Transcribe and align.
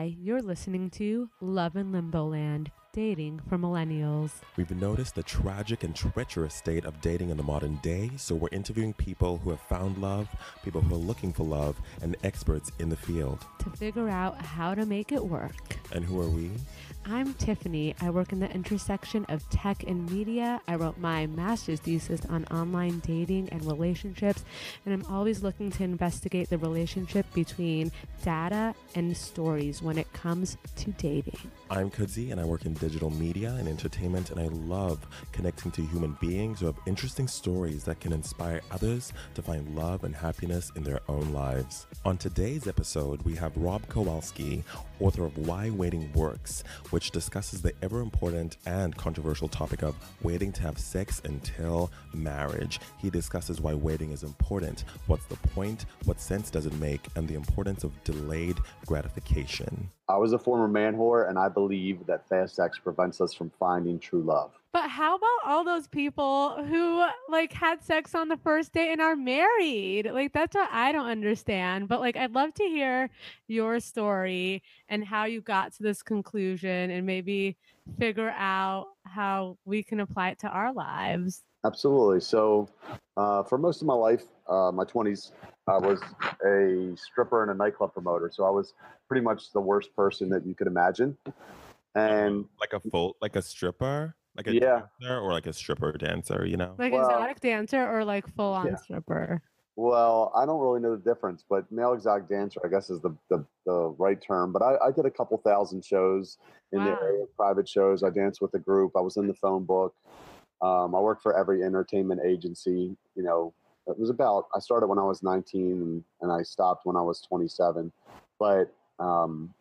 Hi, 0.00 0.16
you're 0.18 0.40
listening 0.40 0.88
to 0.92 1.28
Love 1.42 1.76
in 1.76 1.92
Limbo 1.92 2.28
Land 2.28 2.70
Dating 2.94 3.38
for 3.50 3.58
Millennials. 3.58 4.30
We've 4.56 4.70
noticed 4.70 5.14
the 5.14 5.22
tragic 5.22 5.84
and 5.84 5.94
treacherous 5.94 6.54
state 6.54 6.86
of 6.86 6.98
dating 7.02 7.28
in 7.28 7.36
the 7.36 7.42
modern 7.42 7.76
day, 7.82 8.10
so 8.16 8.34
we're 8.34 8.48
interviewing 8.50 8.94
people 8.94 9.36
who 9.36 9.50
have 9.50 9.60
found 9.60 9.98
love, 9.98 10.26
people 10.64 10.80
who 10.80 10.94
are 10.94 10.98
looking 10.98 11.34
for 11.34 11.42
love, 11.42 11.78
and 12.00 12.16
experts 12.24 12.72
in 12.78 12.88
the 12.88 12.96
field. 12.96 13.44
To 13.58 13.68
figure 13.68 14.08
out 14.08 14.40
how 14.40 14.74
to 14.74 14.86
make 14.86 15.12
it 15.12 15.22
work. 15.22 15.76
And 15.92 16.02
who 16.02 16.18
are 16.22 16.30
we? 16.30 16.50
I'm 17.06 17.32
Tiffany. 17.34 17.94
I 18.00 18.10
work 18.10 18.32
in 18.32 18.40
the 18.40 18.50
intersection 18.52 19.24
of 19.30 19.48
tech 19.48 19.84
and 19.84 20.10
media. 20.10 20.60
I 20.68 20.74
wrote 20.74 20.98
my 20.98 21.26
master's 21.26 21.80
thesis 21.80 22.20
on 22.26 22.44
online 22.46 23.00
dating 23.00 23.48
and 23.50 23.64
relationships, 23.64 24.44
and 24.84 24.92
I'm 24.92 25.04
always 25.10 25.42
looking 25.42 25.70
to 25.72 25.84
investigate 25.84 26.50
the 26.50 26.58
relationship 26.58 27.26
between 27.32 27.90
data 28.22 28.74
and 28.94 29.16
stories 29.16 29.82
when 29.82 29.98
it 29.98 30.12
comes 30.12 30.58
to 30.76 30.92
dating. 30.92 31.38
I'm 31.70 31.90
Kudzi, 31.90 32.32
and 32.32 32.40
I 32.40 32.44
work 32.44 32.66
in 32.66 32.74
digital 32.74 33.10
media 33.10 33.56
and 33.58 33.66
entertainment, 33.66 34.30
and 34.30 34.38
I 34.38 34.46
love 34.46 35.06
connecting 35.32 35.70
to 35.72 35.82
human 35.82 36.16
beings 36.20 36.60
who 36.60 36.66
have 36.66 36.76
interesting 36.86 37.28
stories 37.28 37.82
that 37.84 38.00
can 38.00 38.12
inspire 38.12 38.60
others 38.70 39.12
to 39.34 39.42
find 39.42 39.74
love 39.74 40.04
and 40.04 40.14
happiness 40.14 40.70
in 40.76 40.84
their 40.84 41.00
own 41.08 41.32
lives. 41.32 41.86
On 42.04 42.18
today's 42.18 42.66
episode, 42.68 43.22
we 43.22 43.34
have 43.36 43.56
Rob 43.56 43.88
Kowalski, 43.88 44.62
author 45.00 45.24
of 45.24 45.36
Why 45.38 45.70
Waiting 45.70 46.12
Works, 46.12 46.62
which 46.90 47.10
discusses 47.10 47.62
the 47.62 47.72
ever 47.82 48.00
important 48.00 48.56
and 48.66 48.96
controversial 48.96 49.48
topic 49.48 49.82
of 49.82 49.96
waiting 50.22 50.52
to 50.52 50.62
have 50.62 50.78
sex 50.78 51.20
until 51.24 51.90
marriage. 52.12 52.80
He 52.98 53.10
discusses 53.10 53.60
why 53.60 53.74
waiting 53.74 54.12
is 54.12 54.22
important, 54.22 54.84
what's 55.06 55.24
the 55.26 55.36
point, 55.36 55.86
what 56.04 56.20
sense 56.20 56.50
does 56.50 56.66
it 56.66 56.74
make, 56.74 57.06
and 57.16 57.26
the 57.26 57.34
importance 57.34 57.84
of 57.84 58.04
delayed 58.04 58.58
gratification. 58.86 59.88
I 60.08 60.16
was 60.16 60.32
a 60.32 60.38
former 60.38 60.68
man 60.68 60.96
whore, 60.96 61.28
and 61.28 61.38
I 61.38 61.48
believe 61.48 62.06
that 62.06 62.28
fast 62.28 62.56
sex 62.56 62.78
prevents 62.78 63.20
us 63.20 63.32
from 63.32 63.50
finding 63.58 63.98
true 63.98 64.22
love. 64.22 64.59
But 64.72 64.88
how 64.88 65.16
about 65.16 65.28
all 65.44 65.64
those 65.64 65.88
people 65.88 66.62
who 66.64 67.04
like 67.28 67.52
had 67.52 67.82
sex 67.82 68.14
on 68.14 68.28
the 68.28 68.36
first 68.36 68.72
date 68.72 68.92
and 68.92 69.00
are 69.00 69.16
married? 69.16 70.08
Like 70.12 70.32
that's 70.32 70.54
what 70.54 70.68
I 70.70 70.92
don't 70.92 71.08
understand. 71.08 71.88
But 71.88 71.98
like 71.98 72.16
I'd 72.16 72.34
love 72.34 72.54
to 72.54 72.64
hear 72.64 73.10
your 73.48 73.80
story 73.80 74.62
and 74.88 75.04
how 75.04 75.24
you 75.24 75.40
got 75.40 75.72
to 75.74 75.82
this 75.82 76.02
conclusion 76.02 76.92
and 76.92 77.04
maybe 77.04 77.56
figure 77.98 78.30
out 78.30 78.86
how 79.04 79.58
we 79.64 79.82
can 79.82 80.00
apply 80.00 80.30
it 80.30 80.38
to 80.40 80.48
our 80.48 80.72
lives. 80.72 81.42
Absolutely. 81.64 82.20
So, 82.20 82.68
uh, 83.16 83.42
for 83.42 83.58
most 83.58 83.82
of 83.82 83.86
my 83.86 83.94
life, 83.94 84.24
uh, 84.48 84.70
my 84.72 84.84
20s, 84.84 85.32
I 85.66 85.76
was 85.76 86.00
a 86.46 86.96
stripper 86.96 87.42
and 87.42 87.50
a 87.50 87.54
nightclub 87.54 87.92
promoter. 87.92 88.30
So, 88.32 88.44
I 88.44 88.50
was 88.50 88.72
pretty 89.08 89.22
much 89.22 89.52
the 89.52 89.60
worst 89.60 89.94
person 89.94 90.30
that 90.30 90.46
you 90.46 90.54
could 90.54 90.68
imagine. 90.68 91.18
And 91.94 92.46
like 92.58 92.72
a 92.72 92.80
full, 92.80 93.16
like 93.20 93.36
a 93.36 93.42
stripper, 93.42 94.14
like 94.36 94.46
a 94.46 94.54
Yeah. 94.54 94.82
dancer, 95.00 95.18
or 95.20 95.32
like 95.32 95.46
a 95.46 95.52
stripper 95.52 95.92
dancer. 95.92 96.44
You 96.46 96.56
know, 96.56 96.74
Like 96.78 96.92
Well- 96.92 97.02
exotic 97.08 97.40
dancer 97.40 97.86
or 97.88 98.04
like 98.04 98.26
full 98.28 98.52
on 98.52 98.68
Yeah. 98.68 98.76
stripper. 98.76 99.42
well, 99.76 100.30
I 100.34 100.44
don't 100.44 100.60
really 100.60 100.80
know 100.80 100.94
the 100.94 101.02
difference, 101.02 101.42
but 101.48 101.70
male 101.72 101.94
exotic 101.94 102.28
dancer, 102.28 102.60
I 102.62 102.68
guess, 102.68 102.90
is 102.90 103.00
the, 103.00 103.16
the, 103.30 103.46
the 103.64 103.88
right 103.98 104.20
term. 104.20 104.52
But 104.52 104.60
I, 104.62 104.76
I 104.88 104.90
did 104.90 105.06
a 105.06 105.10
couple 105.10 105.38
thousand 105.38 105.82
shows 105.84 106.36
in 106.72 106.84
the 106.84 106.90
Wow. 106.90 106.98
area, 107.00 107.24
private 107.36 107.66
shows. 107.68 108.02
I 108.02 108.10
danced 108.10 108.42
with 108.42 108.52
a 108.54 108.58
group. 108.58 108.92
I 108.96 109.00
was 109.00 109.16
in 109.16 109.26
the 109.26 109.32
phone 109.34 109.64
book. 109.64 109.94
Um, 110.60 110.94
I 110.94 111.00
worked 111.00 111.22
for 111.22 111.34
every 111.34 111.62
entertainment 111.64 112.20
agency. 112.26 112.94
You 113.14 113.22
know, 113.22 113.54
it 113.86 113.98
was 113.98 114.10
about, 114.10 114.48
I 114.54 114.58
started 114.58 114.86
when 114.88 114.98
I 114.98 115.02
was 115.04 115.22
19 115.22 115.72
and, 115.80 116.04
and 116.20 116.30
I 116.30 116.42
stopped 116.42 116.84
when 116.84 116.96
I 116.96 117.00
was 117.00 117.22
27. 117.22 117.90
But, 118.38 118.70
um, 118.98 119.54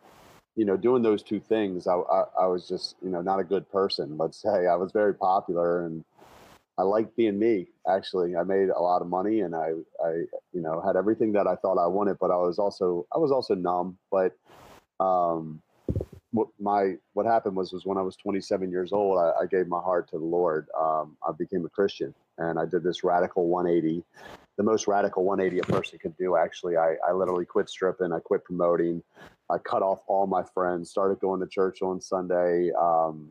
you 0.60 0.66
know, 0.66 0.76
doing 0.76 1.02
those 1.02 1.24
two 1.24 1.40
things, 1.40 1.88
I, 1.88 1.94
I, 1.94 2.24
I 2.42 2.46
was 2.48 2.68
just, 2.68 2.98
you 3.02 3.10
know, 3.10 3.22
not 3.22 3.40
a 3.40 3.46
good 3.46 3.72
person, 3.72 4.18
let's 4.18 4.42
say. 4.42 4.68
I 4.68 4.76
was 4.76 4.92
very 4.92 5.16
popular 5.16 5.86
and 5.86 6.04
I 6.78 6.82
liked 6.82 7.16
being 7.16 7.40
me, 7.40 7.68
actually. 7.88 8.36
I 8.36 8.44
made 8.44 8.67
a 8.67 8.82
lot 8.82 9.02
of 9.02 9.08
money 9.08 9.39
and 9.39 9.56
I, 9.56 9.72
I, 10.04 10.10
you 10.52 10.61
know, 10.61 10.82
had 10.86 10.98
everything 10.98 11.32
that 11.32 11.48
I 11.48 11.56
thought 11.56 11.78
I 11.78 11.88
wanted, 11.88 12.17
but 12.20 12.30
I 12.30 12.36
was 12.36 12.60
also, 12.60 13.08
I 13.16 13.20
was 13.20 13.32
also 13.32 13.56
numb. 13.56 13.98
But, 14.11 14.33
um, 15.00 15.61
what 16.32 16.50
my 16.60 16.95
what 17.14 17.26
happened 17.26 17.56
was 17.56 17.72
was 17.72 17.86
when 17.86 17.98
I 17.98 18.02
was 18.02 18.16
27 18.17 18.70
years 18.70 18.92
old, 18.92 19.17
I, 19.17 19.32
I 19.42 19.45
gave 19.45 19.67
my 19.67 19.80
heart 19.80 20.10
to 20.12 20.20
the 20.20 20.26
Lord. 20.26 20.67
Um, 20.80 21.17
I 21.28 21.32
became 21.32 21.66
a 21.66 21.70
Christian, 21.70 22.14
and 22.38 22.60
I 22.60 22.66
did 22.66 22.83
this 22.83 23.04
radical 23.04 23.48
180, 23.48 24.04
the 24.58 24.64
most 24.64 24.88
radical 24.88 25.23
180 25.23 25.60
a 25.62 25.73
person 25.73 25.98
could 25.98 26.16
do. 26.17 26.36
Actually, 26.36 26.78
I, 26.78 26.98
I 27.08 27.14
literally 27.14 27.45
quit 27.45 27.67
stripping, 27.67 28.12
I 28.12 28.20
quit 28.20 28.44
promoting, 28.44 29.02
I 29.49 29.58
cut 29.58 29.82
off 29.82 30.04
all 30.08 30.27
my 30.27 30.43
friends, 30.43 30.89
started 30.89 31.20
going 31.20 31.39
to 31.39 31.48
church 31.48 31.82
on 31.82 31.99
Sunday. 31.99 32.71
Um, 32.80 33.30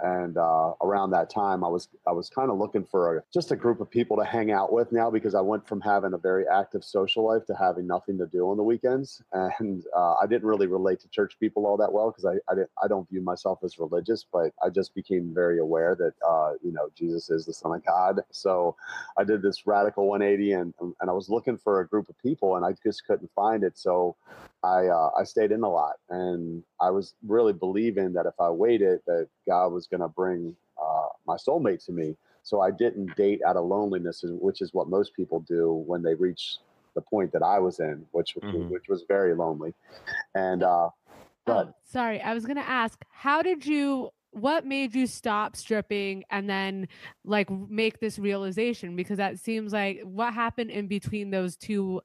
and 0.00 0.36
uh, 0.36 0.72
around 0.82 1.10
that 1.10 1.30
time, 1.30 1.64
I 1.64 1.68
was 1.68 1.88
I 2.06 2.12
was 2.12 2.28
kind 2.28 2.50
of 2.50 2.58
looking 2.58 2.84
for 2.84 3.18
a, 3.18 3.22
just 3.32 3.50
a 3.50 3.56
group 3.56 3.80
of 3.80 3.90
people 3.90 4.16
to 4.18 4.24
hang 4.24 4.52
out 4.52 4.72
with 4.72 4.92
now 4.92 5.10
because 5.10 5.34
I 5.34 5.40
went 5.40 5.66
from 5.66 5.80
having 5.80 6.12
a 6.12 6.18
very 6.18 6.44
active 6.46 6.84
social 6.84 7.24
life 7.26 7.46
to 7.46 7.54
having 7.54 7.86
nothing 7.86 8.18
to 8.18 8.26
do 8.26 8.50
on 8.50 8.58
the 8.58 8.62
weekends, 8.62 9.22
and 9.32 9.84
uh, 9.96 10.14
I 10.14 10.26
didn't 10.26 10.44
really 10.44 10.66
relate 10.66 11.00
to 11.00 11.08
church 11.08 11.38
people 11.40 11.66
all 11.66 11.78
that 11.78 11.92
well 11.92 12.10
because 12.10 12.26
I 12.26 12.34
I, 12.50 12.54
didn't, 12.54 12.70
I 12.82 12.88
don't 12.88 13.08
view 13.08 13.22
myself 13.22 13.60
as 13.64 13.78
religious, 13.78 14.24
but 14.30 14.52
I 14.62 14.68
just 14.68 14.94
became 14.94 15.32
very 15.34 15.58
aware 15.58 15.94
that 15.94 16.12
uh, 16.26 16.52
you 16.62 16.72
know 16.72 16.90
Jesus 16.94 17.30
is 17.30 17.46
the 17.46 17.54
Son 17.54 17.74
of 17.74 17.84
God. 17.84 18.20
So 18.30 18.76
I 19.16 19.24
did 19.24 19.40
this 19.40 19.66
radical 19.66 20.08
180, 20.08 20.52
and 20.52 20.74
and 21.00 21.08
I 21.08 21.12
was 21.14 21.30
looking 21.30 21.56
for 21.56 21.80
a 21.80 21.88
group 21.88 22.10
of 22.10 22.18
people, 22.18 22.56
and 22.56 22.66
I 22.66 22.74
just 22.84 23.06
couldn't 23.06 23.30
find 23.34 23.64
it. 23.64 23.78
So 23.78 24.16
I 24.62 24.88
uh, 24.88 25.10
I 25.18 25.24
stayed 25.24 25.52
in 25.52 25.62
a 25.62 25.70
lot, 25.70 25.96
and 26.10 26.62
I 26.80 26.90
was 26.90 27.14
really 27.26 27.54
believing 27.54 28.12
that 28.12 28.26
if 28.26 28.34
I 28.38 28.50
waited, 28.50 29.00
that 29.06 29.28
God 29.46 29.68
was 29.68 29.85
going 29.90 30.00
to 30.00 30.08
bring 30.08 30.56
uh, 30.80 31.08
my 31.26 31.36
soulmate 31.36 31.84
to 31.86 31.92
me. 31.92 32.16
So 32.42 32.60
I 32.60 32.70
didn't 32.70 33.16
date 33.16 33.40
out 33.46 33.56
of 33.56 33.64
loneliness, 33.66 34.24
which 34.24 34.60
is 34.60 34.72
what 34.72 34.88
most 34.88 35.14
people 35.14 35.40
do 35.40 35.72
when 35.72 36.02
they 36.02 36.14
reach 36.14 36.58
the 36.94 37.00
point 37.00 37.32
that 37.32 37.42
I 37.42 37.58
was 37.58 37.80
in, 37.80 38.06
which 38.12 38.36
Mhm. 38.36 38.70
which 38.70 38.88
was 38.88 39.02
very 39.08 39.34
lonely. 39.34 39.74
And 40.34 40.62
uh, 40.62 40.90
but 41.44 41.68
Oh, 41.68 41.74
sorry. 41.84 42.20
I 42.20 42.34
was 42.34 42.44
going 42.46 42.56
to 42.56 42.68
ask, 42.68 43.04
how 43.10 43.42
did 43.42 43.64
you, 43.66 44.10
what 44.32 44.66
made 44.66 44.94
you 44.94 45.06
stop 45.06 45.56
stripping 45.56 46.24
and 46.30 46.48
then 46.48 46.88
like 47.24 47.48
make 47.50 48.00
this 48.00 48.18
realization? 48.18 48.96
Because 48.96 49.18
that 49.18 49.38
seems 49.38 49.72
like 49.72 50.00
what 50.02 50.34
happened 50.34 50.70
in 50.70 50.88
between 50.88 51.30
those 51.30 51.56
two 51.56 52.00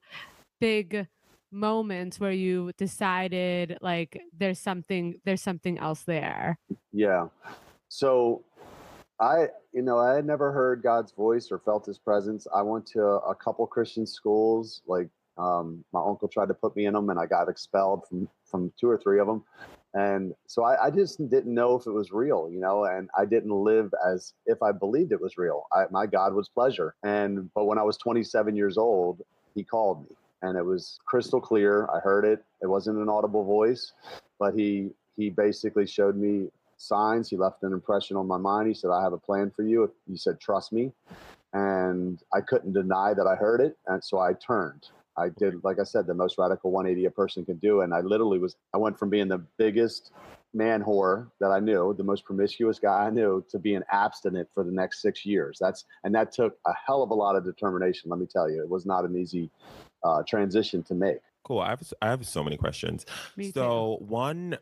big 0.60 1.08
moments 1.50 2.18
where 2.20 2.32
you 2.32 2.72
decided 2.78 3.78
like 3.82 4.20
there's 4.36 4.58
something, 4.58 5.20
there's 5.24 5.42
something 5.42 5.78
else 5.78 6.02
there. 6.02 6.58
Yeah. 6.92 7.28
So 7.92 8.42
I, 9.20 9.48
you 9.74 9.82
know, 9.82 9.98
I 9.98 10.14
had 10.14 10.24
never 10.24 10.50
heard 10.50 10.82
God's 10.82 11.12
voice 11.12 11.52
or 11.52 11.58
felt 11.58 11.84
his 11.84 11.98
presence. 11.98 12.46
I 12.52 12.62
went 12.62 12.86
to 12.86 13.02
a 13.02 13.34
couple 13.34 13.66
Christian 13.66 14.06
schools. 14.06 14.80
Like 14.86 15.10
um, 15.36 15.84
my 15.92 16.00
uncle 16.00 16.26
tried 16.26 16.48
to 16.48 16.54
put 16.54 16.74
me 16.74 16.86
in 16.86 16.94
them 16.94 17.10
and 17.10 17.20
I 17.20 17.26
got 17.26 17.50
expelled 17.50 18.08
from, 18.08 18.30
from 18.46 18.72
two 18.80 18.88
or 18.88 18.96
three 18.96 19.20
of 19.20 19.26
them. 19.26 19.44
And 19.92 20.32
so 20.46 20.64
I, 20.64 20.86
I 20.86 20.90
just 20.90 21.18
didn't 21.28 21.52
know 21.52 21.76
if 21.76 21.86
it 21.86 21.90
was 21.90 22.12
real, 22.12 22.48
you 22.50 22.60
know, 22.60 22.84
and 22.84 23.10
I 23.16 23.26
didn't 23.26 23.52
live 23.52 23.92
as 24.06 24.32
if 24.46 24.62
I 24.62 24.72
believed 24.72 25.12
it 25.12 25.20
was 25.20 25.36
real. 25.36 25.66
I, 25.70 25.84
my 25.90 26.06
God 26.06 26.32
was 26.32 26.48
pleasure. 26.48 26.94
And, 27.02 27.52
but 27.54 27.66
when 27.66 27.76
I 27.76 27.82
was 27.82 27.98
27 27.98 28.56
years 28.56 28.78
old, 28.78 29.20
he 29.54 29.64
called 29.64 30.08
me 30.08 30.16
and 30.40 30.56
it 30.56 30.64
was 30.64 30.98
crystal 31.04 31.42
clear. 31.42 31.90
I 31.94 31.98
heard 31.98 32.24
it. 32.24 32.42
It 32.62 32.68
wasn't 32.68 33.00
an 33.00 33.10
audible 33.10 33.44
voice, 33.44 33.92
but 34.38 34.54
he, 34.54 34.92
he 35.18 35.28
basically 35.28 35.86
showed 35.86 36.16
me 36.16 36.48
signs. 36.82 37.30
He 37.30 37.36
left 37.36 37.62
an 37.62 37.72
impression 37.72 38.16
on 38.16 38.26
my 38.26 38.38
mind. 38.38 38.68
He 38.68 38.74
said, 38.74 38.90
I 38.90 39.02
have 39.02 39.12
a 39.12 39.18
plan 39.18 39.50
for 39.54 39.62
you. 39.62 39.92
He 40.08 40.16
said, 40.16 40.40
trust 40.40 40.72
me. 40.72 40.92
And 41.52 42.22
I 42.34 42.40
couldn't 42.40 42.72
deny 42.72 43.14
that 43.14 43.26
I 43.26 43.34
heard 43.36 43.60
it. 43.60 43.76
And 43.86 44.02
so 44.02 44.18
I 44.18 44.32
turned. 44.34 44.88
I 45.16 45.28
did, 45.28 45.62
like 45.62 45.78
I 45.78 45.84
said, 45.84 46.06
the 46.06 46.14
most 46.14 46.38
radical 46.38 46.70
180 46.70 47.06
a 47.06 47.10
person 47.10 47.44
can 47.44 47.56
do. 47.58 47.82
And 47.82 47.92
I 47.92 48.00
literally 48.00 48.38
was, 48.38 48.56
I 48.74 48.78
went 48.78 48.98
from 48.98 49.10
being 49.10 49.28
the 49.28 49.44
biggest 49.58 50.12
man 50.54 50.82
whore 50.82 51.30
that 51.40 51.50
I 51.50 51.60
knew, 51.60 51.94
the 51.96 52.04
most 52.04 52.24
promiscuous 52.24 52.78
guy 52.78 53.06
I 53.06 53.10
knew, 53.10 53.44
to 53.50 53.58
being 53.58 53.82
abstinent 53.90 54.48
for 54.54 54.64
the 54.64 54.72
next 54.72 55.02
six 55.02 55.26
years. 55.26 55.58
That's, 55.60 55.84
and 56.04 56.14
that 56.14 56.32
took 56.32 56.56
a 56.66 56.72
hell 56.86 57.02
of 57.02 57.10
a 57.10 57.14
lot 57.14 57.36
of 57.36 57.44
determination. 57.44 58.10
Let 58.10 58.20
me 58.20 58.26
tell 58.26 58.50
you, 58.50 58.62
it 58.62 58.68
was 58.68 58.86
not 58.86 59.04
an 59.04 59.16
easy 59.16 59.50
uh, 60.04 60.22
transition 60.26 60.82
to 60.84 60.94
make. 60.94 61.18
cool. 61.44 61.60
I 61.60 61.70
have 61.70 61.92
I 62.00 62.10
have 62.10 62.26
so 62.26 62.42
many 62.42 62.56
questions. 62.56 63.06
Me 63.36 63.46
too. 63.46 63.52
so 63.52 63.98
one 64.00 64.58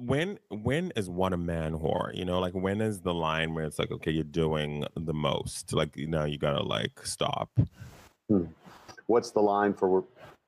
when 0.00 0.38
when 0.48 0.92
is 0.96 1.08
one 1.08 1.32
a 1.32 1.36
man 1.36 1.72
whore 1.72 2.14
you 2.14 2.24
know 2.24 2.38
like 2.40 2.54
when 2.54 2.80
is 2.80 3.00
the 3.00 3.14
line 3.14 3.54
where 3.54 3.64
it's 3.64 3.78
like 3.78 3.90
okay 3.90 4.10
you're 4.10 4.24
doing 4.24 4.84
the 4.96 5.12
most 5.12 5.72
like 5.72 5.96
you 5.96 6.06
know 6.06 6.24
you 6.24 6.38
gotta 6.38 6.62
like 6.62 7.04
stop 7.04 7.50
hmm. 8.28 8.44
What's 9.06 9.32
the 9.32 9.40
line 9.40 9.74
for? 9.74 10.04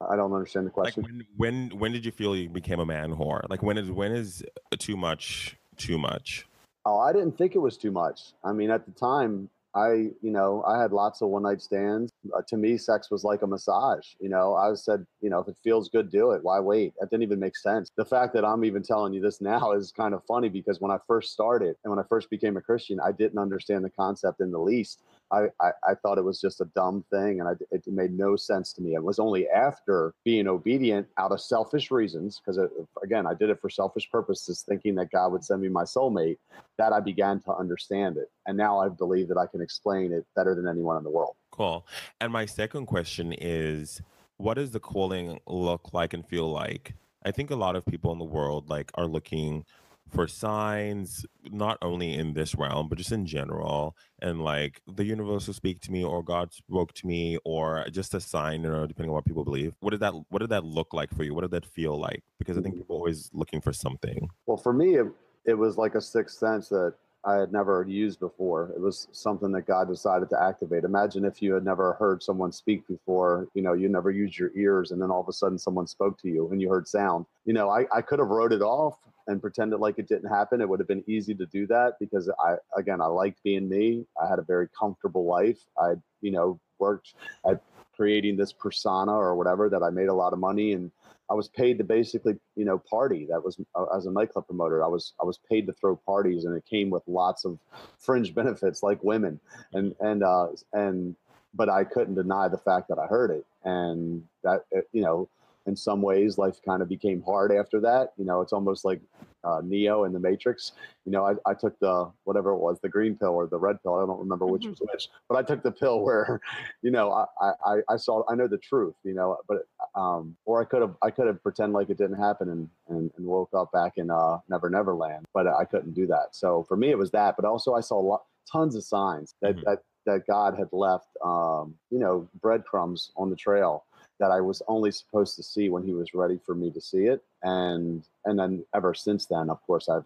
I 0.09 0.15
don't 0.15 0.33
understand 0.33 0.69
the 0.69 0.81
like 0.81 0.95
question. 0.95 1.03
when 1.03 1.27
when 1.71 1.79
when 1.81 1.93
did 1.93 2.05
you 2.05 2.13
feel 2.13 2.37
you 2.37 2.49
became 2.49 2.79
a 2.79 2.87
man 2.87 3.11
whore 3.13 3.43
like 3.51 3.61
when 3.61 3.77
is 3.77 3.91
when 3.91 4.13
is 4.13 4.45
too 4.79 4.97
much 4.97 5.57
too 5.77 5.99
much 5.99 6.47
Oh, 6.85 6.99
I 6.99 7.13
didn't 7.13 7.39
think 7.39 7.55
it 7.55 7.61
was 7.61 7.77
too 7.77 7.93
much. 7.93 8.33
I 8.43 8.53
mean, 8.53 8.71
at 8.71 8.85
the 8.87 8.93
time, 8.93 9.49
I, 9.75 10.11
you 10.21 10.31
know, 10.31 10.63
I 10.67 10.81
had 10.81 10.93
lots 10.93 11.23
of 11.23 11.31
one 11.31 11.45
night 11.45 11.63
stands. 11.63 12.13
Uh, 12.37 12.43
to 12.49 12.57
me, 12.57 12.77
sex 12.77 13.11
was 13.11 13.25
like 13.25 13.43
a 13.43 13.47
massage. 13.47 14.07
You 14.21 14.29
know, 14.29 14.55
I 14.55 14.75
said, 14.75 15.07
you 15.21 15.31
know, 15.31 15.39
if 15.39 15.49
it 15.49 15.57
feels 15.65 15.89
good, 15.89 16.11
do 16.11 16.33
it. 16.33 16.43
Why 16.43 16.61
wait? 16.61 16.93
That 17.01 17.11
didn't 17.11 17.23
even 17.23 17.41
make 17.41 17.57
sense. 17.57 17.91
The 17.97 18.05
fact 18.05 18.35
that 18.35 18.45
I'm 18.45 18.65
even 18.65 18.83
telling 18.83 19.15
you 19.15 19.21
this 19.23 19.41
now 19.41 19.73
is 19.73 19.93
kind 19.93 20.15
of 20.15 20.23
funny 20.27 20.49
because 20.49 20.81
when 20.81 20.91
I 20.91 20.99
first 21.07 21.33
started 21.33 21.77
and 21.85 21.91
when 21.91 21.99
I 21.99 22.07
first 22.09 22.29
became 22.29 22.57
a 22.57 22.61
Christian, 22.61 23.01
I 23.01 23.13
didn't 23.13 23.39
understand 23.39 23.85
the 23.85 23.91
concept 23.91 24.41
in 24.41 24.51
the 24.51 24.59
least. 24.59 25.03
I, 25.33 25.47
I, 25.61 25.71
I, 25.89 25.95
thought 25.95 26.19
it 26.19 26.25
was 26.25 26.41
just 26.41 26.61
a 26.61 26.67
dumb 26.75 27.05
thing 27.11 27.41
and 27.41 27.49
I, 27.49 27.53
it 27.71 27.87
made 27.87 28.17
no 28.17 28.37
sense 28.37 28.73
to 28.75 28.83
me. 28.83 28.95
It 28.95 29.03
was 29.03 29.19
only 29.19 29.49
after 29.49 30.15
being 30.25 30.47
obedient 30.47 31.09
out 31.19 31.33
of 31.33 31.41
selfish 31.41 31.91
reasons, 31.91 32.39
because 32.39 32.61
again, 33.03 33.27
I 33.27 33.35
did 33.35 33.49
it 33.49 33.61
for 33.61 33.71
selfish 33.71 34.11
purposes, 34.11 34.63
thinking 34.69 34.95
that 34.97 35.11
God 35.11 35.33
would 35.33 35.45
send 35.45 35.63
me 35.63 35.69
my 35.69 35.85
soulmate, 35.85 36.39
that 36.77 36.93
I 36.93 37.01
began 37.01 37.41
to 37.41 37.55
understand 37.55 38.19
it. 38.19 38.31
And 38.47 38.57
now 38.57 38.79
I 38.79 38.89
believe 38.89 39.29
that 39.29 39.39
I 39.39 39.47
can 39.47 39.63
explain 39.63 40.13
it 40.13 40.27
better 40.37 40.55
than 40.55 40.69
anyone 40.69 40.99
in 40.99 41.05
the 41.05 41.11
world. 41.11 41.37
Cool. 41.51 41.87
And 42.21 42.33
my 42.33 42.47
second 42.47 42.87
question 42.87 43.33
is 43.33 44.03
what 44.37 44.55
does 44.55 44.73
the 44.73 44.81
calling 44.81 45.41
look 45.47 45.93
like 45.93 46.13
and 46.13 46.27
feel 46.27 46.51
like? 46.51 46.95
I 47.25 47.31
think 47.31 47.51
a 47.51 47.57
lot 47.57 47.77
of 47.77 47.87
people 47.87 48.13
in 48.13 48.19
the 48.19 48.25
world 48.25 48.69
like 48.69 48.91
are 48.95 49.07
looking 49.07 49.65
for 50.13 50.29
signs, 50.29 51.27
not 51.51 51.79
only 51.83 52.15
in 52.15 52.35
this 52.35 52.55
realm, 52.55 52.89
but 52.89 52.99
just 52.99 53.13
in 53.13 53.27
general. 53.27 53.97
And 54.21 54.43
like 54.43 54.81
the 54.87 55.05
universe 55.05 55.47
will 55.47 55.55
speak 55.55 55.81
to 55.83 55.93
me, 55.93 56.05
or 56.05 56.23
God 56.23 56.53
spoke 56.53 56.93
to 56.95 57.07
me, 57.07 57.39
or 57.45 57.85
just 57.91 58.15
a 58.15 58.21
sign, 58.21 58.63
you 58.63 58.71
know, 58.71 58.87
depending 58.87 59.11
on 59.11 59.15
what 59.15 59.25
people 59.25 59.45
believe. 59.45 59.75
What 59.81 59.91
did 59.91 60.01
that 60.01 60.15
What 60.29 60.41
did 60.41 60.51
that 60.51 60.65
look 60.65 60.93
like 60.93 61.15
for 61.15 61.25
you? 61.25 61.35
What 61.35 61.43
did 61.43 61.51
that 61.53 61.67
feel 61.67 61.99
like? 61.99 62.23
Because 62.39 62.59
I 62.59 62.61
think 62.61 62.75
mm-hmm. 62.75 62.83
people 62.83 62.97
are 62.97 62.99
always 63.01 63.31
looking 63.33 63.61
for 63.61 63.73
something. 63.73 64.29
Well, 64.47 64.57
for 64.57 64.73
me, 64.73 64.97
it, 64.97 65.07
it 65.45 65.55
was 65.55 65.77
like 65.77 65.95
a 65.95 66.01
sixth 66.01 66.39
sense 66.39 66.69
that 66.69 66.95
I 67.25 67.37
had 67.37 67.53
never 67.53 67.85
used 67.89 68.19
before. 68.19 68.73
It 68.75 68.81
was 68.81 69.07
something 69.13 69.53
that 69.53 69.63
God 69.63 69.89
decided 69.89 70.29
to 70.31 70.43
activate. 70.43 70.83
Imagine 70.83 71.25
if 71.25 71.41
you 71.41 71.55
had 71.55 71.65
never 71.65 71.93
heard 71.95 72.23
someone 72.23 72.51
speak 72.51 72.87
before, 72.89 73.49
you 73.55 73.63
know, 73.63 73.75
you 73.75 73.89
never 73.89 74.11
used 74.11 74.37
your 74.37 74.51
ears 74.57 74.91
and 74.91 75.01
then 75.01 75.11
all 75.11 75.21
of 75.21 75.29
a 75.29 75.33
sudden 75.33 75.59
someone 75.59 75.87
spoke 75.87 76.19
to 76.23 76.29
you 76.29 76.51
and 76.51 76.61
you 76.61 76.69
heard 76.69 76.89
sound. 76.89 77.27
You 77.45 77.53
know, 77.53 77.71
I, 77.71 77.87
I 77.95 78.03
could 78.03 78.19
have 78.19 78.29
wrote 78.29 78.53
it 78.53 78.61
off 78.61 78.99
and 79.27 79.41
pretended 79.41 79.79
like 79.79 79.99
it 79.99 80.09
didn't 80.09 80.29
happen. 80.29 80.61
It 80.61 80.69
would 80.69 80.81
have 80.81 80.89
been 80.89 81.05
easy 81.07 81.35
to 81.35 81.47
do 81.47 81.67
that 81.69 81.95
because 82.01 82.31
I, 82.45 82.57
again, 82.77 83.01
I 83.01 83.07
liked 83.07 83.43
being 83.43 83.69
me. 83.69 84.07
I 84.23 84.29
had 84.29 84.39
a 84.39 84.43
very 84.43 84.69
comfortable 84.79 85.25
life. 85.25 85.61
I, 85.79 85.95
you 86.21 86.31
know, 86.31 86.61
worked 86.79 87.15
at 87.49 87.63
creating 87.95 88.37
this 88.37 88.53
persona 88.53 89.13
or 89.13 89.37
whatever 89.37 89.69
that 89.69 89.83
I 89.83 89.91
made 89.91 90.09
a 90.09 90.15
lot 90.15 90.33
of 90.33 90.39
money 90.39 90.73
and 90.73 90.91
I 91.33 91.35
was 91.35 91.49
paid 91.49 91.79
to 91.79 91.85
basically, 91.85 92.35
you 92.57 92.67
know, 92.67 92.79
party. 92.79 93.27
That 93.31 93.43
was 93.43 93.59
uh, 93.75 93.87
as 93.97 94.05
a 94.05 94.11
nightclub 94.11 94.47
promoter. 94.47 94.85
I 94.85 94.89
was 94.89 95.15
I 95.19 95.25
was 95.25 95.39
paid 95.51 95.67
to 95.67 95.73
throw 95.73 95.97
parties, 95.97 96.45
and 96.45 96.55
it 96.55 96.65
came 96.69 96.91
with 96.91 97.03
lots 97.07 97.47
of 97.47 97.59
fringe 97.99 98.35
benefits 98.41 98.83
like 98.83 99.03
women, 99.03 99.41
and 99.73 99.95
and 100.01 100.23
uh, 100.23 100.49
and 100.75 101.17
but 101.55 101.71
I 101.71 101.85
couldn't 101.85 102.17
deny 102.17 102.49
the 102.49 102.59
fact 102.59 102.89
that 102.89 102.99
I 102.99 103.07
heard 103.07 103.31
it, 103.31 103.47
and 103.65 104.25
that 104.45 104.65
you 104.93 105.01
know 105.01 105.27
in 105.67 105.77
some 105.77 106.03
ways 106.03 106.39
life 106.39 106.59
kind 106.65 106.83
of 106.83 106.89
became 106.89 107.23
hard 107.23 107.53
after 107.53 107.81
that 107.81 108.13
you 108.17 108.25
know 108.25 108.41
it's 108.41 108.53
almost 108.53 108.85
like 108.85 109.01
uh, 109.45 109.61
neo 109.65 110.05
in 110.05 110.13
the 110.13 110.19
matrix 110.19 110.73
you 111.05 111.13
know 111.13 111.25
I, 111.27 111.35
I 111.51 111.55
took 111.55 111.79
the 111.81 112.11
whatever 112.25 112.51
it 112.51 112.59
was 112.59 112.79
the 112.81 112.89
green 112.89 113.17
pill 113.17 113.31
or 113.31 113.47
the 113.47 113.59
red 113.59 113.83
pill 113.83 113.95
i 113.95 114.07
don't 114.07 114.19
remember 114.19 114.47
which 114.47 114.63
mm-hmm. 114.63 114.71
was 114.71 114.81
which 114.93 115.09
but 115.29 115.37
i 115.37 115.43
took 115.43 115.63
the 115.63 115.73
pill 115.73 116.01
where 116.01 116.41
you 116.83 116.91
know 116.91 117.27
I, 117.41 117.53
I 117.65 117.77
i 117.89 117.97
saw 117.97 118.23
i 118.29 118.35
know 118.35 118.47
the 118.47 118.59
truth 118.59 118.95
you 119.05 119.15
know 119.15 119.37
but 119.49 119.59
um 119.95 120.37
or 120.45 120.61
i 120.61 120.65
could 120.65 120.81
have 120.81 120.95
i 121.03 121.11
could 121.11 121.27
have 121.27 121.43
pretend 121.43 121.73
like 121.73 121.91
it 121.91 121.99
didn't 121.99 122.19
happen 122.19 122.51
and 122.51 122.69
and, 122.89 123.11
and 123.17 123.27
woke 123.27 123.51
up 123.55 123.73
back 123.73 123.95
in 123.97 124.11
uh 124.11 124.39
never 124.49 124.71
never 124.71 124.95
land 124.95 125.27
but 125.35 125.47
i 125.47 125.65
couldn't 125.65 125.95
do 125.95 126.07
that 126.07 126.29
so 126.33 126.65
for 126.69 126.77
me 126.77 126.91
it 126.91 126.99
was 126.99 127.11
that 127.11 127.35
but 127.37 127.45
also 127.45 127.75
i 127.75 127.81
saw 127.81 127.99
a 127.99 128.01
lot 128.01 128.23
tons 128.51 128.77
of 128.77 128.85
signs 128.85 129.35
that 129.43 129.57
mm-hmm. 129.57 129.71
that 129.71 129.79
that 130.07 130.27
god 130.27 130.57
had 130.57 130.69
left 130.73 131.09
um 131.25 131.75
you 131.91 131.99
know 131.99 132.29
breadcrumbs 132.41 133.11
on 133.17 133.31
the 133.31 133.37
trail 133.37 133.85
that 134.23 134.31
I 134.31 134.41
was 134.41 134.63
only 134.69 134.93
supposed 134.93 135.35
to 135.35 135.43
see 135.43 135.69
when 135.69 135.83
he 135.83 135.95
was 135.95 136.15
ready 136.15 136.39
for 136.47 136.55
me 136.55 136.71
to 136.71 136.81
see 136.81 137.07
it. 137.07 137.25
And 137.43 138.05
and 138.25 138.39
then 138.39 138.65
ever 138.73 138.95
since 138.95 139.27
then, 139.27 139.51
of 139.51 139.61
course, 139.67 139.89
I've 139.89 140.05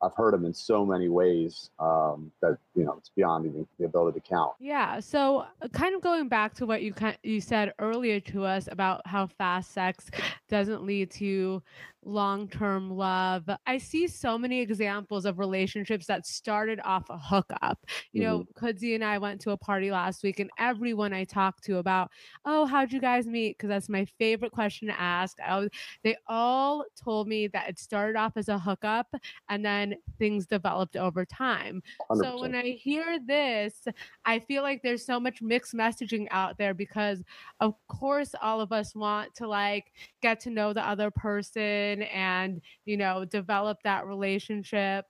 I've 0.00 0.14
heard 0.14 0.34
him 0.34 0.44
in 0.44 0.54
so 0.54 0.86
many 0.86 1.08
ways 1.08 1.70
um, 1.80 2.30
that 2.42 2.58
you 2.76 2.84
know 2.84 2.94
it's 2.96 3.08
beyond 3.08 3.46
even 3.46 3.66
the 3.80 3.86
ability 3.86 4.20
to 4.20 4.28
count. 4.28 4.52
Yeah. 4.60 5.00
So, 5.00 5.46
uh, 5.62 5.68
kind 5.72 5.96
of 5.96 6.00
going 6.00 6.28
back 6.28 6.54
to 6.54 6.66
what 6.66 6.82
you 6.82 6.94
you 7.24 7.40
said 7.40 7.74
earlier 7.80 8.20
to 8.20 8.44
us 8.44 8.68
about 8.70 9.04
how 9.04 9.26
fast 9.26 9.72
sex 9.72 10.10
doesn't 10.48 10.84
lead 10.84 11.10
to 11.12 11.62
long-term 12.04 12.90
love. 12.90 13.48
I 13.66 13.78
see 13.78 14.06
so 14.06 14.38
many 14.38 14.60
examples 14.60 15.24
of 15.24 15.38
relationships 15.40 16.06
that 16.06 16.24
started 16.24 16.80
off 16.84 17.10
a 17.10 17.18
hookup. 17.18 17.84
You 18.12 18.22
mm-hmm. 18.22 18.30
know, 18.30 18.44
Kudzi 18.56 18.94
and 18.94 19.04
I 19.04 19.18
went 19.18 19.40
to 19.42 19.50
a 19.50 19.56
party 19.56 19.90
last 19.90 20.22
week, 20.22 20.38
and 20.38 20.48
everyone 20.58 21.12
I 21.12 21.24
talked 21.24 21.64
to 21.64 21.78
about, 21.78 22.10
oh, 22.44 22.64
how'd 22.64 22.92
you 22.92 23.00
guys 23.00 23.26
meet? 23.26 23.58
Because 23.58 23.68
that's 23.68 23.88
my 23.88 24.06
favorite 24.18 24.52
question 24.52 24.88
to 24.88 25.00
ask. 25.00 25.36
Was, 25.48 25.68
they 26.04 26.16
all 26.28 26.84
told 27.02 27.26
me 27.26 27.48
that 27.48 27.68
it 27.68 27.78
started 27.78 28.16
off 28.16 28.36
as 28.36 28.48
a 28.48 28.58
hookup, 28.58 29.12
and 29.48 29.64
then 29.64 29.96
things 30.18 30.46
developed 30.46 30.96
over 30.96 31.24
time. 31.24 31.82
100%. 32.10 32.22
So 32.22 32.40
when 32.40 32.54
I 32.54 32.70
hear 32.70 33.18
this, 33.26 33.84
I 34.24 34.38
feel 34.38 34.62
like 34.62 34.82
there's 34.82 35.04
so 35.04 35.18
much 35.18 35.42
mixed 35.42 35.74
messaging 35.74 36.28
out 36.30 36.56
there 36.56 36.72
because, 36.72 37.22
of 37.60 37.74
course, 37.88 38.34
all 38.40 38.60
of 38.60 38.70
us 38.70 38.94
want 38.94 39.34
to 39.36 39.48
like 39.48 39.92
get 40.22 40.35
to 40.40 40.50
know 40.50 40.72
the 40.72 40.86
other 40.86 41.10
person 41.10 42.02
and, 42.02 42.60
you 42.84 42.96
know, 42.96 43.24
develop 43.24 43.78
that 43.84 44.06
relationship 44.06 45.06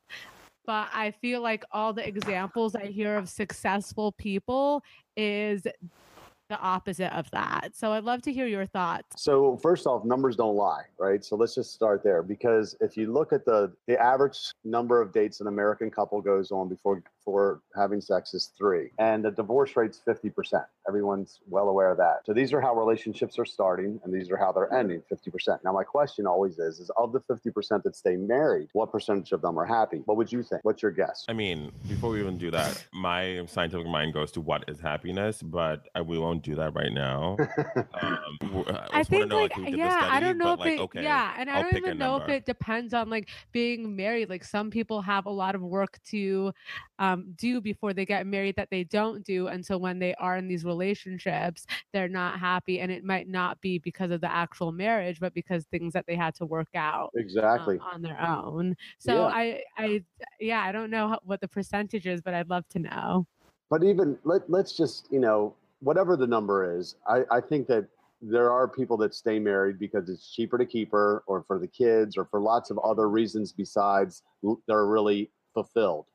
but 0.66 0.88
I 0.92 1.12
feel 1.22 1.40
like 1.42 1.64
all 1.70 1.92
the 1.92 2.06
examples 2.06 2.74
I 2.74 2.86
hear 2.86 3.16
of 3.16 3.28
successful 3.28 4.12
people 4.12 4.82
is 5.16 5.62
the 6.48 6.58
opposite 6.58 7.16
of 7.16 7.30
that. 7.32 7.70
So 7.74 7.92
I'd 7.92 8.04
love 8.04 8.22
to 8.22 8.32
hear 8.32 8.46
your 8.46 8.66
thoughts. 8.66 9.22
So 9.22 9.56
first 9.56 9.86
off, 9.86 10.04
numbers 10.04 10.36
don't 10.36 10.56
lie, 10.56 10.82
right? 10.98 11.24
So 11.24 11.36
let's 11.36 11.54
just 11.54 11.72
start 11.72 12.02
there 12.04 12.22
because 12.22 12.76
if 12.80 12.96
you 12.96 13.12
look 13.12 13.32
at 13.32 13.44
the 13.44 13.72
the 13.86 14.00
average 14.00 14.52
number 14.64 15.00
of 15.00 15.12
dates 15.12 15.40
an 15.40 15.46
American 15.46 15.90
couple 15.90 16.20
goes 16.20 16.50
on 16.50 16.68
before 16.68 17.02
before 17.26 17.60
having 17.74 18.00
sex 18.00 18.34
is 18.34 18.52
3 18.56 18.90
and 18.98 19.24
the 19.24 19.30
divorce 19.32 19.76
rate's 19.76 20.00
50%. 20.06 20.64
Everyone's 20.88 21.40
well 21.48 21.68
aware 21.68 21.90
of 21.90 21.98
that. 21.98 22.20
So 22.24 22.32
these 22.32 22.52
are 22.52 22.60
how 22.60 22.74
relationships 22.74 23.38
are 23.38 23.44
starting 23.44 24.00
and 24.04 24.14
these 24.14 24.30
are 24.30 24.36
how 24.36 24.52
they're 24.52 24.72
ending 24.72 25.02
50%. 25.12 25.58
Now 25.64 25.72
my 25.72 25.82
question 25.82 26.26
always 26.26 26.58
is 26.58 26.78
is 26.78 26.90
of 26.96 27.12
the 27.12 27.20
50% 27.20 27.82
that 27.82 27.96
stay 27.96 28.16
married, 28.16 28.68
what 28.72 28.92
percentage 28.92 29.32
of 29.32 29.42
them 29.42 29.58
are 29.58 29.66
happy? 29.66 30.02
What 30.04 30.16
would 30.16 30.30
you 30.30 30.42
think? 30.44 30.64
What's 30.64 30.82
your 30.82 30.92
guess? 30.92 31.24
I 31.28 31.32
mean, 31.32 31.72
before 31.88 32.10
we 32.10 32.20
even 32.20 32.38
do 32.38 32.52
that, 32.52 32.86
my 32.92 33.44
scientific 33.46 33.88
mind 33.88 34.14
goes 34.14 34.30
to 34.32 34.40
what 34.40 34.64
is 34.68 34.78
happiness, 34.78 35.42
but 35.42 35.88
I, 35.96 36.02
we 36.02 36.18
won't 36.18 36.44
do 36.44 36.54
that 36.54 36.74
right 36.74 36.92
now. 36.92 37.36
um, 38.00 38.64
I, 38.68 39.00
I 39.00 39.02
think 39.02 39.28
know, 39.28 39.40
like, 39.40 39.56
like 39.56 39.76
yeah, 39.76 39.98
study, 39.98 40.12
I 40.12 40.20
don't 40.20 40.38
know 40.38 40.52
if 40.52 40.60
like, 40.60 40.74
it 40.74 40.80
okay, 40.80 41.02
yeah, 41.02 41.34
and 41.36 41.50
I 41.50 41.56
I'll 41.56 41.62
don't 41.64 41.76
even 41.76 41.98
know 41.98 42.16
if 42.16 42.28
it 42.28 42.46
depends 42.46 42.94
on 42.94 43.10
like 43.10 43.30
being 43.50 43.96
married. 43.96 44.30
Like 44.30 44.44
some 44.44 44.70
people 44.70 45.02
have 45.02 45.26
a 45.26 45.30
lot 45.30 45.56
of 45.56 45.62
work 45.62 45.98
to 46.10 46.52
um, 46.98 47.15
do 47.36 47.60
before 47.60 47.92
they 47.92 48.04
get 48.04 48.26
married 48.26 48.56
that 48.56 48.68
they 48.70 48.84
don't 48.84 49.24
do 49.24 49.48
until 49.48 49.80
when 49.80 49.98
they 49.98 50.14
are 50.14 50.36
in 50.36 50.48
these 50.48 50.64
relationships, 50.64 51.66
they're 51.92 52.08
not 52.08 52.38
happy, 52.38 52.80
and 52.80 52.90
it 52.90 53.04
might 53.04 53.28
not 53.28 53.60
be 53.60 53.78
because 53.78 54.10
of 54.10 54.20
the 54.20 54.32
actual 54.32 54.72
marriage, 54.72 55.20
but 55.20 55.34
because 55.34 55.64
things 55.66 55.92
that 55.92 56.06
they 56.06 56.16
had 56.16 56.34
to 56.36 56.46
work 56.46 56.68
out 56.74 57.10
exactly 57.16 57.76
um, 57.76 57.88
on 57.94 58.02
their 58.02 58.20
own. 58.20 58.76
So 58.98 59.14
yeah. 59.14 59.34
I, 59.34 59.62
I, 59.76 60.02
yeah, 60.40 60.60
I 60.62 60.72
don't 60.72 60.90
know 60.90 61.18
what 61.24 61.40
the 61.40 61.48
percentage 61.48 62.06
is, 62.06 62.20
but 62.20 62.34
I'd 62.34 62.50
love 62.50 62.66
to 62.70 62.78
know. 62.78 63.26
But 63.68 63.82
even 63.82 64.18
let 64.24 64.48
let's 64.48 64.76
just 64.76 65.08
you 65.10 65.20
know 65.20 65.54
whatever 65.80 66.16
the 66.16 66.26
number 66.26 66.78
is, 66.78 66.96
I, 67.08 67.22
I 67.30 67.40
think 67.40 67.66
that 67.68 67.86
there 68.22 68.50
are 68.50 68.66
people 68.66 68.96
that 68.96 69.14
stay 69.14 69.38
married 69.38 69.78
because 69.78 70.08
it's 70.08 70.32
cheaper 70.32 70.56
to 70.58 70.66
keep 70.66 70.90
her 70.92 71.22
or 71.26 71.44
for 71.46 71.58
the 71.58 71.66
kids 71.66 72.16
or 72.16 72.24
for 72.24 72.40
lots 72.40 72.70
of 72.70 72.78
other 72.78 73.08
reasons 73.08 73.52
besides 73.52 74.22
they're 74.66 74.86
really 74.86 75.30
fulfilled. 75.52 76.06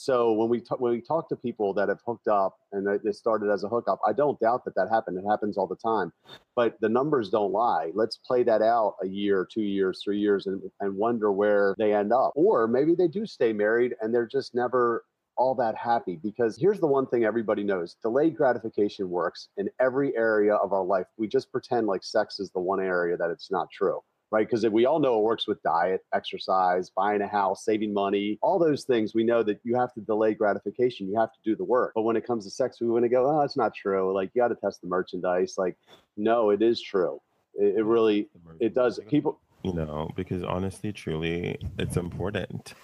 So 0.00 0.30
when 0.30 0.48
we 0.48 0.60
t- 0.60 0.76
when 0.78 0.92
we 0.92 1.00
talk 1.00 1.28
to 1.28 1.34
people 1.34 1.74
that 1.74 1.88
have 1.88 1.98
hooked 2.06 2.28
up 2.28 2.56
and 2.70 2.86
it 3.04 3.16
started 3.16 3.50
as 3.50 3.64
a 3.64 3.68
hookup, 3.68 3.98
I 4.06 4.12
don't 4.12 4.38
doubt 4.38 4.64
that 4.64 4.76
that 4.76 4.88
happened. 4.88 5.18
It 5.18 5.28
happens 5.28 5.58
all 5.58 5.66
the 5.66 5.74
time, 5.74 6.12
but 6.54 6.76
the 6.80 6.88
numbers 6.88 7.30
don't 7.30 7.50
lie. 7.50 7.90
Let's 7.94 8.16
play 8.16 8.44
that 8.44 8.62
out 8.62 8.94
a 9.02 9.08
year, 9.08 9.44
two 9.52 9.62
years, 9.62 10.00
three 10.04 10.20
years, 10.20 10.46
and, 10.46 10.62
and 10.78 10.94
wonder 10.94 11.32
where 11.32 11.74
they 11.78 11.94
end 11.94 12.12
up. 12.12 12.30
Or 12.36 12.68
maybe 12.68 12.94
they 12.94 13.08
do 13.08 13.26
stay 13.26 13.52
married 13.52 13.96
and 14.00 14.14
they're 14.14 14.28
just 14.28 14.54
never 14.54 15.04
all 15.36 15.56
that 15.56 15.74
happy 15.74 16.14
because 16.22 16.56
here's 16.56 16.78
the 16.78 16.86
one 16.86 17.06
thing 17.06 17.24
everybody 17.24 17.64
knows 17.64 17.96
delayed 18.00 18.36
gratification 18.36 19.10
works 19.10 19.48
in 19.56 19.68
every 19.80 20.16
area 20.16 20.54
of 20.54 20.72
our 20.72 20.84
life. 20.84 21.06
We 21.16 21.26
just 21.26 21.50
pretend 21.50 21.88
like 21.88 22.04
sex 22.04 22.38
is 22.38 22.52
the 22.52 22.60
one 22.60 22.80
area 22.80 23.16
that 23.16 23.30
it's 23.30 23.50
not 23.50 23.68
true. 23.72 24.00
Right, 24.30 24.46
because 24.46 24.66
we 24.66 24.84
all 24.84 24.98
know 24.98 25.18
it 25.18 25.22
works 25.22 25.48
with 25.48 25.62
diet, 25.62 26.04
exercise, 26.12 26.90
buying 26.90 27.22
a 27.22 27.26
house, 27.26 27.64
saving 27.64 27.94
money, 27.94 28.38
all 28.42 28.58
those 28.58 28.84
things. 28.84 29.14
We 29.14 29.24
know 29.24 29.42
that 29.42 29.58
you 29.64 29.74
have 29.74 29.94
to 29.94 30.02
delay 30.02 30.34
gratification. 30.34 31.08
You 31.08 31.18
have 31.18 31.32
to 31.32 31.38
do 31.42 31.56
the 31.56 31.64
work. 31.64 31.92
But 31.94 32.02
when 32.02 32.14
it 32.14 32.26
comes 32.26 32.44
to 32.44 32.50
sex, 32.50 32.78
we 32.78 32.88
want 32.88 33.04
to 33.04 33.08
go, 33.08 33.26
oh, 33.26 33.40
it's 33.40 33.56
not 33.56 33.74
true. 33.74 34.14
Like 34.14 34.30
you 34.34 34.42
got 34.42 34.48
to 34.48 34.54
test 34.54 34.82
the 34.82 34.86
merchandise. 34.86 35.54
Like, 35.56 35.78
no, 36.18 36.50
it 36.50 36.60
is 36.60 36.82
true. 36.82 37.22
It, 37.54 37.78
it 37.78 37.84
really, 37.84 38.28
it 38.60 38.74
does. 38.74 39.00
People, 39.08 39.40
you 39.62 39.72
know, 39.72 40.10
because 40.14 40.42
honestly, 40.42 40.92
truly, 40.92 41.58
it's 41.78 41.96
important 41.96 42.74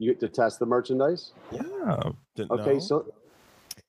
you 0.00 0.10
get 0.10 0.20
to 0.20 0.28
test 0.28 0.58
the 0.58 0.66
merchandise? 0.66 1.32
Yeah. 1.52 2.10
okay, 2.50 2.80
so 2.80 3.04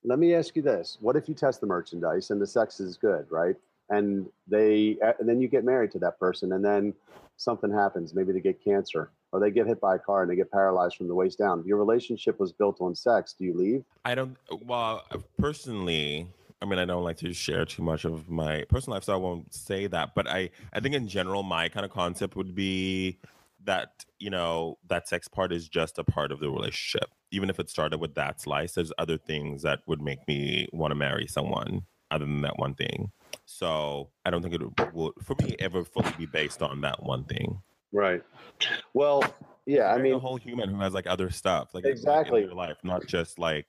let 0.03 0.19
me 0.19 0.35
ask 0.35 0.55
you 0.55 0.61
this: 0.61 0.97
What 0.99 1.15
if 1.15 1.27
you 1.27 1.33
test 1.33 1.61
the 1.61 1.67
merchandise 1.67 2.29
and 2.29 2.39
the 2.39 2.45
sex 2.45 2.79
is 2.79 2.97
good, 2.97 3.25
right? 3.31 3.55
And 3.91 4.27
they, 4.47 4.97
uh, 5.05 5.13
and 5.19 5.29
then 5.29 5.39
you 5.39 5.47
get 5.47 5.63
married 5.63 5.91
to 5.91 5.99
that 5.99 6.17
person, 6.17 6.53
and 6.53 6.63
then 6.65 6.93
something 7.37 7.71
happens. 7.71 8.13
Maybe 8.13 8.31
they 8.31 8.39
get 8.39 8.63
cancer, 8.63 9.11
or 9.31 9.39
they 9.39 9.51
get 9.51 9.67
hit 9.67 9.81
by 9.81 9.95
a 9.95 9.99
car 9.99 10.21
and 10.21 10.31
they 10.31 10.35
get 10.35 10.51
paralyzed 10.51 10.95
from 10.95 11.07
the 11.07 11.15
waist 11.15 11.37
down. 11.37 11.63
Your 11.65 11.77
relationship 11.77 12.39
was 12.39 12.51
built 12.51 12.79
on 12.79 12.95
sex. 12.95 13.35
Do 13.37 13.43
you 13.43 13.53
leave? 13.53 13.83
I 14.05 14.15
don't. 14.15 14.37
Well, 14.65 15.03
personally, 15.37 16.27
I 16.61 16.65
mean, 16.65 16.79
I 16.79 16.85
don't 16.85 17.03
like 17.03 17.17
to 17.17 17.33
share 17.33 17.65
too 17.65 17.83
much 17.83 18.05
of 18.05 18.29
my 18.29 18.63
personal 18.69 18.95
life, 18.95 19.03
so 19.03 19.13
I 19.13 19.17
won't 19.17 19.53
say 19.53 19.87
that. 19.87 20.15
But 20.15 20.27
I, 20.27 20.51
I 20.71 20.79
think 20.79 20.95
in 20.95 21.07
general, 21.07 21.43
my 21.43 21.67
kind 21.69 21.85
of 21.85 21.91
concept 21.91 22.35
would 22.35 22.55
be 22.55 23.19
that 23.63 24.05
you 24.19 24.29
know 24.29 24.77
that 24.87 25.07
sex 25.07 25.27
part 25.27 25.51
is 25.51 25.67
just 25.67 25.97
a 25.97 26.03
part 26.03 26.31
of 26.31 26.39
the 26.39 26.49
relationship. 26.49 27.09
Even 27.31 27.49
if 27.49 27.59
it 27.59 27.69
started 27.69 27.99
with 27.99 28.15
that 28.15 28.39
slice, 28.39 28.73
there's 28.73 28.93
other 28.97 29.17
things 29.17 29.63
that 29.63 29.79
would 29.87 30.01
make 30.01 30.27
me 30.27 30.67
want 30.71 30.91
to 30.91 30.95
marry 30.95 31.27
someone 31.27 31.83
other 32.11 32.25
than 32.25 32.41
that 32.41 32.57
one 32.59 32.75
thing. 32.75 33.11
So 33.45 34.09
I 34.25 34.29
don't 34.29 34.41
think 34.41 34.55
it 34.55 34.93
will, 34.93 35.13
for 35.23 35.35
me, 35.41 35.55
ever 35.59 35.83
fully 35.83 36.11
be 36.17 36.25
based 36.25 36.61
on 36.61 36.81
that 36.81 37.01
one 37.03 37.23
thing. 37.23 37.61
Right. 37.91 38.23
Well, 38.93 39.23
yeah, 39.65 39.93
I 39.93 39.97
mean, 39.97 40.13
a 40.13 40.19
whole 40.19 40.37
human 40.37 40.69
who 40.69 40.79
has 40.81 40.93
like 40.93 41.07
other 41.07 41.29
stuff, 41.29 41.73
like 41.73 41.85
exactly 41.85 42.41
in 42.41 42.47
your 42.47 42.55
life, 42.55 42.77
not 42.83 43.05
just 43.05 43.39
like 43.39 43.67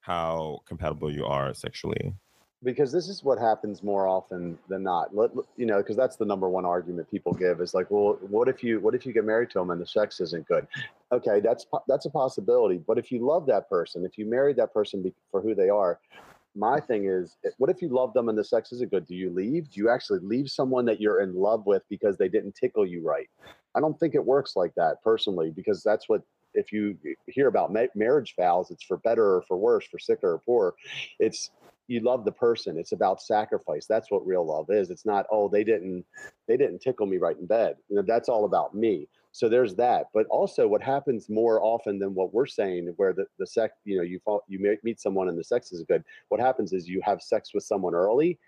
how 0.00 0.60
compatible 0.66 1.12
you 1.12 1.26
are 1.26 1.54
sexually 1.54 2.14
because 2.62 2.92
this 2.92 3.08
is 3.08 3.24
what 3.24 3.38
happens 3.38 3.82
more 3.82 4.06
often 4.06 4.58
than 4.68 4.82
not 4.82 5.14
Let, 5.14 5.30
you 5.56 5.66
know 5.66 5.78
because 5.78 5.96
that's 5.96 6.16
the 6.16 6.24
number 6.24 6.48
one 6.48 6.64
argument 6.64 7.10
people 7.10 7.32
give 7.32 7.60
is 7.60 7.74
like 7.74 7.90
well 7.90 8.18
what 8.28 8.48
if 8.48 8.62
you 8.62 8.80
what 8.80 8.94
if 8.94 9.06
you 9.06 9.12
get 9.12 9.24
married 9.24 9.50
to 9.50 9.58
them 9.58 9.70
and 9.70 9.80
the 9.80 9.86
sex 9.86 10.20
isn't 10.20 10.46
good 10.46 10.66
okay 11.10 11.40
that's 11.40 11.66
that's 11.88 12.06
a 12.06 12.10
possibility 12.10 12.78
but 12.86 12.98
if 12.98 13.10
you 13.10 13.24
love 13.24 13.46
that 13.46 13.68
person 13.68 14.04
if 14.04 14.18
you 14.18 14.26
married 14.26 14.56
that 14.56 14.72
person 14.72 15.12
for 15.30 15.40
who 15.40 15.54
they 15.54 15.68
are 15.68 15.98
my 16.56 16.80
thing 16.80 17.06
is 17.06 17.36
eh, 17.44 17.50
what 17.58 17.70
if 17.70 17.80
you 17.82 17.88
love 17.88 18.12
them 18.12 18.28
and 18.28 18.38
the 18.38 18.44
sex 18.44 18.72
isn't 18.72 18.90
good? 18.90 19.06
Do 19.06 19.14
you 19.14 19.30
leave? 19.30 19.70
Do 19.70 19.80
you 19.80 19.88
actually 19.90 20.20
leave 20.22 20.48
someone 20.48 20.84
that 20.86 21.00
you're 21.00 21.20
in 21.20 21.34
love 21.34 21.66
with 21.66 21.82
because 21.88 22.16
they 22.16 22.28
didn't 22.28 22.54
tickle 22.54 22.86
you 22.86 23.02
right? 23.02 23.28
I 23.76 23.80
don't 23.80 23.98
think 23.98 24.14
it 24.14 24.24
works 24.24 24.56
like 24.56 24.72
that 24.76 24.96
personally 25.02 25.50
because 25.54 25.82
that's 25.82 26.08
what 26.08 26.22
if 26.54 26.72
you 26.72 26.98
hear 27.28 27.46
about 27.46 27.72
ma- 27.72 27.84
marriage 27.94 28.34
vows 28.36 28.72
it's 28.72 28.82
for 28.82 28.96
better 28.98 29.36
or 29.36 29.42
for 29.46 29.56
worse 29.56 29.86
for 29.86 29.98
sicker 29.98 30.32
or 30.32 30.38
poor. 30.38 30.74
It's 31.18 31.50
you 31.86 32.00
love 32.00 32.24
the 32.24 32.32
person. 32.32 32.78
It's 32.78 32.92
about 32.92 33.20
sacrifice. 33.22 33.86
That's 33.88 34.10
what 34.10 34.26
real 34.26 34.46
love 34.46 34.66
is. 34.70 34.90
It's 34.90 35.06
not 35.06 35.26
oh 35.30 35.48
they 35.48 35.64
didn't 35.64 36.04
they 36.48 36.56
didn't 36.56 36.80
tickle 36.80 37.06
me 37.06 37.18
right 37.18 37.38
in 37.38 37.46
bed. 37.46 37.76
You 37.88 37.96
know 37.96 38.04
that's 38.06 38.28
all 38.28 38.44
about 38.44 38.74
me 38.74 39.08
so 39.32 39.48
there's 39.48 39.74
that 39.74 40.06
but 40.12 40.26
also 40.26 40.66
what 40.66 40.82
happens 40.82 41.28
more 41.28 41.62
often 41.62 41.98
than 41.98 42.14
what 42.14 42.34
we're 42.34 42.46
saying 42.46 42.92
where 42.96 43.12
the, 43.12 43.24
the 43.38 43.46
sex 43.46 43.74
you 43.84 43.96
know 43.96 44.02
you 44.02 44.18
fall 44.24 44.42
you 44.48 44.76
meet 44.82 45.00
someone 45.00 45.28
and 45.28 45.38
the 45.38 45.44
sex 45.44 45.72
is 45.72 45.84
good 45.88 46.02
what 46.28 46.40
happens 46.40 46.72
is 46.72 46.88
you 46.88 47.00
have 47.04 47.22
sex 47.22 47.50
with 47.54 47.64
someone 47.64 47.94
early 47.94 48.38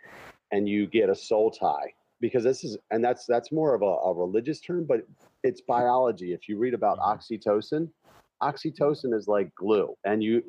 and 0.50 0.68
you 0.68 0.86
get 0.86 1.08
a 1.08 1.14
soul 1.14 1.50
tie 1.50 1.92
because 2.20 2.44
this 2.44 2.64
is 2.64 2.78
and 2.90 3.04
that's 3.04 3.26
that's 3.26 3.52
more 3.52 3.74
of 3.74 3.82
a, 3.82 3.84
a 3.84 4.14
religious 4.14 4.60
term 4.60 4.84
but 4.84 5.06
it's 5.42 5.60
biology 5.60 6.32
if 6.32 6.48
you 6.48 6.58
read 6.58 6.74
about 6.74 6.98
mm-hmm. 6.98 7.18
oxytocin 7.18 7.88
oxytocin 8.42 9.14
is 9.14 9.28
like 9.28 9.54
glue 9.54 9.94
and 10.04 10.22
you 10.22 10.42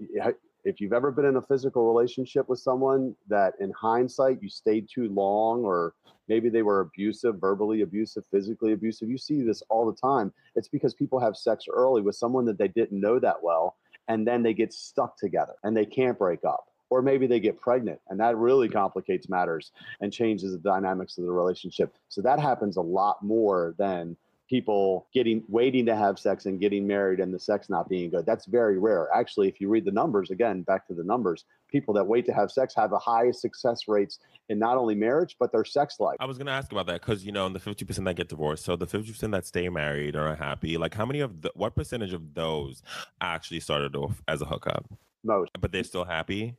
if 0.65 0.79
you've 0.79 0.93
ever 0.93 1.11
been 1.11 1.25
in 1.25 1.35
a 1.35 1.41
physical 1.41 1.85
relationship 1.87 2.47
with 2.47 2.59
someone 2.59 3.15
that 3.27 3.53
in 3.59 3.71
hindsight 3.71 4.41
you 4.41 4.49
stayed 4.49 4.87
too 4.93 5.09
long 5.09 5.63
or 5.63 5.93
maybe 6.27 6.49
they 6.49 6.61
were 6.61 6.81
abusive 6.81 7.39
verbally 7.39 7.81
abusive 7.81 8.23
physically 8.31 8.73
abusive. 8.73 9.09
You 9.09 9.17
see 9.17 9.41
this 9.41 9.63
all 9.69 9.85
the 9.85 9.97
time. 9.97 10.33
It's 10.55 10.67
because 10.67 10.93
people 10.93 11.19
have 11.19 11.35
sex 11.35 11.65
early 11.71 12.01
with 12.01 12.15
someone 12.15 12.45
that 12.45 12.57
they 12.57 12.67
didn't 12.69 12.99
know 12.99 13.19
that 13.19 13.41
well 13.41 13.75
and 14.07 14.27
then 14.27 14.43
they 14.43 14.53
get 14.53 14.73
stuck 14.73 15.17
together 15.17 15.53
and 15.63 15.75
they 15.75 15.85
can't 15.85 16.17
break 16.17 16.43
up 16.43 16.67
or 16.89 17.01
maybe 17.01 17.25
they 17.25 17.39
get 17.39 17.59
pregnant 17.59 17.99
and 18.09 18.19
that 18.19 18.37
really 18.37 18.67
mm. 18.67 18.73
complicates 18.73 19.29
matters 19.29 19.71
and 20.01 20.11
changes 20.11 20.51
the 20.51 20.59
dynamics 20.59 21.17
of 21.17 21.25
the 21.25 21.31
relationship. 21.31 21.93
So 22.09 22.21
that 22.21 22.39
happens 22.39 22.77
a 22.77 22.81
lot 22.81 23.23
more 23.23 23.75
than 23.77 24.15
people 24.53 25.07
getting 25.15 25.43
waiting 25.48 25.83
to 25.83 25.95
have 25.95 26.19
sex 26.19 26.45
and 26.45 26.60
getting 26.60 26.86
married 26.86 27.19
and 27.19 27.33
the 27.33 27.39
sex 27.39 27.72
not 27.72 27.89
being 27.89 28.12
good. 28.12 28.24
That's 28.24 28.45
very 28.45 28.77
rare. 28.77 29.10
Actually, 29.12 29.48
if 29.48 29.60
you 29.60 29.67
read 29.67 29.83
the 29.83 29.91
numbers 29.91 30.29
again, 30.29 30.62
back 30.62 30.86
to 30.89 30.93
the 30.93 31.03
numbers, 31.03 31.45
people 31.72 31.91
that 31.95 32.05
wait 32.05 32.24
to 32.27 32.33
have 32.33 32.51
sex 32.51 32.75
have 32.75 32.91
the 32.91 33.00
highest 33.00 33.41
success 33.41 33.88
rates 33.88 34.19
in 34.50 34.60
not 34.60 34.77
only 34.77 34.93
marriage 34.93 35.38
but 35.39 35.51
their 35.51 35.65
sex 35.65 36.00
life. 36.00 36.17
I 36.19 36.27
was 36.27 36.38
going 36.38 36.45
to 36.45 36.53
ask 36.53 36.72
about 36.72 36.86
that 36.86 37.01
because 37.01 37.25
you 37.25 37.31
know, 37.31 37.48
in 37.48 37.53
the 37.53 37.60
fifty 37.60 37.83
percent 37.83 38.05
that 38.05 38.15
get 38.15 38.29
divorced, 38.29 38.63
so 38.63 38.75
the 38.75 38.86
fifty 38.86 39.12
percent 39.12 39.31
that 39.31 39.48
stay 39.48 39.67
married 39.69 40.15
or 40.15 40.27
are 40.27 40.36
happy, 40.36 40.77
like 40.77 40.93
how 40.93 41.07
many 41.07 41.22
of 41.22 41.41
the 41.41 41.51
what 41.55 41.75
percentage 41.75 42.13
of 42.13 42.36
those 42.36 42.83
actually 43.22 43.60
started 43.60 43.95
off 43.95 44.22
as 44.27 44.43
a 44.43 44.45
hookup? 44.45 44.86
Most, 45.24 45.50
but 45.60 45.72
they're 45.72 45.83
still 45.83 46.05
happy. 46.05 46.57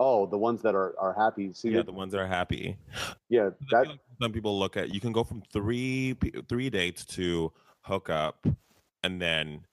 Oh, 0.00 0.26
the 0.26 0.38
ones 0.38 0.62
that 0.62 0.74
are 0.74 0.94
are 0.98 1.12
happy. 1.12 1.52
See, 1.52 1.70
yeah, 1.70 1.82
the 1.82 1.92
ones 1.92 2.12
that 2.12 2.20
are 2.20 2.26
happy. 2.26 2.76
Yeah, 3.28 3.50
that 3.70 3.88
like 3.88 3.98
some 4.20 4.32
people 4.32 4.58
look 4.58 4.76
at. 4.76 4.94
You 4.94 5.00
can 5.00 5.12
go 5.12 5.24
from 5.24 5.42
three 5.52 6.16
three 6.48 6.70
dates 6.70 7.04
to 7.16 7.52
hook 7.82 8.08
up, 8.08 8.46
and 9.02 9.20
then 9.20 9.64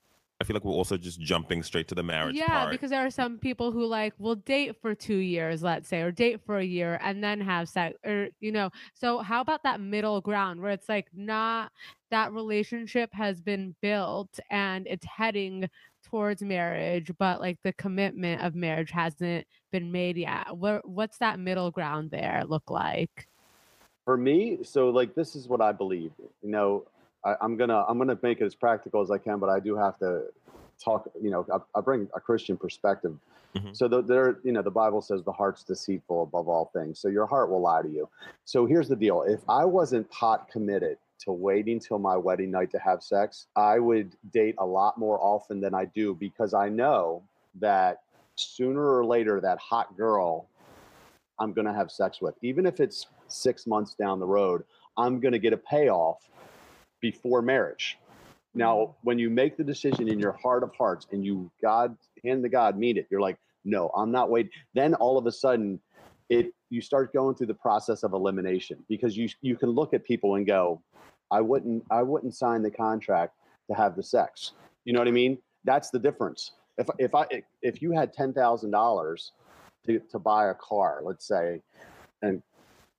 I 0.41 0.43
feel 0.43 0.53
like 0.53 0.65
we're 0.65 0.73
also 0.73 0.97
just 0.97 1.21
jumping 1.21 1.63
straight 1.63 1.87
to 1.87 1.95
the 1.95 2.03
marriage. 2.03 2.35
Yeah, 2.35 2.47
part. 2.47 2.71
because 2.71 2.89
there 2.89 3.05
are 3.05 3.09
some 3.09 3.37
people 3.37 3.71
who 3.71 3.85
like 3.85 4.13
will 4.17 4.35
date 4.35 4.75
for 4.81 4.93
two 4.93 5.17
years, 5.17 5.63
let's 5.63 5.87
say, 5.87 6.01
or 6.01 6.11
date 6.11 6.41
for 6.45 6.57
a 6.57 6.65
year 6.65 6.99
and 7.01 7.23
then 7.23 7.39
have 7.39 7.69
sex, 7.69 7.97
or 8.05 8.27
you 8.41 8.51
know. 8.51 8.69
So 8.93 9.19
how 9.19 9.39
about 9.39 9.63
that 9.63 9.79
middle 9.79 10.19
ground 10.19 10.61
where 10.61 10.71
it's 10.71 10.89
like 10.89 11.07
not 11.13 11.71
that 12.11 12.33
relationship 12.33 13.13
has 13.13 13.41
been 13.41 13.75
built 13.81 14.39
and 14.49 14.87
it's 14.87 15.05
heading 15.05 15.69
towards 16.05 16.41
marriage, 16.41 17.11
but 17.17 17.39
like 17.39 17.57
the 17.63 17.73
commitment 17.73 18.41
of 18.41 18.55
marriage 18.55 18.91
hasn't 18.91 19.45
been 19.71 19.91
made 19.91 20.17
yet. 20.17 20.55
What 20.55 20.87
what's 20.87 21.17
that 21.17 21.39
middle 21.39 21.71
ground 21.71 22.11
there 22.11 22.43
look 22.47 22.69
like? 22.69 23.27
For 24.05 24.17
me, 24.17 24.59
so 24.63 24.89
like 24.89 25.15
this 25.15 25.35
is 25.35 25.47
what 25.47 25.61
I 25.61 25.71
believe. 25.71 26.11
You 26.41 26.49
know, 26.49 26.85
I, 27.23 27.35
am 27.41 27.57
gonna 27.57 27.83
I'm 27.87 27.97
gonna 27.97 28.17
make 28.21 28.41
it 28.41 28.45
as 28.45 28.55
practical 28.55 29.01
as 29.01 29.11
I 29.11 29.17
can, 29.17 29.39
but 29.39 29.49
I 29.49 29.59
do 29.59 29.75
have 29.75 29.97
to 29.99 30.25
talk. 30.83 31.09
You 31.21 31.31
know, 31.31 31.45
I, 31.51 31.79
I 31.79 31.81
bring 31.81 32.07
a 32.15 32.19
Christian 32.19 32.57
perspective. 32.57 33.17
Mm-hmm. 33.55 33.73
So 33.73 33.87
the, 33.87 34.01
there, 34.01 34.39
you 34.43 34.51
know, 34.51 34.61
the 34.61 34.71
Bible 34.71 35.01
says 35.01 35.23
the 35.23 35.31
heart's 35.31 35.63
deceitful 35.63 36.23
above 36.23 36.49
all 36.49 36.69
things. 36.73 36.99
So 36.99 37.07
your 37.07 37.25
heart 37.25 37.49
will 37.49 37.61
lie 37.61 37.81
to 37.81 37.89
you. 37.89 38.09
So 38.43 38.65
here's 38.65 38.89
the 38.89 38.95
deal: 38.95 39.23
if 39.23 39.41
I 39.49 39.65
wasn't 39.65 40.09
pot 40.11 40.49
committed, 40.51 40.97
to 41.19 41.31
waiting 41.31 41.79
till 41.79 41.99
my 41.99 42.17
wedding 42.17 42.51
night 42.51 42.71
to 42.71 42.79
have 42.79 43.01
sex, 43.01 43.47
I 43.55 43.79
would 43.79 44.15
date 44.31 44.55
a 44.57 44.65
lot 44.65 44.97
more 44.97 45.19
often 45.21 45.61
than 45.61 45.73
I 45.73 45.85
do 45.85 46.13
because 46.15 46.53
I 46.53 46.69
know 46.69 47.23
that 47.59 48.01
sooner 48.35 48.97
or 48.97 49.05
later 49.05 49.39
that 49.41 49.57
hot 49.59 49.95
girl 49.95 50.47
I'm 51.39 51.53
going 51.53 51.67
to 51.67 51.73
have 51.73 51.91
sex 51.91 52.21
with, 52.21 52.35
even 52.41 52.65
if 52.65 52.79
it's 52.79 53.07
six 53.27 53.67
months 53.67 53.93
down 53.93 54.19
the 54.19 54.25
road, 54.25 54.63
I'm 54.97 55.19
going 55.19 55.33
to 55.33 55.39
get 55.39 55.53
a 55.53 55.57
payoff 55.57 56.29
before 57.01 57.41
marriage. 57.41 57.97
Now, 58.53 58.77
mm-hmm. 58.77 58.91
when 59.03 59.19
you 59.19 59.29
make 59.29 59.57
the 59.57 59.63
decision 59.63 60.07
in 60.07 60.19
your 60.19 60.31
heart 60.31 60.63
of 60.63 60.73
hearts 60.73 61.07
and 61.11 61.25
you 61.25 61.51
God 61.61 61.95
hand 62.23 62.43
to 62.43 62.49
God 62.49 62.77
mean 62.77 62.97
it, 62.97 63.07
you're 63.09 63.21
like, 63.21 63.37
no, 63.65 63.91
I'm 63.95 64.11
not 64.11 64.29
waiting. 64.29 64.51
Then 64.73 64.93
all 64.95 65.17
of 65.17 65.25
a 65.25 65.31
sudden, 65.31 65.79
it 66.29 66.53
you 66.75 66.81
start 66.81 67.13
going 67.13 67.33
through 67.35 67.47
the 67.47 67.53
process 67.53 68.03
of 68.03 68.11
elimination 68.11 68.77
because 68.89 69.15
you 69.15 69.29
you 69.41 69.55
can 69.55 69.69
look 69.69 69.93
at 69.93 70.03
people 70.03 70.35
and 70.35 70.45
go, 70.45 70.81
I 71.31 71.39
wouldn't 71.39 71.85
I 71.89 72.03
wouldn't 72.03 72.35
sign 72.35 72.61
the 72.61 72.69
contract 72.69 73.33
to 73.69 73.75
have 73.75 73.95
the 73.95 74.03
sex. 74.03 74.51
You 74.83 74.91
know 74.91 74.99
what 74.99 75.07
I 75.07 75.11
mean? 75.11 75.37
That's 75.63 75.89
the 75.89 75.99
difference. 75.99 76.51
If 76.77 76.87
if 76.99 77.15
I 77.15 77.25
if 77.61 77.81
you 77.81 77.91
had 77.91 78.13
ten 78.13 78.33
thousand 78.33 78.71
dollars 78.71 79.31
to 79.85 79.99
to 80.11 80.19
buy 80.19 80.49
a 80.49 80.53
car, 80.55 81.01
let's 81.01 81.25
say, 81.25 81.61
and 82.21 82.43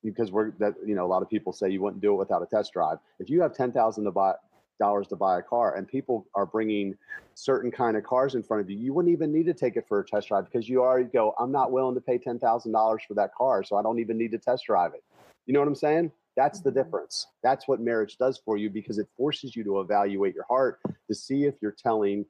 because 0.02 0.32
we're 0.32 0.52
that 0.52 0.74
you 0.84 0.94
know 0.94 1.04
a 1.04 1.12
lot 1.14 1.22
of 1.22 1.28
people 1.28 1.52
say 1.52 1.68
you 1.68 1.82
wouldn't 1.82 2.00
do 2.00 2.14
it 2.14 2.16
without 2.16 2.42
a 2.42 2.46
test 2.46 2.72
drive. 2.72 2.96
If 3.18 3.28
you 3.28 3.42
have 3.42 3.54
ten 3.54 3.72
thousand 3.72 4.04
to 4.04 4.10
buy 4.10 4.32
dollars 4.78 5.06
to 5.08 5.16
buy 5.16 5.38
a 5.38 5.42
car 5.42 5.76
and 5.76 5.86
people 5.88 6.26
are 6.34 6.46
bringing 6.46 6.96
certain 7.34 7.70
kind 7.70 7.96
of 7.96 8.04
cars 8.04 8.34
in 8.34 8.42
front 8.42 8.60
of 8.60 8.70
you 8.70 8.76
you 8.76 8.92
wouldn't 8.92 9.12
even 9.12 9.32
need 9.32 9.46
to 9.46 9.54
take 9.54 9.76
it 9.76 9.84
for 9.88 10.00
a 10.00 10.04
test 10.04 10.28
drive 10.28 10.44
because 10.44 10.68
you 10.68 10.82
already 10.82 11.04
go 11.04 11.34
i'm 11.38 11.52
not 11.52 11.72
willing 11.72 11.94
to 11.94 12.00
pay 12.00 12.18
$10000 12.18 12.98
for 13.06 13.14
that 13.14 13.34
car 13.34 13.62
so 13.62 13.76
i 13.76 13.82
don't 13.82 13.98
even 13.98 14.16
need 14.16 14.30
to 14.30 14.38
test 14.38 14.64
drive 14.66 14.92
it 14.94 15.02
you 15.46 15.52
know 15.52 15.60
what 15.60 15.68
i'm 15.68 15.74
saying 15.74 16.10
that's 16.36 16.60
the 16.60 16.70
mm-hmm. 16.70 16.78
difference. 16.78 17.26
That's 17.42 17.66
what 17.66 17.80
marriage 17.80 18.18
does 18.18 18.38
for 18.44 18.56
you 18.56 18.70
because 18.70 18.98
it 18.98 19.08
forces 19.16 19.56
you 19.56 19.64
to 19.64 19.80
evaluate 19.80 20.34
your 20.34 20.44
heart 20.48 20.78
to 21.08 21.14
see 21.14 21.44
if 21.44 21.54
you're 21.60 21.72
telling, 21.72 22.26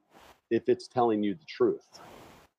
if 0.49 0.69
it's 0.69 0.87
telling 0.87 1.21
you 1.21 1.35
the 1.35 1.45
truth. 1.45 1.99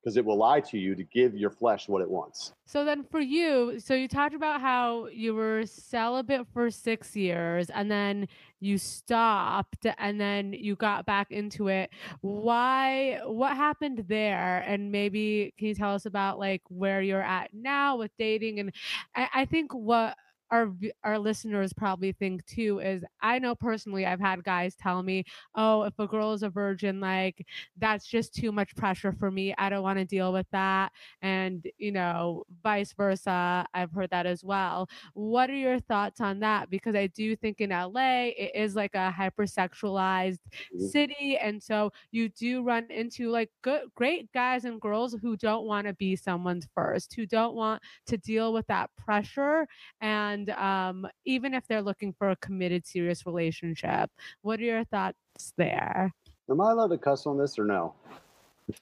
Because 0.03 0.17
it 0.17 0.25
will 0.25 0.37
lie 0.37 0.61
to 0.61 0.79
you 0.79 0.95
to 0.95 1.03
give 1.03 1.35
your 1.35 1.51
flesh 1.51 1.89
what 1.89 2.03
it 2.03 2.09
wants. 2.09 2.53
So 2.67 2.85
then, 2.85 3.05
for 3.11 3.21
you, 3.21 3.81
so 3.81 3.95
you 3.95 4.07
talked 4.07 4.35
about 4.35 4.61
how 4.61 5.07
you 5.07 5.35
were 5.35 5.65
celibate 5.67 6.47
for 6.53 6.71
six 6.71 7.17
years 7.17 7.69
and 7.71 7.91
then 7.91 8.29
you 8.61 8.79
stopped 8.79 9.87
and 9.99 10.21
then 10.21 10.53
you 10.53 10.77
got 10.77 11.05
back 11.05 11.31
into 11.31 11.69
it. 11.69 11.91
Why? 12.21 13.21
What 13.25 13.57
happened 13.57 14.05
there? 14.09 14.65
And 14.67 14.93
maybe 14.93 15.53
can 15.59 15.69
you 15.69 15.75
tell 15.75 15.95
us 15.95 16.07
about 16.07 16.39
like 16.39 16.63
where 16.69 17.03
you're 17.03 17.23
at 17.23 17.51
now 17.53 17.97
with 17.97 18.11
dating? 18.19 18.61
And 18.61 18.73
I, 19.17 19.29
I 19.35 19.45
think 19.47 19.73
what 19.75 20.17
our 20.51 20.73
our 21.05 21.19
listeners 21.19 21.73
probably 21.73 22.13
think 22.13 22.45
too 22.47 22.81
is 22.81 23.05
I 23.21 23.39
know 23.39 23.55
personally 23.55 24.07
I've 24.07 24.21
had 24.21 24.45
guys 24.45 24.75
tell 24.77 25.03
me, 25.03 25.25
"Oh, 25.55 25.83
if 25.83 25.99
a 25.99 26.07
girl 26.07 26.33
is 26.33 26.43
a 26.43 26.51
virgin, 26.51 27.01
like 27.01 27.47
that's 27.77 28.07
just 28.07 28.35
too 28.35 28.53
much 28.53 28.75
pressure 28.77 29.13
for 29.13 29.31
me. 29.31 29.55
I 29.59 29.69
don't 29.69 29.83
want 29.83 29.99
to 29.99 30.05
deal 30.05 30.33
with 30.33 30.47
that." 30.53 30.93
And, 31.23 31.67
you 31.79 31.93
know, 31.93 32.45
vice 32.63 32.93
versa. 32.93 33.67
I've 33.75 33.93
heard 33.93 34.11
that 34.11 34.27
as 34.27 34.45
well. 34.45 34.89
What 35.15 35.51
are 35.51 35.55
your 35.57 35.79
thoughts 35.81 36.21
on 36.21 36.41
that? 36.41 36.71
Because 36.71 36.95
I 36.95 37.07
do 37.09 37.37
think 37.37 37.61
in 37.61 37.73
LA 37.73 38.29
it 38.29 38.53
is 38.55 38.75
like 38.77 38.95
a 38.95 39.13
hypersexualized 39.17 40.41
Mhm. 40.71 40.91
city 40.91 41.37
and 41.37 41.63
so 41.63 41.91
you 42.11 42.29
do 42.29 42.63
run 42.63 42.91
into 42.91 43.31
like 43.31 43.51
good 43.63 43.83
great 43.95 44.31
guys 44.33 44.65
and 44.65 44.81
girls 44.81 45.15
who 45.21 45.37
don't 45.37 45.67
want 45.67 45.87
to 45.87 45.93
be 45.95 46.17
someone's 46.17 46.67
first, 46.75 47.15
who 47.15 47.27
don't 47.27 47.55
want 47.55 47.83
to 48.07 48.17
deal 48.17 48.53
with 48.53 48.67
that 48.67 48.91
pressure 48.97 49.67
and 50.01 50.38
um, 50.51 51.07
even 51.25 51.55
if 51.55 51.67
they're 51.67 51.83
looking 51.83 52.13
for 52.13 52.31
a 52.31 52.37
committed, 52.37 52.87
serious 52.87 53.27
relationship. 53.27 54.11
What 54.43 54.61
are 54.61 54.65
your 54.65 54.85
thoughts 54.85 55.53
there? 55.57 56.13
Am 56.51 56.61
I 56.61 56.71
allowed 56.73 56.89
to 56.89 56.99
cuss 56.99 57.27
on 57.27 57.39
this 57.39 57.59
or 57.59 57.65
no? 57.65 57.95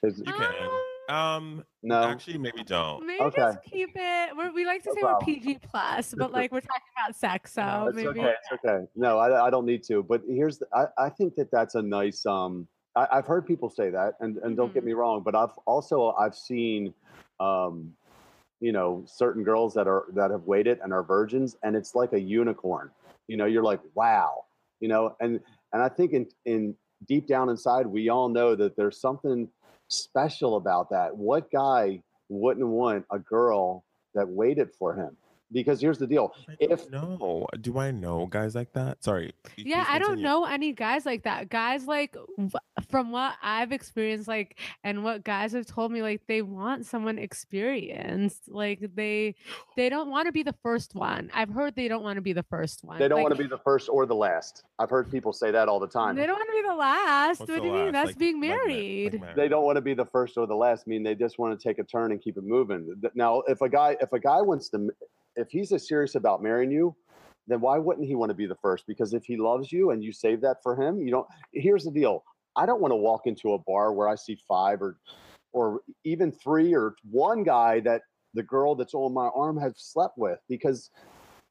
Is- 0.03 0.19
You 0.25 0.33
can. 0.33 0.69
Um, 1.09 1.63
no. 1.83 2.03
actually, 2.03 2.37
maybe 2.37 2.63
don't. 2.65 3.05
Maybe 3.05 3.23
Okay. 3.23 3.41
just 3.41 3.59
keep 3.63 3.91
it. 3.95 4.35
We're, 4.35 4.51
we 4.51 4.65
like 4.65 4.83
to 4.83 4.89
No 4.89 4.95
say 4.95 5.01
problem. 5.01 5.23
we're 5.25 5.35
PG 5.35 5.59
plus, 5.71 6.13
but 6.17 6.33
like 6.33 6.51
we're 6.51 6.59
talking 6.59 6.81
about 6.97 7.15
sex, 7.15 7.53
so 7.53 7.61
No, 7.61 7.87
it's 7.87 7.95
maybe. 7.95 8.09
okay. 8.19 8.33
It's 8.51 8.65
okay. 8.65 8.85
No, 8.95 9.17
I, 9.17 9.47
I 9.47 9.49
don't 9.49 9.65
need 9.65 9.83
to. 9.85 10.03
But 10.03 10.21
here's, 10.27 10.57
the, 10.57 10.67
I, 10.73 11.05
I 11.05 11.09
think 11.09 11.35
that 11.35 11.49
that's 11.49 11.75
a 11.75 11.81
nice. 11.81 12.25
Um, 12.25 12.67
I, 12.97 13.07
I've 13.13 13.25
heard 13.25 13.45
people 13.45 13.69
say 13.69 13.89
that, 13.91 14.15
and 14.19 14.35
and 14.39 14.57
don't 14.57 14.73
get 14.73 14.83
Mhm. 14.83 14.87
me 14.87 14.93
wrong, 14.93 15.21
but 15.23 15.33
I've 15.33 15.57
also 15.65 16.11
I've 16.19 16.35
seen, 16.35 16.93
um, 17.39 17.93
you 18.59 18.71
know, 18.71 19.03
certain 19.05 19.43
girls 19.43 19.73
that 19.75 19.87
are 19.87 20.05
that 20.13 20.31
have 20.31 20.43
waited 20.43 20.79
and 20.83 20.93
are 20.93 21.03
virgins, 21.03 21.55
and 21.63 21.75
it's 21.75 21.95
like 21.95 22.13
a 22.13 22.19
unicorn. 22.19 22.91
You 23.27 23.37
know, 23.37 23.45
you're 23.45 23.63
like, 23.63 23.81
wow. 23.93 24.45
You 24.79 24.87
know, 24.87 25.15
and 25.19 25.39
and 25.73 25.81
I 25.81 25.89
think 25.89 26.13
in 26.13 26.27
in 26.45 26.75
deep 27.07 27.27
down 27.27 27.49
inside, 27.49 27.85
we 27.85 28.09
all 28.09 28.29
know 28.29 28.55
that 28.55 28.75
there's 28.75 28.99
something 28.99 29.47
special 29.87 30.57
about 30.57 30.89
that. 30.89 31.15
What 31.15 31.51
guy 31.51 32.01
wouldn't 32.29 32.67
want 32.67 33.05
a 33.11 33.19
girl 33.19 33.85
that 34.15 34.27
waited 34.27 34.69
for 34.77 34.93
him? 34.93 35.15
Because 35.51 35.79
here's 35.79 35.97
the 35.97 36.07
deal: 36.07 36.33
if 36.59 36.89
no, 36.91 37.47
do 37.61 37.77
I 37.79 37.91
know 37.91 38.25
guys 38.25 38.53
like 38.53 38.73
that? 38.73 39.03
Sorry. 39.03 39.33
Yeah, 39.55 39.85
I 39.87 39.97
don't 39.97 40.21
know 40.21 40.43
any 40.45 40.73
guys 40.73 41.05
like 41.05 41.23
that. 41.23 41.49
Guys 41.49 41.85
like 41.87 42.15
from 42.89 43.11
what 43.11 43.35
I've 43.41 43.71
experienced, 43.71 44.27
like, 44.27 44.59
and 44.83 45.03
what 45.03 45.23
guys 45.23 45.53
have 45.53 45.65
told 45.65 45.91
me, 45.91 46.01
like 46.01 46.21
they 46.27 46.41
want 46.41 46.85
someone 46.85 47.17
experienced. 47.17 48.49
Like 48.49 48.89
they 48.95 49.35
they 49.77 49.89
don't 49.89 50.09
want 50.09 50.25
to 50.25 50.31
be 50.31 50.43
the 50.43 50.55
first 50.63 50.95
one. 50.95 51.29
I've 51.33 51.49
heard 51.49 51.75
they 51.75 51.87
don't 51.87 52.03
want 52.03 52.17
to 52.17 52.21
be 52.21 52.33
the 52.33 52.43
first 52.43 52.83
one. 52.83 52.99
They 52.99 53.07
don't 53.07 53.19
Like, 53.19 53.29
want 53.29 53.37
to 53.37 53.43
be 53.43 53.47
the 53.49 53.57
first 53.59 53.89
or 53.89 54.05
the 54.05 54.15
last. 54.15 54.63
I've 54.79 54.89
heard 54.89 55.09
people 55.09 55.33
say 55.33 55.51
that 55.51 55.67
all 55.69 55.79
the 55.79 55.87
time. 55.87 56.15
They 56.15 56.25
don't 56.27 56.37
want 56.37 56.49
to 56.49 56.61
be 56.61 56.67
the 56.67 56.75
last. 56.75 57.39
What's 57.39 57.49
what 57.51 57.55
the 57.55 57.61
do 57.61 57.67
you 57.67 57.73
mean? 57.85 57.91
That's 57.93 58.07
Like- 58.07 58.17
being 58.17 58.41
like 58.41 58.49
like 58.51 58.59
married. 58.67 59.23
They 59.35 59.47
don't 59.47 59.63
want 59.63 59.77
to 59.77 59.81
be 59.81 59.93
the 59.93 60.05
first 60.05 60.37
or 60.37 60.45
the 60.45 60.55
last. 60.55 60.83
I 60.87 60.89
mean, 60.89 61.03
they 61.03 61.15
just 61.15 61.39
want 61.39 61.57
to 61.59 61.67
take 61.67 61.79
a 61.79 61.83
turn 61.83 62.11
and 62.11 62.21
keep 62.21 62.37
it 62.37 62.43
moving. 62.43 63.01
Now, 63.15 63.41
if 63.47 63.61
a 63.61 63.69
guy 63.69 63.95
if 64.01 64.11
a 64.13 64.19
guy 64.19 64.41
wants 64.41 64.69
to, 64.69 64.77
m- 64.77 64.89
if 65.37 65.49
he's 65.49 65.71
as 65.71 65.87
serious 65.87 66.15
about 66.15 66.43
marrying 66.43 66.71
you, 66.71 66.95
then 67.47 67.61
why 67.61 67.77
wouldn't 67.77 68.07
he 68.07 68.15
want 68.15 68.29
to 68.29 68.35
be 68.35 68.45
the 68.45 68.57
first? 68.61 68.85
Because 68.87 69.13
if 69.13 69.23
he 69.23 69.37
loves 69.37 69.71
you 69.71 69.91
and 69.91 70.03
you 70.03 70.11
save 70.11 70.41
that 70.41 70.57
for 70.61 70.75
him, 70.75 70.99
you 70.99 71.11
don't. 71.11 71.27
Here's 71.53 71.85
the 71.85 71.91
deal: 71.91 72.23
I 72.55 72.65
don't 72.65 72.81
want 72.81 72.91
to 72.91 72.97
walk 72.97 73.21
into 73.25 73.53
a 73.53 73.59
bar 73.59 73.93
where 73.93 74.09
I 74.09 74.15
see 74.15 74.37
five 74.47 74.81
or, 74.81 74.97
or 75.53 75.81
even 76.03 76.31
three 76.31 76.75
or 76.75 76.95
one 77.09 77.43
guy 77.43 77.79
that 77.81 78.01
the 78.33 78.43
girl 78.43 78.75
that's 78.75 78.93
on 78.93 79.13
my 79.13 79.29
arm 79.33 79.57
has 79.57 79.73
slept 79.77 80.17
with 80.17 80.39
because 80.49 80.89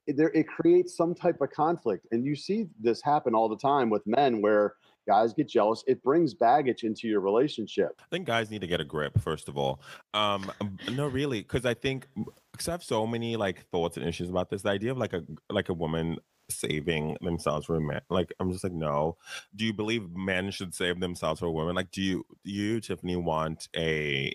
it, 0.07 0.16
there 0.16 0.31
it 0.35 0.47
creates 0.47 0.97
some 0.97 1.14
type 1.14 1.40
of 1.40 1.50
conflict 1.50 2.07
and 2.12 2.25
you 2.25 2.37
see 2.37 2.66
this 2.78 3.02
happen 3.02 3.35
all 3.35 3.49
the 3.49 3.57
time 3.57 3.90
with 3.90 4.07
men 4.07 4.40
where 4.40 4.75
guys 5.07 5.33
get 5.33 5.49
jealous 5.49 5.83
it 5.87 6.03
brings 6.03 6.35
baggage 6.35 6.85
into 6.85 7.09
your 7.09 7.21
relationship 7.21 8.01
I 8.01 8.07
think 8.11 8.27
guys 8.27 8.51
need 8.51 8.61
to 8.61 8.67
get 8.67 8.81
a 8.81 8.85
grip 8.85 9.19
first 9.21 9.49
of 9.49 9.57
all. 9.57 9.81
Um, 10.15 10.51
um, 10.61 10.79
no, 10.93 11.07
really, 11.07 11.41
because 11.41 11.65
I 11.65 11.75
think 11.75 12.07
because 12.53 12.69
I 12.69 12.73
have 12.73 12.83
so 12.83 13.07
many 13.07 13.37
like 13.37 13.67
thoughts 13.71 13.97
and 13.97 14.07
issues 14.07 14.31
about 14.31 14.51
this. 14.51 14.63
The 14.63 14.71
idea 14.71 14.93
of 14.93 14.99
like 14.99 15.13
a 15.13 15.23
like 15.51 15.69
a 15.69 15.75
woman 15.75 16.19
saving 16.49 17.17
themselves 17.21 17.67
for 17.67 17.77
a 17.77 17.81
man, 17.81 18.01
like 18.11 18.33
I'm 18.41 18.53
just 18.53 18.65
like, 18.65 18.73
no. 18.73 19.17
Do 19.55 19.65
you 19.65 19.73
believe 19.73 20.11
men 20.11 20.51
should 20.51 20.75
save 20.75 21.01
themselves 21.01 21.41
for 21.41 21.47
a 21.47 21.53
woman? 21.53 21.75
Like, 21.75 21.91
do 21.91 22.03
you 22.03 22.25
do 22.45 22.51
you 22.51 22.81
Tiffany 22.81 23.17
want 23.17 23.69
a 23.77 24.35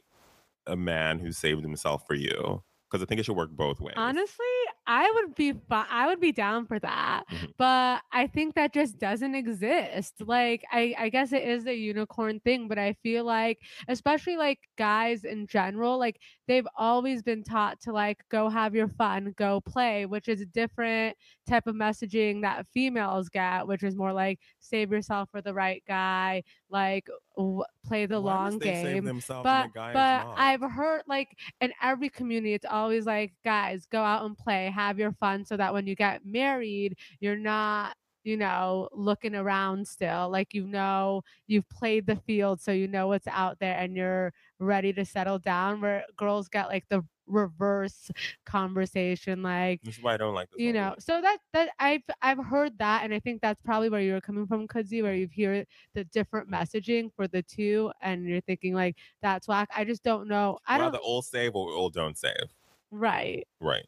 a 0.68 0.76
man 0.76 1.20
who 1.20 1.32
saved 1.32 1.64
himself 1.64 2.06
for 2.08 2.16
you? 2.16 2.64
Because 2.90 3.02
I 3.02 3.06
think 3.06 3.20
it 3.20 3.24
should 3.24 3.38
work 3.38 3.52
both 3.52 3.80
ways. 3.80 3.96
Honestly, 3.98 4.46
I 4.88 5.10
would 5.16 5.36
be 5.36 5.54
I 5.70 6.08
would 6.08 6.20
be 6.20 6.32
down 6.32 6.66
for 6.66 6.80
that. 6.80 7.24
Mhm. 7.32 7.54
But 7.58 8.02
I 8.12 8.28
think 8.28 8.56
that 8.56 8.74
just 8.74 8.98
doesn't 9.00 9.36
exist. 9.36 10.16
Like 10.26 10.64
I 10.72 10.96
I 10.98 11.10
guess 11.10 11.32
it 11.34 11.44
is 11.44 11.68
a 11.68 11.76
unicorn 11.76 12.40
thing, 12.40 12.68
but 12.68 12.80
I 12.80 12.94
feel 13.04 13.24
like 13.24 13.60
especially 13.88 14.38
like 14.38 14.60
guys 14.78 15.24
in 15.24 15.48
general, 15.48 16.00
like 16.00 16.20
they've 16.52 16.68
always 16.76 17.22
been 17.24 17.44
taught 17.44 17.80
to 17.80 17.94
like 17.94 18.18
go 18.30 18.50
have 18.50 18.76
your 18.76 18.90
fun, 18.90 19.34
go 19.38 19.62
play, 19.62 20.06
which 20.06 20.28
is 20.28 20.42
a 20.42 20.46
different 20.46 21.16
type 21.48 21.66
of 21.66 21.76
messaging 21.76 22.42
that 22.42 22.66
females 22.74 23.30
get, 23.30 23.66
which 23.66 23.84
is 23.84 23.96
more 23.96 24.12
like 24.12 24.38
save 24.60 24.92
yourself 24.92 25.30
for 25.32 25.42
the 25.42 25.54
right 25.54 25.82
guy, 25.88 26.44
like 26.70 27.08
w- 27.38 27.64
play 27.86 28.06
the 28.06 28.20
Why 28.20 28.34
long 28.34 28.60
game 28.60 29.06
themselves 29.06 29.46
but 29.46 29.68
the 29.68 29.72
guy 29.74 29.94
but? 29.94 30.28
I've 30.36 30.62
heard 30.62 31.04
like 31.08 31.30
in 31.62 31.72
every 31.82 32.10
community, 32.10 32.54
it's 32.54 32.66
always 32.70 33.06
like, 33.06 33.32
guys, 33.46 33.86
go 33.86 34.02
out 34.04 34.26
and 34.26 34.38
play, 34.38 34.70
have 34.76 35.00
your 35.00 35.14
fun, 35.14 35.46
so 35.46 35.56
that 35.56 35.74
when 35.74 35.88
you 35.88 35.96
get 35.96 36.26
married, 36.26 36.98
you're 37.22 37.38
not, 37.38 37.96
you 38.24 38.38
know, 38.38 38.90
looking 38.94 39.36
around 39.36 39.88
still. 39.88 40.30
Like 40.30 40.54
you 40.54 40.68
know, 40.68 41.24
you've 41.48 41.68
played 41.70 42.06
the 42.08 42.16
field, 42.16 42.62
so 42.62 42.72
you 42.72 42.88
know 42.88 43.08
what's 43.08 43.28
out 43.28 43.60
there, 43.60 43.78
and 43.78 43.96
you're 43.96 44.34
ready 44.60 44.94
to 44.94 45.06
settle 45.06 45.40
down. 45.40 45.82
Where 45.82 46.04
girls 46.18 46.48
get 46.48 46.68
like 46.68 46.86
the 46.90 47.04
reverse 47.28 48.12
conversation, 48.46 49.42
like 49.42 49.82
This 49.84 49.98
is 49.98 50.04
why 50.04 50.14
I 50.14 50.18
don't 50.18 50.34
like 50.34 50.50
this. 50.52 50.60
you 50.60 50.74
know 50.74 50.90
thing. 50.90 51.00
so 51.00 51.22
that 51.22 51.38
that 51.54 51.70
i've 51.80 52.02
i've 52.22 52.44
heard 52.44 52.78
that 52.78 53.04
and 53.06 53.14
i 53.14 53.20
think 53.20 53.42
that's 53.42 53.62
probably 53.62 53.88
where 53.90 54.02
you're 54.02 54.20
coming 54.20 54.46
from 54.46 54.68
kudzi 54.68 55.02
where 55.02 55.14
you 55.14 55.28
hear 55.32 55.64
the 55.94 56.04
different 56.06 56.52
messaging 56.52 57.10
for 57.16 57.26
the 57.28 57.42
two 57.44 57.90
and 58.02 58.26
you're 58.28 58.42
thinking 58.42 58.74
like 58.74 58.98
that's 59.22 59.48
whack 59.48 59.70
i 59.74 59.86
just 59.86 60.04
don't 60.04 60.28
know 60.28 60.58
i 60.68 60.78
don't 60.78 60.88
rather 60.88 60.98
all 60.98 61.22
save 61.22 61.56
or 61.56 61.72
all 61.72 61.90
don't 61.90 62.18
save. 62.18 62.50
right 62.92 63.48
Right. 63.62 63.86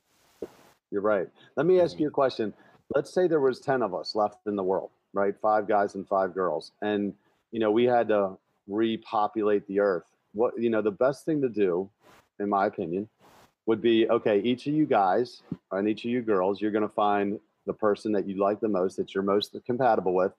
you're 0.90 1.02
right 1.02 1.28
let 1.58 1.66
me 1.66 1.82
ask 1.82 1.98
Mhm. 1.98 2.02
you 2.02 2.08
a 2.08 2.12
question 2.12 2.54
let's 2.96 3.14
say 3.14 3.28
there 3.28 3.40
was 3.40 3.60
10 3.60 3.82
of 3.82 3.94
us 3.94 4.16
left 4.16 4.46
in 4.48 4.56
the 4.56 4.64
world 4.64 4.92
right? 5.14 5.36
Five 5.42 5.68
guys 5.68 5.96
and 5.96 6.08
five 6.08 6.34
girls. 6.34 6.72
And 6.82 7.14
you 7.52 7.60
know 7.60 7.72
we 7.72 7.86
had 7.86 8.08
to 8.10 8.38
repopulate 8.68 9.68
the 9.68 9.80
earth. 9.80 10.04
What 10.34 10.54
you 10.58 10.70
know 10.70 10.82
the 10.82 10.92
best 10.92 11.26
thing 11.26 11.42
to 11.42 11.50
do 11.50 11.90
in 12.40 12.50
my 12.50 12.66
opinion 12.66 13.08
would 13.66 13.82
be 13.82 14.10
okay 14.10 14.40
each 14.40 14.68
of 14.68 14.74
you 14.74 14.86
guys 14.86 15.44
and 15.72 15.88
each 15.88 16.04
of 16.04 16.12
you 16.12 16.22
girls 16.22 16.60
you're 16.60 16.72
going 16.72 16.88
to 16.88 16.94
find 16.94 17.40
the 17.66 17.74
person 17.74 18.12
that 18.12 18.28
you 18.28 18.36
like 18.36 18.60
the 18.60 18.68
most 18.68 18.98
that 18.98 19.14
you're 19.14 19.24
most 19.24 19.56
compatible 19.66 20.14
with 20.14 20.34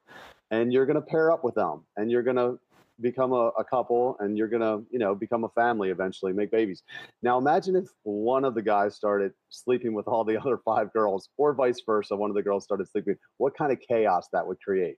and 0.51 0.71
you're 0.71 0.85
going 0.85 0.95
to 0.95 1.01
pair 1.01 1.31
up 1.31 1.43
with 1.43 1.55
them 1.55 1.81
and 1.97 2.11
you're 2.11 2.21
going 2.21 2.35
to 2.35 2.59
become 3.01 3.33
a, 3.33 3.51
a 3.57 3.63
couple 3.63 4.15
and 4.19 4.37
you're 4.37 4.47
going 4.47 4.61
to 4.61 4.85
you 4.91 4.99
know 4.99 5.13
become 5.13 5.43
a 5.43 5.49
family 5.49 5.89
eventually 5.89 6.31
make 6.33 6.51
babies 6.51 6.83
now 7.21 7.37
imagine 7.37 7.75
if 7.75 7.87
one 8.03 8.45
of 8.45 8.55
the 8.55 8.61
guys 8.61 8.95
started 8.95 9.31
sleeping 9.49 9.93
with 9.93 10.07
all 10.07 10.23
the 10.23 10.37
other 10.41 10.57
five 10.63 10.91
girls 10.93 11.29
or 11.37 11.53
vice 11.53 11.81
versa 11.85 12.15
one 12.15 12.29
of 12.29 12.35
the 12.35 12.43
girls 12.43 12.63
started 12.63 12.87
sleeping 12.89 13.15
what 13.37 13.55
kind 13.57 13.71
of 13.71 13.79
chaos 13.79 14.27
that 14.31 14.45
would 14.45 14.59
create 14.61 14.97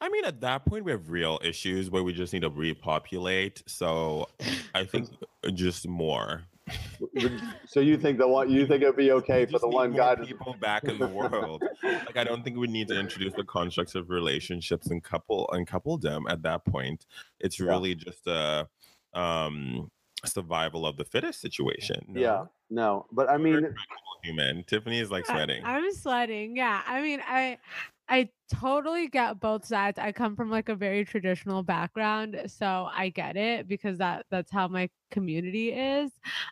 I 0.00 0.08
mean, 0.08 0.24
at 0.24 0.40
that 0.40 0.64
point, 0.64 0.84
we 0.84 0.90
have 0.90 1.10
real 1.10 1.38
issues 1.42 1.90
where 1.90 2.02
we 2.02 2.14
just 2.14 2.32
need 2.32 2.40
to 2.40 2.48
repopulate. 2.48 3.62
So 3.66 4.26
I 4.74 4.84
think 4.84 5.10
just 5.54 5.86
more. 5.86 6.44
So 7.66 7.80
you 7.80 7.96
think 7.96 8.18
the 8.18 8.26
one 8.28 8.50
you 8.50 8.66
think 8.66 8.82
it'd 8.82 8.96
be 8.96 9.12
okay 9.12 9.46
for 9.46 9.58
the 9.58 9.68
one 9.68 9.92
guy 9.92 10.14
to 10.14 10.24
people 10.24 10.54
back 10.60 10.84
in 10.84 10.98
the 10.98 11.06
world. 11.08 11.62
like 11.82 12.16
I 12.16 12.24
don't 12.24 12.42
think 12.44 12.56
we 12.56 12.66
need 12.66 12.88
to 12.88 12.98
introduce 12.98 13.32
the 13.34 13.44
constructs 13.44 13.94
of 13.94 14.10
relationships 14.10 14.88
and 14.88 15.02
couple 15.02 15.48
and 15.52 15.66
coupledom 15.66 16.22
at 16.30 16.42
that 16.42 16.64
point. 16.64 17.06
It's 17.40 17.58
Yeah. 17.58 17.66
really 17.66 17.94
just 17.94 18.26
a 18.26 18.68
um 19.14 19.90
survival 20.24 20.84
of 20.86 20.96
the 20.96 21.04
fittest 21.04 21.40
situation. 21.40 22.04
no? 22.08 22.20
yeah 22.20 22.44
no 22.68 23.06
but 23.10 23.28
i 23.30 23.36
mean 23.38 23.74
human. 24.22 24.62
Tiffany 24.64 25.00
is 25.00 25.10
like 25.10 25.28
I- 25.30 25.32
sweating. 25.34 25.64
i'm 25.64 25.92
sweating 25.94 26.56
yeah 26.56 26.82
i 26.86 27.00
mean 27.00 27.20
i 27.26 27.58
i 28.10 28.28
totally 28.52 29.08
get 29.08 29.40
both 29.40 29.64
sides 29.64 29.98
i 29.98 30.12
come 30.12 30.36
from 30.36 30.50
like 30.50 30.68
a 30.68 30.74
very 30.74 31.04
traditional 31.04 31.62
background 31.62 32.36
so 32.46 32.88
i 32.94 33.08
get 33.08 33.36
it 33.36 33.68
because 33.68 33.98
that 33.98 34.26
that's 34.30 34.50
how 34.50 34.68
my 34.68 34.88
community 35.10 35.72
is 35.72 36.10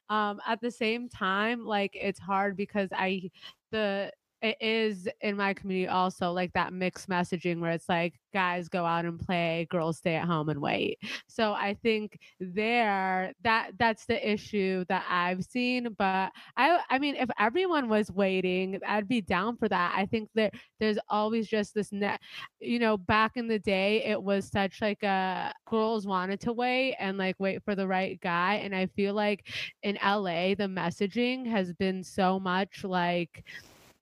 um 0.09 0.41
at 0.47 0.61
the 0.61 0.71
same 0.71 1.09
time 1.09 1.65
like 1.67 1.91
it's 1.95 2.21
hard 2.21 2.57
because 2.57 2.89
i 2.93 3.29
the 3.73 4.11
it 4.43 4.57
is 4.61 5.09
in 5.21 5.37
my 5.37 5.53
community 5.55 5.89
also 5.89 6.31
like 6.33 6.53
that 6.53 6.73
mixed 6.73 7.09
messaging 7.09 7.61
where 7.61 7.73
it's 7.73 7.89
like 7.89 8.15
guys 8.33 8.69
go 8.69 8.85
out 8.85 9.05
and 9.05 9.19
play 9.19 9.67
girls 9.71 9.99
stay 9.99 10.15
at 10.15 10.27
home 10.27 10.49
and 10.49 10.61
wait. 10.61 10.99
So 11.27 11.53
i 11.53 11.75
think 11.83 12.19
there 12.41 13.33
that 13.43 13.73
that's 13.79 14.07
the 14.07 14.33
issue 14.33 14.85
that 14.89 15.05
i've 15.09 15.45
seen 15.45 15.95
but 15.99 16.31
i 16.57 16.81
i 16.91 16.99
mean 16.99 17.17
if 17.17 17.29
everyone 17.39 17.89
was 17.89 18.11
waiting 18.11 18.79
i'd 18.87 19.09
be 19.09 19.21
down 19.21 19.57
for 19.57 19.69
that. 19.69 19.93
I 19.95 20.07
think 20.07 20.29
that 20.35 20.55
there's 20.81 20.99
always 21.09 21.49
just 21.49 21.75
this 21.75 21.93
net 21.93 22.21
you 22.61 22.79
know 22.79 22.97
back 22.97 23.33
in 23.37 23.49
the 23.49 23.59
day 23.59 24.05
it 24.05 24.23
was 24.23 24.49
such 24.49 24.81
like 24.81 25.03
a 25.03 25.53
girls 25.69 26.07
wanted 26.07 26.41
to 26.41 26.53
wait 26.53 26.95
and 26.99 27.19
like 27.19 27.37
wait 27.39 27.63
for 27.65 27.75
the 27.75 27.87
right 27.87 28.21
guy 28.21 28.55
and 28.55 28.75
i 28.75 28.87
feel 28.87 29.15
like 29.15 29.47
in 29.83 29.99
la 30.05 30.23
the 30.23 30.69
messaging 30.69 31.47
has 31.47 31.73
been 31.73 32.03
so 32.03 32.39
much 32.39 32.85
like 32.85 33.45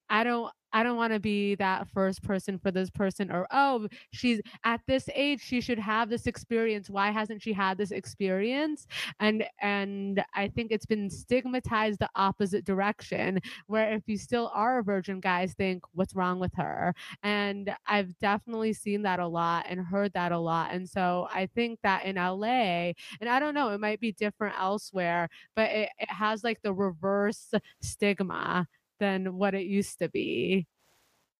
I 0.08 0.24
don't 0.24 0.52
I 0.72 0.82
don't 0.82 0.96
want 0.96 1.14
to 1.14 1.20
be 1.20 1.54
that 1.54 1.88
first 1.88 2.22
person 2.22 2.58
for 2.58 2.70
this 2.70 2.90
person 2.90 3.30
or 3.30 3.46
oh 3.50 3.88
she's 4.12 4.42
at 4.64 4.80
this 4.86 5.08
age 5.14 5.40
she 5.40 5.60
should 5.60 5.78
have 5.78 6.10
this 6.10 6.26
experience. 6.26 6.90
Why 6.90 7.10
hasn't 7.10 7.40
she 7.40 7.52
had 7.52 7.78
this 7.78 7.92
experience? 7.92 8.86
And 9.20 9.44
and 9.62 10.22
I 10.34 10.48
think 10.48 10.72
it's 10.72 10.84
been 10.86 11.08
stigmatized 11.08 12.00
the 12.00 12.10
opposite 12.14 12.64
direction 12.64 13.40
where 13.66 13.92
if 13.94 14.02
you 14.06 14.18
still 14.18 14.50
are 14.54 14.78
a 14.78 14.82
virgin 14.82 15.20
guys 15.20 15.54
think 15.54 15.82
what's 15.92 16.14
wrong 16.14 16.38
with 16.40 16.52
her? 16.56 16.94
And 17.22 17.74
I've 17.86 18.18
definitely 18.18 18.72
seen 18.74 19.02
that 19.02 19.20
a 19.20 19.26
lot 19.26 19.66
and 19.68 19.80
heard 19.80 20.12
that 20.12 20.32
a 20.32 20.38
lot. 20.38 20.72
And 20.72 20.88
so 20.88 21.28
I 21.32 21.46
think 21.46 21.80
that 21.82 22.04
in 22.04 22.16
LA 22.16 22.92
and 23.20 23.28
I 23.30 23.38
don't 23.40 23.54
know 23.54 23.70
it 23.70 23.80
might 23.80 24.00
be 24.00 24.12
different 24.12 24.56
elsewhere 24.58 25.28
but 25.54 25.70
it, 25.70 25.88
it 25.98 26.10
has 26.10 26.44
like 26.44 26.60
the 26.62 26.72
reverse 26.72 27.52
stigma 27.80 28.66
than 28.98 29.36
what 29.36 29.54
it 29.54 29.66
used 29.66 29.98
to 30.00 30.08
be. 30.08 30.66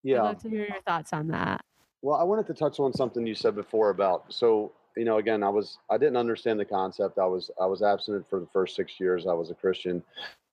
Yeah. 0.03 0.23
I'd 0.23 0.23
love 0.23 0.43
to 0.43 0.51
hear 0.51 0.67
your 0.67 0.83
thoughts 0.87 1.13
on 1.13 1.29
that. 1.29 1.63
Well, 2.03 2.19
I 2.19 2.25
wanted 2.25 2.47
to 2.47 2.55
touch 2.55 2.79
on 2.79 2.93
something 2.93 3.27
you 3.27 3.35
said 3.35 3.55
before 3.55 3.91
about 3.91 4.33
so 4.33 4.73
you 4.97 5.05
know 5.05 5.19
again 5.19 5.43
I 5.43 5.49
was 5.49 5.79
I 5.91 5.99
didn't 5.99 6.17
understand 6.17 6.59
the 6.59 6.65
concept. 6.65 7.19
I 7.19 7.27
was 7.27 7.51
I 7.61 7.67
was 7.67 7.83
abstinent 7.83 8.29
for 8.29 8.41
the 8.41 8.47
first 8.53 8.77
six 8.77 8.99
years. 8.99 9.27
I 9.27 9.35
was 9.35 9.51
a 9.51 9.55
Christian. 9.55 10.03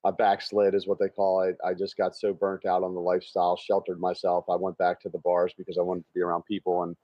I 0.06 0.12
backslid 0.12 0.76
is 0.76 0.86
what 0.86 1.00
they 1.00 1.08
call 1.08 1.44
it. 1.44 1.58
I 1.66 1.74
just 1.74 1.96
got 1.96 2.14
so 2.14 2.34
burnt 2.34 2.66
out 2.66 2.84
on 2.84 2.94
the 2.94 3.00
lifestyle, 3.00 3.56
sheltered 3.56 4.02
myself. 4.02 4.44
I 4.50 4.56
went 4.58 4.78
back 4.78 5.00
to 5.02 5.10
the 5.10 5.20
bars 5.20 5.54
because 5.58 5.78
I 5.78 5.82
wanted 5.82 6.02
to 6.02 6.14
be 6.14 6.20
around 6.20 6.44
people 6.44 6.84
and 6.84 6.96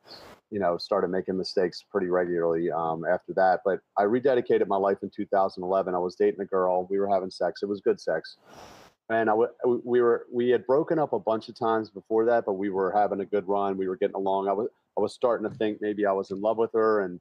you 0.51 0.59
know 0.59 0.77
started 0.77 1.09
making 1.09 1.37
mistakes 1.37 1.83
pretty 1.89 2.07
regularly 2.07 2.69
um, 2.71 3.05
after 3.05 3.33
that. 3.35 3.61
But 3.63 3.79
I 3.97 4.03
rededicated 4.03 4.67
my 4.67 4.77
life 4.77 4.97
in 5.01 5.09
2011. 5.09 5.95
I 5.95 5.97
was 5.97 6.15
dating 6.15 6.41
a 6.41 6.45
girl. 6.45 6.87
We 6.89 6.99
were 6.99 7.07
having 7.07 7.29
sex. 7.29 7.63
It 7.63 7.69
was 7.69 7.81
good 7.81 8.01
sex 8.01 8.37
and 9.09 9.29
I 9.29 9.33
w- 9.33 9.81
we 9.83 10.01
were 10.01 10.27
we 10.31 10.49
had 10.49 10.65
broken 10.67 10.99
up 10.99 11.13
a 11.13 11.19
bunch 11.19 11.49
of 11.49 11.57
times 11.57 11.89
before 11.89 12.25
that, 12.25 12.45
but 12.45 12.53
we 12.53 12.69
were 12.69 12.91
having 12.91 13.21
a 13.21 13.25
good 13.25 13.47
run. 13.47 13.77
We 13.77 13.87
were 13.87 13.97
getting 13.97 14.15
along. 14.15 14.47
I 14.47 14.53
was 14.53 14.69
I 14.97 15.01
was 15.01 15.13
starting 15.13 15.49
to 15.49 15.55
think 15.57 15.79
maybe 15.81 16.05
I 16.05 16.11
was 16.11 16.31
in 16.31 16.41
love 16.41 16.57
with 16.57 16.71
her, 16.73 17.01
and 17.01 17.19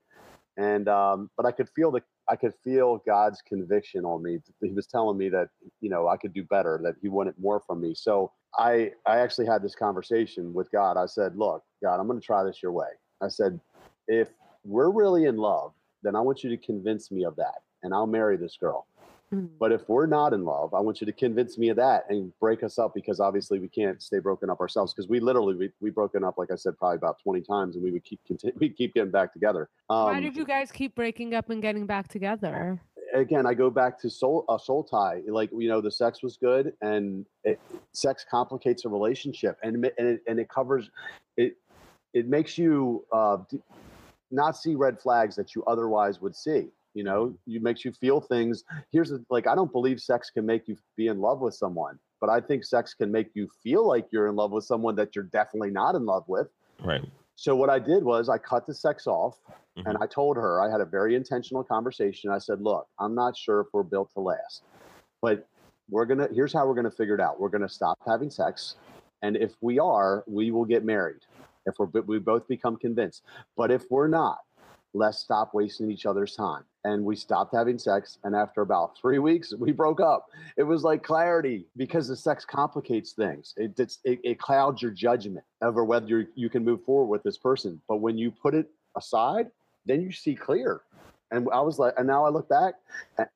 and 0.57 0.88
um, 0.88 1.31
but 1.37 1.46
I 1.46 1.53
could 1.53 1.68
feel 1.70 1.90
the 1.90 2.03
I 2.29 2.37
could 2.37 2.55
feel 2.64 3.03
God's 3.07 3.42
conviction 3.42 4.05
on 4.05 4.22
me. 4.22 4.38
He 4.62 4.72
was 4.72 4.87
telling 4.87 5.18
me 5.18 5.29
that 5.31 5.48
you 5.81 5.90
know 5.90 6.09
I 6.09 6.16
could 6.16 6.35
do 6.35 6.44
better, 6.44 6.81
that 6.85 6.96
He 7.03 7.09
wanted 7.09 7.35
more 7.38 7.61
from 7.66 7.81
me. 7.81 7.94
So 7.94 8.33
I 8.59 8.92
I 9.07 9.18
actually 9.18 9.46
had 9.46 9.62
this 9.62 9.74
conversation 9.74 10.55
with 10.55 10.70
God. 10.72 10.96
I 10.98 11.07
said, 11.07 11.37
"Look, 11.37 11.64
God, 11.83 12.01
I'm 12.01 12.07
going 12.07 12.20
to 12.20 12.27
try 12.27 12.44
this 12.44 12.62
your 12.62 12.72
way." 12.72 12.88
I 13.22 13.29
said, 13.29 13.61
"If 14.09 14.29
we're 14.64 14.90
really 14.90 15.27
in 15.27 15.37
love, 15.37 15.72
then 16.03 16.16
I 16.16 16.20
want 16.20 16.44
you 16.44 16.51
to 16.51 16.59
convince 16.59 17.11
me 17.11 17.24
of 17.24 17.37
that, 17.37 17.62
and 17.83 17.94
I'll 17.94 18.07
marry 18.09 18.37
this 18.37 18.57
girl." 18.59 18.87
Mm. 19.33 19.51
But 19.59 19.73
if 19.73 19.87
we're 19.88 20.07
not 20.07 20.33
in 20.33 20.45
love, 20.45 20.73
I 20.73 20.81
want 20.81 21.01
you 21.01 21.07
to 21.07 21.12
convince 21.12 21.59
me 21.59 21.69
of 21.69 21.77
that 21.77 22.05
and 22.09 22.33
break 22.41 22.62
us 22.62 22.79
up 22.79 22.95
because 22.95 23.21
obviously 23.21 23.59
we 23.59 23.69
can't 23.69 24.03
stay 24.03 24.21
broken 24.21 24.49
up 24.49 24.61
ourselves 24.61 24.95
because 24.95 25.09
we 25.09 25.21
literally 25.21 25.55
we 25.55 25.71
we 25.81 25.91
broken 25.91 26.25
up 26.25 26.38
like 26.38 26.51
I 26.51 26.57
said 26.57 26.79
probably 26.79 26.97
about 26.97 27.19
twenty 27.23 27.43
times 27.43 27.77
and 27.77 27.85
we 27.85 27.91
would 27.91 28.05
keep 28.05 28.21
continue, 28.27 28.57
we 28.61 28.71
keep 28.71 28.95
getting 28.95 29.11
back 29.11 29.33
together. 29.33 29.69
Um, 29.91 30.05
Why 30.05 30.21
did 30.21 30.37
you 30.37 30.47
guys 30.47 30.73
keep 30.73 30.95
breaking 30.95 31.35
up 31.35 31.51
and 31.51 31.61
getting 31.61 31.87
back 31.87 32.09
together? 32.09 32.81
Again, 33.14 33.47
I 33.47 33.55
go 33.55 33.71
back 33.71 33.99
to 34.01 34.11
soul 34.11 34.47
a 34.49 34.59
soul 34.59 34.83
tie. 34.83 35.21
Like 35.29 35.51
you 35.53 35.69
know, 35.69 35.83
the 35.83 35.91
sex 35.91 36.23
was 36.23 36.38
good, 36.38 36.73
and 36.81 37.27
it, 37.45 37.61
sex 37.93 38.25
complicates 38.31 38.87
a 38.87 38.88
relationship, 38.88 39.59
and 39.62 39.77
and 39.99 40.09
it, 40.09 40.21
and 40.27 40.38
it 40.38 40.49
covers 40.49 40.91
it. 41.37 41.57
It 42.14 42.27
makes 42.27 42.57
you 42.57 43.05
uh, 43.12 43.38
not 44.31 44.57
see 44.57 44.75
red 44.75 44.99
flags 44.99 45.37
that 45.37 45.55
you 45.55 45.62
otherwise 45.64 46.21
would 46.23 46.35
see 46.35 46.69
you 46.99 47.05
know 47.05 47.33
you 47.47 47.61
makes 47.61 47.85
you 47.85 47.93
feel 47.93 48.21
things. 48.21 48.65
Here's 48.91 49.13
like 49.31 49.47
i 49.47 49.55
don't 49.55 49.71
believe 49.71 50.01
sex 50.01 50.31
can 50.31 50.45
make 50.45 50.67
you 50.67 50.77
be 50.97 51.07
in 51.07 51.21
love 51.21 51.41
with 51.41 51.55
someone 51.55 51.97
but 52.21 52.29
i 52.29 52.41
think 52.41 52.65
sex 52.65 52.93
can 52.93 53.13
make 53.13 53.29
you 53.35 53.49
feel 53.63 53.87
like 53.87 54.07
you're 54.11 54.27
in 54.27 54.35
love 54.35 54.51
with 54.51 54.65
someone 54.65 54.97
that 54.97 55.15
you're 55.15 55.31
definitely 55.39 55.71
not 55.71 55.95
in 55.95 56.05
love 56.05 56.25
with. 56.27 56.49
Right. 56.85 57.05
So 57.37 57.55
what 57.55 57.71
i 57.71 57.79
did 57.79 58.03
was 58.03 58.29
i 58.29 58.37
cut 58.37 58.67
the 58.67 58.75
sex 58.75 59.07
off 59.07 59.37
mm-hmm. 59.47 59.89
and 59.89 59.97
i 60.01 60.07
told 60.07 60.37
her 60.37 60.61
i 60.61 60.69
had 60.69 60.81
a 60.81 60.85
very 60.85 61.15
intentional 61.15 61.63
conversation. 61.63 62.31
I 62.31 62.39
said 62.39 62.61
look 62.61 62.89
i'm 62.99 63.15
not 63.15 63.37
sure 63.37 63.61
if 63.61 63.69
we're 63.73 63.85
built 63.95 64.13
to 64.15 64.21
last 64.21 64.65
but 65.23 65.47
we're 65.89 66.05
gonna 66.05 66.29
here's 66.35 66.53
how 66.53 66.67
we're 66.67 66.75
gonna 66.75 66.91
figure 66.91 67.15
it 67.15 67.21
out. 67.21 67.41
We're 67.41 67.55
gonna 67.57 67.69
stop 67.69 67.97
having 68.07 68.31
sex 68.31 68.75
and 69.23 69.37
if 69.37 69.53
we 69.61 69.79
are 69.79 70.25
we 70.27 70.51
will 70.51 70.65
get 70.75 70.85
married 70.85 71.23
if 71.67 71.75
we're 71.79 72.03
we 72.07 72.19
both 72.19 72.49
become 72.49 72.77
convinced. 72.77 73.23
But 73.57 73.71
if 73.71 73.85
we're 73.89 74.09
not 74.09 74.39
let's 74.95 75.19
stop 75.19 75.55
wasting 75.55 75.91
each 75.91 76.07
other's 76.07 76.35
time 76.35 76.65
and 76.85 77.05
we 77.05 77.17
stopped 77.17 77.55
having 77.55 77.79
sex. 77.79 78.19
And 78.25 78.35
after 78.35 78.62
about 78.62 78.97
three 79.01 79.19
weeks, 79.19 79.53
we 79.59 79.73
broke 79.73 80.01
up. 80.01 80.27
It 80.57 80.62
was 80.62 80.85
like 80.85 81.03
clarity 81.03 81.67
because 81.77 82.09
the 82.09 82.17
sex 82.17 82.45
complicates 82.45 83.12
things. 83.12 83.55
It, 83.57 83.79
it, 83.79 84.21
it 84.23 84.38
clouds 84.38 84.83
your 84.83 84.91
judgment 84.91 85.45
over 85.62 85.85
whether 85.85 86.29
you 86.35 86.49
can 86.49 86.64
move 86.64 86.85
forward 86.85 87.07
with 87.09 87.23
this 87.23 87.38
person. 87.38 87.81
But 87.88 87.97
when 87.97 88.17
you 88.17 88.31
put 88.31 88.55
it 88.55 88.71
aside, 88.97 89.51
then 89.87 90.03
you 90.03 90.12
see 90.12 90.35
clear. 90.35 90.83
And 91.31 91.47
I 91.53 91.61
was 91.61 91.79
like, 91.79 91.93
and 91.99 92.07
now 92.07 92.25
I 92.25 92.31
look 92.31 92.49
back, 92.49 92.75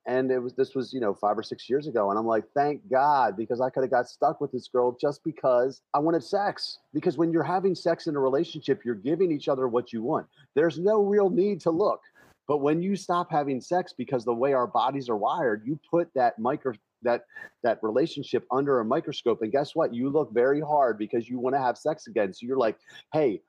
and 0.07 0.31
it 0.31 0.39
was 0.39 0.55
this 0.55 0.75
was 0.75 0.95
you 0.95 1.01
know 1.01 1.13
five 1.13 1.37
or 1.37 1.43
six 1.43 1.69
years 1.69 1.87
ago, 1.87 2.09
and 2.09 2.19
I'm 2.19 2.27
like, 2.27 2.45
thank 2.55 2.81
God 2.91 3.37
because 3.37 3.61
I 3.61 3.69
could 3.69 3.83
have 3.83 3.91
got 3.91 4.09
stuck 4.09 4.41
with 4.41 4.51
this 4.51 4.67
girl 4.67 4.97
just 4.99 5.23
because 5.25 5.83
I 5.93 5.99
wanted 5.99 6.25
sex. 6.25 6.79
Because 6.95 7.19
when 7.19 7.33
you're 7.33 7.43
having 7.43 7.75
sex 7.75 8.07
in 8.07 8.17
a 8.17 8.19
relationship, 8.19 8.83
you're 8.83 8.95
giving 8.95 9.31
each 9.31 9.47
other 9.47 9.69
what 9.69 9.93
you 9.93 10.03
want. 10.03 10.27
There's 10.55 10.79
no 10.79 11.03
real 11.03 11.29
need 11.29 11.61
to 11.63 11.71
look. 11.71 12.01
But 12.49 12.59
when 12.59 12.83
you 12.83 12.97
stop 12.97 13.31
having 13.31 13.61
sex 13.61 13.95
because 13.97 14.25
the 14.25 14.35
way 14.35 14.53
our 14.53 14.67
bodies 14.67 15.09
are 15.09 15.17
wired, 15.17 15.63
you 15.65 15.79
put 15.91 16.09
that 16.15 16.39
micro 16.39 16.73
that 17.03 17.25
that 17.63 17.79
relationship 17.83 18.47
under 18.51 18.81
a 18.81 18.85
microscope 18.85 19.43
and 19.43 19.51
guess 19.51 19.75
what? 19.75 19.95
You 19.95 20.09
look 20.09 20.33
very 20.33 20.61
hard 20.61 20.99
because 20.99 21.29
you 21.29 21.39
want 21.39 21.55
to 21.55 21.61
have 21.61 21.77
sex 21.77 22.07
again. 22.07 22.33
So 22.33 22.47
you're 22.47 22.59
like, 22.59 22.79
"Hey, 23.13 23.43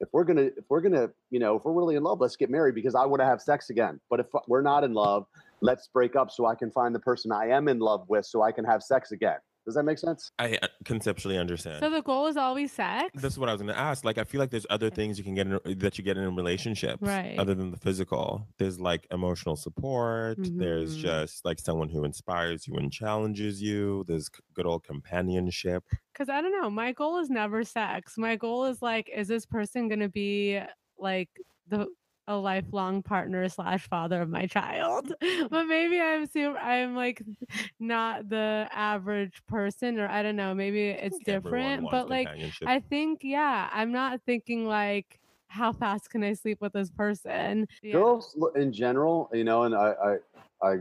if 0.00 0.08
we're 0.12 0.24
to 0.24 0.46
if 0.46 0.64
we're 0.68 0.80
to, 0.82 1.10
you 1.30 1.38
know, 1.38 1.56
if 1.56 1.64
we're 1.64 1.72
really 1.72 1.96
in 1.96 2.02
love, 2.02 2.20
let's 2.20 2.36
get 2.36 2.50
married 2.50 2.74
because 2.74 2.94
I 2.94 3.04
want 3.04 3.20
to 3.20 3.26
have 3.26 3.40
sex 3.40 3.70
again. 3.70 4.00
But 4.10 4.20
if 4.20 4.34
uh, 4.34 4.40
we're 4.46 4.62
not 4.62 4.84
in 4.84 4.92
love, 4.94 5.26
let's 5.60 5.88
break 5.88 6.16
up 6.16 6.30
so 6.30 6.46
I 6.46 6.54
can 6.54 6.70
find 6.70 6.94
the 6.94 7.00
person 7.00 7.32
I 7.32 7.48
am 7.48 7.68
in 7.68 7.78
love 7.78 8.08
with 8.08 8.24
so 8.26 8.42
I 8.42 8.52
can 8.52 8.64
have 8.64 8.82
sex 8.82 9.12
again." 9.12 9.38
Does 9.68 9.74
that 9.74 9.82
make 9.82 9.98
sense? 9.98 10.32
I 10.38 10.58
uh, 10.62 10.68
conceptually 10.86 11.36
understand. 11.36 11.80
So 11.80 11.90
the 11.90 12.00
goal 12.00 12.26
is 12.26 12.38
always 12.38 12.72
sex. 12.72 13.10
This 13.12 13.34
is 13.34 13.38
what 13.38 13.50
I 13.50 13.52
was 13.52 13.60
going 13.60 13.74
to 13.74 13.78
ask. 13.78 14.02
Like, 14.02 14.16
I 14.16 14.24
feel 14.24 14.38
like 14.38 14.48
there's 14.48 14.64
other 14.70 14.88
things 14.88 15.18
you 15.18 15.24
can 15.24 15.34
get 15.34 15.46
in, 15.46 15.60
that 15.78 15.98
you 15.98 16.04
get 16.04 16.16
in 16.16 16.34
relationships, 16.34 17.02
right? 17.02 17.38
Other 17.38 17.54
than 17.54 17.70
the 17.70 17.76
physical, 17.76 18.48
there's 18.56 18.80
like 18.80 19.06
emotional 19.10 19.56
support. 19.56 20.38
Mm-hmm. 20.38 20.58
There's 20.58 20.96
just 20.96 21.44
like 21.44 21.58
someone 21.58 21.90
who 21.90 22.04
inspires 22.04 22.66
you 22.66 22.76
and 22.76 22.90
challenges 22.90 23.60
you. 23.60 24.06
There's 24.08 24.30
good 24.54 24.64
old 24.64 24.84
companionship. 24.84 25.84
Because 26.14 26.30
I 26.30 26.40
don't 26.40 26.58
know, 26.58 26.70
my 26.70 26.92
goal 26.92 27.18
is 27.18 27.28
never 27.28 27.62
sex. 27.62 28.16
My 28.16 28.36
goal 28.36 28.64
is 28.64 28.80
like, 28.80 29.10
is 29.14 29.28
this 29.28 29.44
person 29.44 29.86
going 29.88 30.00
to 30.00 30.08
be 30.08 30.62
like 30.98 31.28
the 31.68 31.88
a 32.28 32.36
lifelong 32.36 33.02
partner 33.02 33.48
slash 33.48 33.88
father 33.88 34.22
of 34.22 34.28
my 34.28 34.46
child. 34.46 35.12
but 35.50 35.64
maybe 35.64 35.98
I'm 35.98 36.26
super, 36.26 36.58
I'm 36.58 36.94
like 36.94 37.22
not 37.80 38.28
the 38.28 38.68
average 38.70 39.42
person, 39.48 39.98
or 39.98 40.06
I 40.06 40.22
don't 40.22 40.36
know. 40.36 40.54
Maybe 40.54 40.90
it's 40.90 41.18
different. 41.18 41.90
But 41.90 42.08
like, 42.08 42.28
I 42.64 42.80
think 42.80 43.20
yeah, 43.24 43.68
I'm 43.72 43.90
not 43.90 44.20
thinking 44.26 44.66
like 44.66 45.18
how 45.48 45.72
fast 45.72 46.10
can 46.10 46.22
I 46.22 46.34
sleep 46.34 46.60
with 46.60 46.74
this 46.74 46.90
person. 46.90 47.66
Yeah. 47.82 47.94
Girls 47.94 48.36
in 48.54 48.72
general, 48.72 49.30
you 49.32 49.44
know, 49.44 49.64
and 49.64 49.74
I 49.74 49.94
I 50.62 50.68
I 50.68 50.76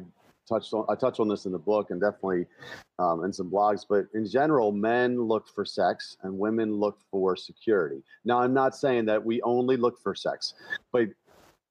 touched 0.48 0.74
on 0.74 0.86
I 0.90 0.96
touch 0.96 1.20
on 1.22 1.30
this 1.30 1.46
in 1.46 1.54
the 1.54 1.60
book 1.60 1.92
and 1.92 2.02
definitely 2.02 2.46
um, 3.00 3.24
in 3.24 3.32
some 3.32 3.50
blogs. 3.50 3.86
But 3.88 4.08
in 4.14 4.28
general, 4.28 4.74
men 4.74 5.22
look 5.22 5.48
for 5.48 5.64
sex 5.64 6.18
and 6.24 6.38
women 6.38 6.74
look 6.74 7.00
for 7.10 7.38
security. 7.38 8.04
Now, 8.26 8.42
I'm 8.42 8.54
not 8.54 8.76
saying 8.76 9.06
that 9.06 9.24
we 9.24 9.42
only 9.44 9.78
look 9.78 9.98
for 10.02 10.14
sex, 10.14 10.54
but 10.92 11.08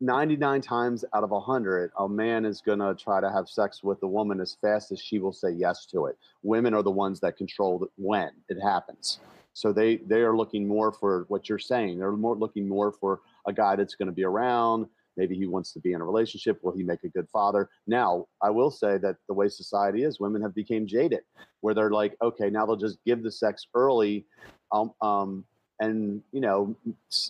99 0.00 0.60
times 0.60 1.04
out 1.14 1.24
of 1.24 1.30
100, 1.30 1.90
a 1.98 2.08
man 2.08 2.44
is 2.44 2.60
going 2.60 2.80
to 2.80 2.94
try 2.94 3.20
to 3.20 3.30
have 3.30 3.48
sex 3.48 3.82
with 3.82 4.02
a 4.02 4.06
woman 4.06 4.40
as 4.40 4.56
fast 4.60 4.92
as 4.92 5.00
she 5.00 5.18
will 5.18 5.32
say 5.32 5.50
yes 5.50 5.86
to 5.86 6.06
it. 6.06 6.18
Women 6.42 6.74
are 6.74 6.82
the 6.82 6.90
ones 6.90 7.20
that 7.20 7.36
control 7.36 7.86
when 7.96 8.30
it 8.48 8.60
happens. 8.60 9.20
So 9.54 9.72
they 9.72 9.96
they 9.96 10.20
are 10.20 10.36
looking 10.36 10.68
more 10.68 10.92
for 10.92 11.24
what 11.28 11.48
you're 11.48 11.58
saying. 11.58 11.98
They're 11.98 12.12
more 12.12 12.36
looking 12.36 12.68
more 12.68 12.92
for 12.92 13.20
a 13.46 13.52
guy 13.54 13.74
that's 13.74 13.94
going 13.94 14.08
to 14.08 14.12
be 14.12 14.24
around, 14.24 14.86
Maybe 15.16 15.34
he 15.34 15.46
wants 15.46 15.72
to 15.72 15.80
be 15.80 15.92
in 15.92 16.00
a 16.00 16.04
relationship. 16.04 16.62
Will 16.62 16.72
he 16.72 16.82
make 16.82 17.04
a 17.04 17.08
good 17.08 17.28
father? 17.30 17.70
Now, 17.86 18.26
I 18.42 18.50
will 18.50 18.70
say 18.70 18.98
that 18.98 19.16
the 19.28 19.34
way 19.34 19.48
society 19.48 20.02
is, 20.02 20.20
women 20.20 20.42
have 20.42 20.54
become 20.54 20.86
jaded, 20.86 21.20
where 21.60 21.74
they're 21.74 21.90
like, 21.90 22.16
okay, 22.22 22.50
now 22.50 22.66
they'll 22.66 22.76
just 22.76 22.98
give 23.04 23.22
the 23.22 23.32
sex 23.32 23.66
early. 23.74 24.26
Um, 24.72 24.92
um, 25.00 25.44
and 25.80 26.22
you 26.32 26.40
know 26.40 26.74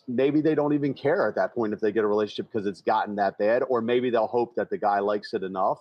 maybe 0.07 0.41
they 0.41 0.55
don't 0.55 0.73
even 0.73 0.95
care 0.95 1.29
at 1.29 1.35
that 1.35 1.55
point 1.55 1.73
if 1.73 1.81
they 1.81 1.93
get 1.93 2.05
a 2.05 2.07
relationship 2.07 2.51
because 2.53 2.67
it's 2.67 2.81
gotten 2.81 3.17
that 3.17 3.37
bad 3.39 3.63
or 3.69 3.81
maybe 3.81 4.11
they'll 4.11 4.27
hope 4.27 4.55
that 4.55 4.71
the 4.71 4.79
guy 4.79 5.01
likes 5.01 5.35
it 5.35 5.43
enough 5.43 5.79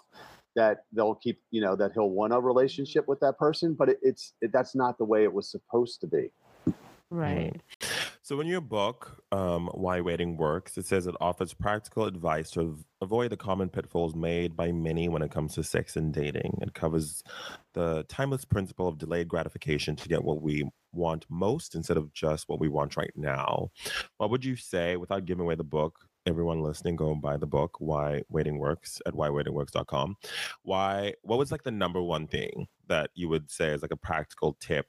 that 0.55 0.85
they'll 0.93 1.15
keep 1.15 1.39
you 1.51 1.61
know 1.61 1.75
that 1.75 1.91
he'll 1.93 2.09
want 2.09 2.33
a 2.33 2.39
relationship 2.39 3.07
with 3.07 3.19
that 3.19 3.37
person 3.37 3.73
but 3.73 3.89
it, 3.89 3.99
it's 4.01 4.33
it, 4.41 4.51
that's 4.51 4.75
not 4.75 4.97
the 4.97 5.05
way 5.05 5.23
it 5.23 5.33
was 5.33 5.49
supposed 5.49 6.01
to 6.01 6.07
be 6.07 6.31
Right. 7.11 7.61
So 8.23 8.39
in 8.41 8.47
your 8.47 8.61
book, 8.61 9.23
um, 9.31 9.69
Why 9.73 10.01
Waiting 10.01 10.35
Works, 10.35 10.77
it 10.77 10.85
says 10.85 11.05
it 11.05 11.15
offers 11.21 11.53
practical 11.53 12.05
advice 12.05 12.49
to 12.51 12.79
avoid 12.99 13.31
the 13.31 13.37
common 13.37 13.69
pitfalls 13.69 14.15
made 14.15 14.55
by 14.55 14.71
many 14.71 15.07
when 15.07 15.21
it 15.21 15.31
comes 15.31 15.53
to 15.55 15.63
sex 15.63 15.95
and 15.95 16.11
dating. 16.11 16.57
It 16.61 16.73
covers 16.73 17.23
the 17.73 18.03
timeless 18.09 18.43
principle 18.43 18.87
of 18.87 18.97
delayed 18.97 19.27
gratification 19.27 19.95
to 19.97 20.09
get 20.09 20.23
what 20.23 20.41
we 20.41 20.67
want 20.95 21.25
most 21.29 21.75
instead 21.75 21.97
of 21.97 22.11
just 22.13 22.47
what 22.49 22.59
we 22.59 22.69
want 22.69 22.97
right 22.97 23.13
now. 23.15 23.71
What 24.17 24.29
would 24.29 24.45
you 24.45 24.55
say, 24.55 24.95
without 24.95 25.25
giving 25.25 25.43
away 25.43 25.55
the 25.55 25.63
book, 25.63 25.99
everyone 26.25 26.61
listening, 26.61 26.95
go 26.95 27.11
and 27.11 27.21
buy 27.21 27.37
the 27.37 27.45
book, 27.45 27.75
Why 27.79 28.23
Waiting 28.29 28.57
Works 28.57 29.01
at 29.05 29.13
whywaitingworks.com. 29.13 30.17
Why, 30.63 31.13
what 31.21 31.37
was 31.37 31.51
like 31.51 31.63
the 31.63 31.71
number 31.71 32.01
one 32.01 32.27
thing 32.27 32.67
that 32.87 33.11
you 33.13 33.29
would 33.29 33.51
say 33.51 33.67
is 33.67 33.81
like 33.81 33.91
a 33.91 33.97
practical 33.97 34.57
tip 34.59 34.87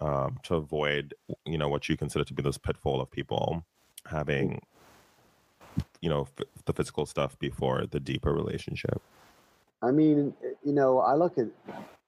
um, 0.00 0.38
to 0.44 0.54
avoid, 0.54 1.14
you 1.44 1.58
know, 1.58 1.68
what 1.68 1.88
you 1.88 1.96
consider 1.96 2.24
to 2.24 2.34
be 2.34 2.42
this 2.42 2.58
pitfall 2.58 3.00
of 3.00 3.10
people 3.10 3.64
having, 4.06 4.62
you 6.00 6.08
know, 6.08 6.22
f- 6.22 6.46
the 6.64 6.72
physical 6.72 7.04
stuff 7.04 7.38
before 7.38 7.84
the 7.86 8.00
deeper 8.00 8.32
relationship. 8.32 9.02
I 9.82 9.90
mean, 9.90 10.34
you 10.64 10.72
know, 10.72 11.00
I 11.00 11.14
look 11.14 11.38
at 11.38 11.46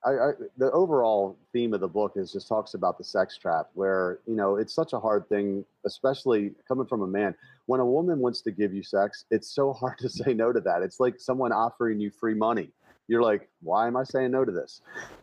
I, 0.04 0.10
I, 0.10 0.30
the 0.56 0.70
overall 0.72 1.36
theme 1.52 1.74
of 1.74 1.80
the 1.80 1.88
book 1.88 2.12
is 2.16 2.32
just 2.32 2.48
talks 2.48 2.74
about 2.74 2.96
the 2.96 3.04
sex 3.04 3.36
trap, 3.36 3.68
where 3.74 4.20
you 4.26 4.34
know 4.34 4.56
it's 4.56 4.74
such 4.74 4.92
a 4.92 5.00
hard 5.00 5.28
thing, 5.28 5.64
especially 5.84 6.52
coming 6.66 6.86
from 6.86 7.02
a 7.02 7.06
man. 7.06 7.34
When 7.66 7.80
a 7.80 7.86
woman 7.86 8.18
wants 8.18 8.40
to 8.42 8.50
give 8.50 8.72
you 8.72 8.82
sex, 8.82 9.24
it's 9.30 9.50
so 9.50 9.72
hard 9.80 9.98
to 9.98 10.08
say 10.08 10.32
no 10.32 10.52
to 10.52 10.60
that. 10.60 10.82
It's 10.82 11.00
like 11.00 11.20
someone 11.20 11.52
offering 11.52 12.00
you 12.00 12.10
free 12.10 12.34
money. 12.34 12.70
You're 13.08 13.22
like, 13.22 13.48
why 13.60 13.88
am 13.88 13.96
I 13.96 14.04
saying 14.04 14.30
no 14.30 14.44
to 14.44 14.52
this? 14.52 14.82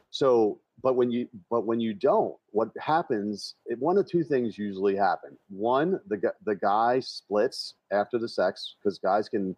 So, 0.09 0.59
but 0.83 0.95
when 0.95 1.09
you 1.09 1.27
but 1.49 1.65
when 1.65 1.79
you 1.79 1.93
don't, 1.93 2.35
what 2.51 2.69
happens? 2.79 3.55
It, 3.65 3.79
one 3.79 3.97
of 3.97 4.07
two 4.07 4.23
things 4.23 4.57
usually 4.57 4.95
happen. 4.95 5.37
One, 5.49 5.99
the 6.07 6.33
the 6.45 6.55
guy 6.55 6.99
splits 6.99 7.75
after 7.91 8.19
the 8.19 8.29
sex 8.29 8.75
because 8.77 8.99
guys 8.99 9.27
can 9.27 9.55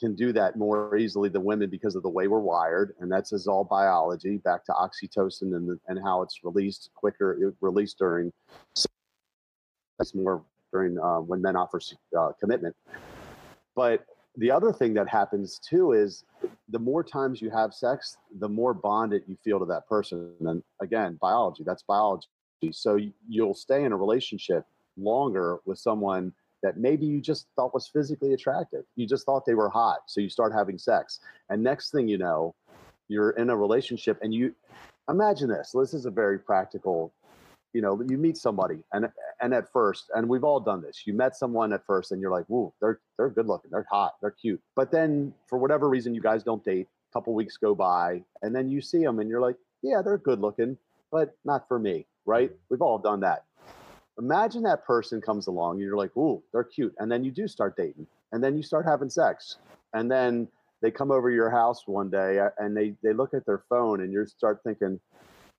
can 0.00 0.14
do 0.14 0.32
that 0.32 0.56
more 0.56 0.96
easily 0.96 1.28
than 1.28 1.44
women 1.44 1.68
because 1.70 1.94
of 1.94 2.02
the 2.02 2.08
way 2.08 2.26
we're 2.26 2.40
wired, 2.40 2.94
and 2.98 3.12
that's 3.12 3.32
is 3.32 3.46
all 3.46 3.62
biology. 3.62 4.38
Back 4.38 4.64
to 4.64 4.72
oxytocin 4.72 5.54
and 5.54 5.68
the, 5.68 5.78
and 5.86 5.98
how 6.02 6.22
it's 6.22 6.42
released 6.42 6.90
quicker, 6.94 7.32
it 7.40 7.54
released 7.60 7.98
during 7.98 8.32
that's 9.98 10.14
more 10.14 10.42
during 10.72 10.98
uh, 10.98 11.18
when 11.18 11.42
men 11.42 11.56
offer 11.56 11.80
uh, 12.18 12.30
commitment. 12.40 12.74
But 13.76 14.06
the 14.36 14.50
other 14.50 14.72
thing 14.72 14.94
that 14.94 15.08
happens 15.08 15.58
too 15.58 15.92
is 15.92 16.24
the 16.70 16.78
more 16.78 17.04
times 17.04 17.42
you 17.42 17.50
have 17.50 17.74
sex, 17.74 18.16
the 18.38 18.48
more 18.48 18.72
bonded 18.72 19.22
you 19.26 19.36
feel 19.44 19.58
to 19.58 19.66
that 19.66 19.86
person. 19.88 20.32
And 20.40 20.62
again, 20.80 21.18
biology, 21.20 21.64
that's 21.66 21.82
biology. 21.82 22.28
So 22.72 22.98
you'll 23.28 23.54
stay 23.54 23.84
in 23.84 23.92
a 23.92 23.96
relationship 23.96 24.64
longer 24.96 25.58
with 25.64 25.78
someone 25.78 26.32
that 26.62 26.76
maybe 26.76 27.06
you 27.06 27.20
just 27.20 27.46
thought 27.56 27.74
was 27.74 27.88
physically 27.88 28.34
attractive. 28.34 28.84
You 28.96 29.06
just 29.06 29.24
thought 29.26 29.46
they 29.46 29.54
were 29.54 29.70
hot. 29.70 30.00
So 30.06 30.20
you 30.20 30.28
start 30.28 30.52
having 30.52 30.78
sex. 30.78 31.20
And 31.48 31.62
next 31.62 31.90
thing 31.90 32.08
you 32.08 32.18
know, 32.18 32.54
you're 33.08 33.30
in 33.30 33.50
a 33.50 33.56
relationship 33.56 34.18
and 34.22 34.32
you 34.32 34.54
imagine 35.08 35.48
this. 35.48 35.72
This 35.74 35.94
is 35.94 36.06
a 36.06 36.10
very 36.10 36.38
practical, 36.38 37.12
you 37.72 37.82
know, 37.82 38.00
you 38.08 38.18
meet 38.18 38.36
somebody 38.36 38.80
and 38.92 39.08
and 39.42 39.54
at 39.54 39.72
first, 39.72 40.10
and 40.14 40.28
we've 40.28 40.44
all 40.44 40.60
done 40.60 40.82
this, 40.82 41.06
you 41.06 41.14
met 41.14 41.34
someone 41.34 41.72
at 41.72 41.84
first 41.86 42.12
and 42.12 42.20
you're 42.20 42.30
like, 42.30 42.44
whoa, 42.46 42.72
they're 42.80 43.00
they're 43.16 43.30
good 43.30 43.46
looking, 43.46 43.70
they're 43.70 43.86
hot, 43.90 44.14
they're 44.20 44.30
cute. 44.30 44.60
But 44.76 44.90
then 44.90 45.32
for 45.46 45.58
whatever 45.58 45.88
reason 45.88 46.14
you 46.14 46.20
guys 46.20 46.42
don't 46.42 46.64
date, 46.64 46.88
a 47.10 47.12
couple 47.12 47.34
weeks 47.34 47.56
go 47.56 47.74
by, 47.74 48.22
and 48.42 48.54
then 48.54 48.68
you 48.68 48.80
see 48.80 49.02
them 49.02 49.18
and 49.18 49.28
you're 49.28 49.40
like, 49.40 49.56
yeah, 49.82 50.02
they're 50.04 50.18
good 50.18 50.40
looking, 50.40 50.76
but 51.10 51.36
not 51.44 51.66
for 51.68 51.78
me, 51.78 52.06
right? 52.26 52.52
We've 52.68 52.82
all 52.82 52.98
done 52.98 53.20
that 53.20 53.44
imagine 54.20 54.62
that 54.62 54.84
person 54.84 55.20
comes 55.20 55.46
along 55.46 55.72
and 55.72 55.80
you're 55.80 55.96
like, 55.96 56.16
ooh, 56.16 56.42
they're 56.52 56.64
cute. 56.64 56.94
And 56.98 57.10
then 57.10 57.24
you 57.24 57.30
do 57.30 57.48
start 57.48 57.76
dating 57.76 58.06
and 58.32 58.44
then 58.44 58.56
you 58.56 58.62
start 58.62 58.84
having 58.84 59.10
sex. 59.10 59.56
And 59.94 60.10
then 60.10 60.46
they 60.82 60.90
come 60.90 61.10
over 61.10 61.30
your 61.30 61.50
house 61.50 61.86
one 61.86 62.10
day 62.10 62.38
uh, 62.38 62.50
and 62.58 62.76
they, 62.76 62.94
they 63.02 63.12
look 63.12 63.34
at 63.34 63.44
their 63.46 63.62
phone 63.68 64.02
and 64.02 64.12
you 64.12 64.24
start 64.26 64.60
thinking, 64.62 65.00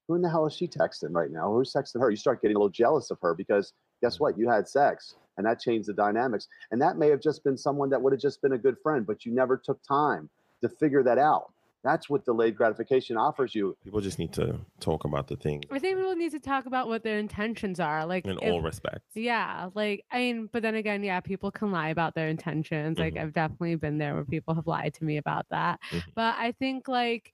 who 0.07 0.15
in 0.15 0.21
the 0.21 0.29
hell 0.29 0.45
is 0.45 0.53
she 0.53 0.67
texting 0.67 1.13
right 1.13 1.31
now? 1.31 1.51
Who's 1.51 1.73
texting 1.73 1.99
her? 1.99 2.09
You 2.09 2.17
start 2.17 2.41
getting 2.41 2.55
a 2.55 2.59
little 2.59 2.69
jealous 2.69 3.11
of 3.11 3.19
her 3.21 3.33
because 3.33 3.73
guess 4.01 4.19
what? 4.19 4.37
You 4.37 4.49
had 4.49 4.67
sex 4.67 5.15
and 5.37 5.45
that 5.45 5.59
changed 5.59 5.87
the 5.87 5.93
dynamics. 5.93 6.47
And 6.71 6.81
that 6.81 6.97
may 6.97 7.09
have 7.09 7.21
just 7.21 7.43
been 7.43 7.57
someone 7.57 7.89
that 7.89 8.01
would 8.01 8.13
have 8.13 8.21
just 8.21 8.41
been 8.41 8.53
a 8.53 8.57
good 8.57 8.77
friend, 8.83 9.05
but 9.05 9.25
you 9.25 9.33
never 9.33 9.57
took 9.57 9.81
time 9.83 10.29
to 10.61 10.69
figure 10.69 11.03
that 11.03 11.17
out. 11.17 11.51
That's 11.83 12.09
what 12.09 12.25
delayed 12.25 12.55
gratification 12.55 13.17
offers 13.17 13.55
you. 13.55 13.75
People 13.83 14.01
just 14.01 14.19
need 14.19 14.31
to 14.33 14.59
talk 14.79 15.03
about 15.03 15.27
the 15.27 15.35
things 15.35 15.63
I 15.71 15.79
think 15.79 15.97
people 15.97 16.15
need 16.15 16.31
to 16.31 16.39
talk 16.39 16.67
about 16.67 16.87
what 16.87 17.03
their 17.03 17.17
intentions 17.17 17.79
are. 17.79 18.05
Like 18.05 18.25
in 18.25 18.37
if- 18.41 18.51
all 18.51 18.61
respects. 18.61 19.15
Yeah, 19.15 19.69
like 19.73 20.05
I 20.11 20.19
mean, 20.19 20.49
but 20.51 20.61
then 20.61 20.75
again, 20.75 21.03
yeah, 21.03 21.19
people 21.21 21.49
can 21.51 21.71
lie 21.71 21.89
about 21.89 22.13
their 22.13 22.27
intentions. 22.27 22.99
Like 22.99 23.15
Mhm. 23.15 23.21
I've 23.21 23.33
definitely 23.33 23.75
been 23.75 23.97
there 23.97 24.13
where 24.13 24.25
people 24.25 24.53
have 24.53 24.67
lied 24.67 24.93
to 24.95 25.03
me 25.03 25.17
about 25.17 25.47
that. 25.49 25.79
Mhm. 25.89 26.03
But 26.13 26.35
I 26.37 26.51
think 26.51 26.87
like 26.87 27.33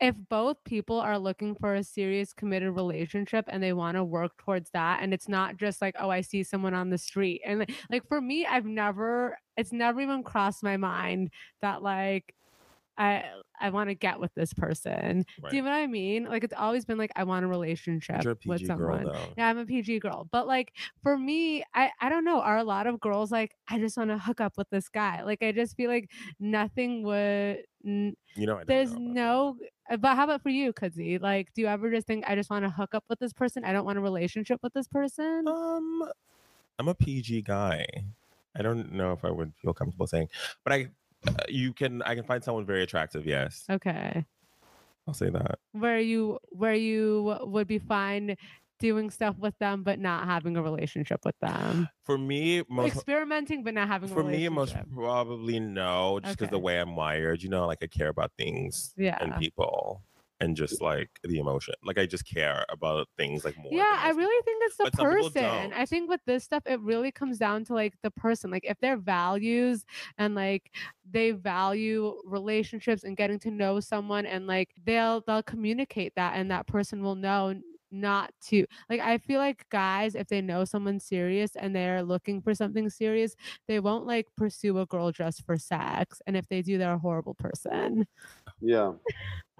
if 0.00 0.14
both 0.30 0.62
people 0.64 0.98
are 0.98 1.18
looking 1.18 1.54
for 1.54 1.74
a 1.74 1.82
serious 1.84 2.32
committed 2.32 2.74
relationship 2.74 3.44
and 3.48 3.62
they 3.62 3.72
want 3.74 3.96
to 3.96 4.02
work 4.04 4.34
towards 4.38 4.70
that 4.70 5.00
and 5.02 5.12
it's 5.12 5.28
not 5.28 5.58
just 5.58 5.82
like 5.82 5.94
oh 5.98 6.08
I 6.08 6.22
see 6.22 6.42
someone 6.42 6.72
on 6.72 6.88
the 6.88 6.96
street 6.96 7.42
and 7.44 7.60
like- 7.60 7.72
like 7.90 8.08
for 8.08 8.20
me 8.20 8.46
I've 8.46 8.64
never 8.64 9.38
it's 9.58 9.72
never 9.72 10.00
even 10.00 10.22
crossed 10.22 10.62
my 10.62 10.78
mind 10.78 11.30
that 11.60 11.82
like 11.82 12.34
I 13.00 13.24
I 13.60 13.70
want 13.70 13.88
to 13.90 13.94
get 13.94 14.20
with 14.20 14.32
this 14.34 14.52
person. 14.54 15.24
Do 15.50 15.56
you 15.56 15.62
know 15.62 15.70
what 15.70 15.76
I 15.76 15.86
mean? 15.86 16.24
Like 16.24 16.44
it's 16.44 16.54
always 16.56 16.84
been 16.84 16.98
like 16.98 17.10
I 17.16 17.24
want 17.24 17.44
a 17.44 17.48
relationship 17.48 18.22
You're 18.24 18.32
a 18.32 18.36
with 18.46 18.66
someone. 18.66 19.04
girl. 19.04 19.32
Yeah, 19.36 19.48
I'm 19.48 19.58
a 19.58 19.66
PG 19.66 19.98
girl. 20.00 20.28
But 20.30 20.46
like 20.46 20.72
for 21.02 21.16
me, 21.18 21.62
I 21.74 21.90
I 22.00 22.08
don't 22.10 22.24
know. 22.24 22.40
Are 22.40 22.58
a 22.58 22.64
lot 22.64 22.86
of 22.86 23.00
girls 23.00 23.30
like 23.32 23.52
I 23.68 23.78
just 23.78 23.96
want 23.96 24.10
to 24.10 24.18
hook 24.18 24.40
up 24.40 24.54
with 24.58 24.68
this 24.70 24.88
guy? 24.88 25.22
Like 25.22 25.42
I 25.42 25.52
just 25.52 25.76
feel 25.76 25.90
like 25.90 26.10
nothing 26.38 27.02
would. 27.04 27.58
N- 27.84 28.14
You 28.36 28.46
know, 28.46 28.56
I 28.58 28.64
there's 28.64 28.90
know 28.90 28.96
about 28.96 29.06
that. 29.06 29.14
no. 29.14 29.56
uh, 29.90 29.96
But 29.96 30.16
how 30.16 30.24
about 30.24 30.42
for 30.42 30.50
you, 30.50 30.72
Kudzi? 30.74 31.20
Like, 31.20 31.48
do 31.54 31.62
you 31.62 31.68
ever 31.68 31.90
just 31.90 32.06
think 32.06 32.24
I 32.28 32.34
just 32.34 32.50
want 32.50 32.64
to 32.66 32.70
hook 32.70 32.94
up 32.94 33.04
with 33.08 33.18
this 33.18 33.32
person? 33.32 33.64
I 33.64 33.72
don't 33.72 33.86
want 33.86 33.98
a 33.98 34.02
relationship 34.02 34.60
with 34.62 34.74
this 34.74 34.88
person. 34.88 35.44
Um, 35.48 36.04
I'm 36.78 36.88
a 36.88 36.94
PG 36.94 37.42
guy. 37.42 37.86
I 38.56 38.62
don't 38.62 38.92
know 38.92 39.12
if 39.12 39.24
I 39.24 39.30
would 39.30 39.52
feel 39.62 39.72
comfortable 39.72 40.06
saying, 40.06 40.28
but 40.64 40.72
I, 40.72 40.88
you 41.48 41.72
can, 41.72 42.02
I 42.02 42.14
can 42.14 42.24
find 42.24 42.42
someone 42.42 42.66
very 42.66 42.82
attractive. 42.82 43.26
Yes, 43.26 43.64
Okay, 43.70 44.24
I'll 45.06 45.14
say 45.14 45.30
that. 45.30 45.58
where 45.72 46.00
you 46.00 46.38
where 46.50 46.74
you 46.74 47.36
would 47.42 47.66
be 47.66 47.78
fine 47.78 48.36
doing 48.80 49.10
stuff 49.10 49.36
with 49.38 49.56
them, 49.58 49.82
but 49.84 50.00
not 50.00 50.24
having 50.26 50.56
a 50.56 50.62
relationship 50.62 51.20
with 51.24 51.38
them. 51.40 51.88
For 52.02 52.18
me, 52.18 52.64
most 52.68 52.94
Experimenting, 52.94 53.62
but 53.62 53.74
not 53.74 53.86
having 53.86 54.10
a 54.10 54.14
for 54.14 54.24
me, 54.24 54.48
most 54.48 54.74
probably 54.92 55.60
no, 55.60 56.18
just 56.20 56.38
because 56.38 56.50
the 56.50 56.58
way 56.58 56.80
I'm 56.80 56.96
wired. 56.96 57.42
You 57.42 57.50
know, 57.50 57.66
like 57.66 57.78
I 57.82 57.86
care 57.86 58.08
about 58.08 58.32
things 58.36 58.92
yeah. 58.96 59.18
and 59.20 59.36
people, 59.36 60.02
and 60.40 60.56
just 60.56 60.80
like 60.80 61.10
the 61.22 61.38
emotion. 61.38 61.74
Like 61.84 61.98
I 61.98 62.06
just 62.06 62.26
care 62.26 62.64
about 62.70 63.06
things 63.16 63.44
like 63.44 63.56
more. 63.58 63.72
Yeah, 63.72 64.00
I 64.02 64.08
most 64.08 64.18
really 64.18 64.42
think 64.44 64.62
it's 64.64 64.76
the 64.76 64.84
But 64.84 64.94
person. 64.94 65.72
I 65.74 65.84
think 65.84 66.08
with 66.08 66.20
this 66.26 66.44
stuff, 66.44 66.62
it 66.66 66.80
really 66.80 67.12
comes 67.12 67.38
down 67.38 67.64
to 67.66 67.74
like 67.74 67.94
the 68.02 68.10
person. 68.10 68.50
Like 68.50 68.64
if 68.64 68.78
their 68.80 68.96
values 68.96 69.84
and 70.18 70.34
like 70.34 70.70
they 71.08 71.32
value 71.32 72.14
relationships 72.24 73.04
and 73.04 73.16
getting 73.16 73.38
to 73.40 73.50
know 73.50 73.80
someone 73.80 74.26
and 74.26 74.46
like 74.46 74.70
they'll 74.84 75.22
they'll 75.26 75.42
communicate 75.42 76.12
that 76.16 76.36
and 76.36 76.50
that 76.50 76.66
person 76.66 77.02
will 77.02 77.14
know 77.14 77.54
not 77.92 78.30
to 78.40 78.64
like 78.88 79.00
I 79.00 79.18
feel 79.18 79.40
like 79.40 79.68
guys 79.70 80.14
if 80.14 80.28
they 80.28 80.40
know 80.40 80.64
someone's 80.64 81.04
serious 81.04 81.56
and 81.56 81.74
they're 81.74 82.02
looking 82.02 82.40
for 82.40 82.54
something 82.54 82.88
serious, 82.88 83.34
they 83.68 83.80
won't 83.80 84.06
like 84.06 84.26
pursue 84.36 84.78
a 84.78 84.86
girl 84.86 85.10
just 85.10 85.44
for 85.44 85.56
sex. 85.56 86.22
And 86.26 86.36
if 86.36 86.48
they 86.48 86.62
do, 86.62 86.78
they're 86.78 86.94
a 86.94 86.98
horrible 86.98 87.34
person. 87.34 88.06
Yeah. 88.60 88.92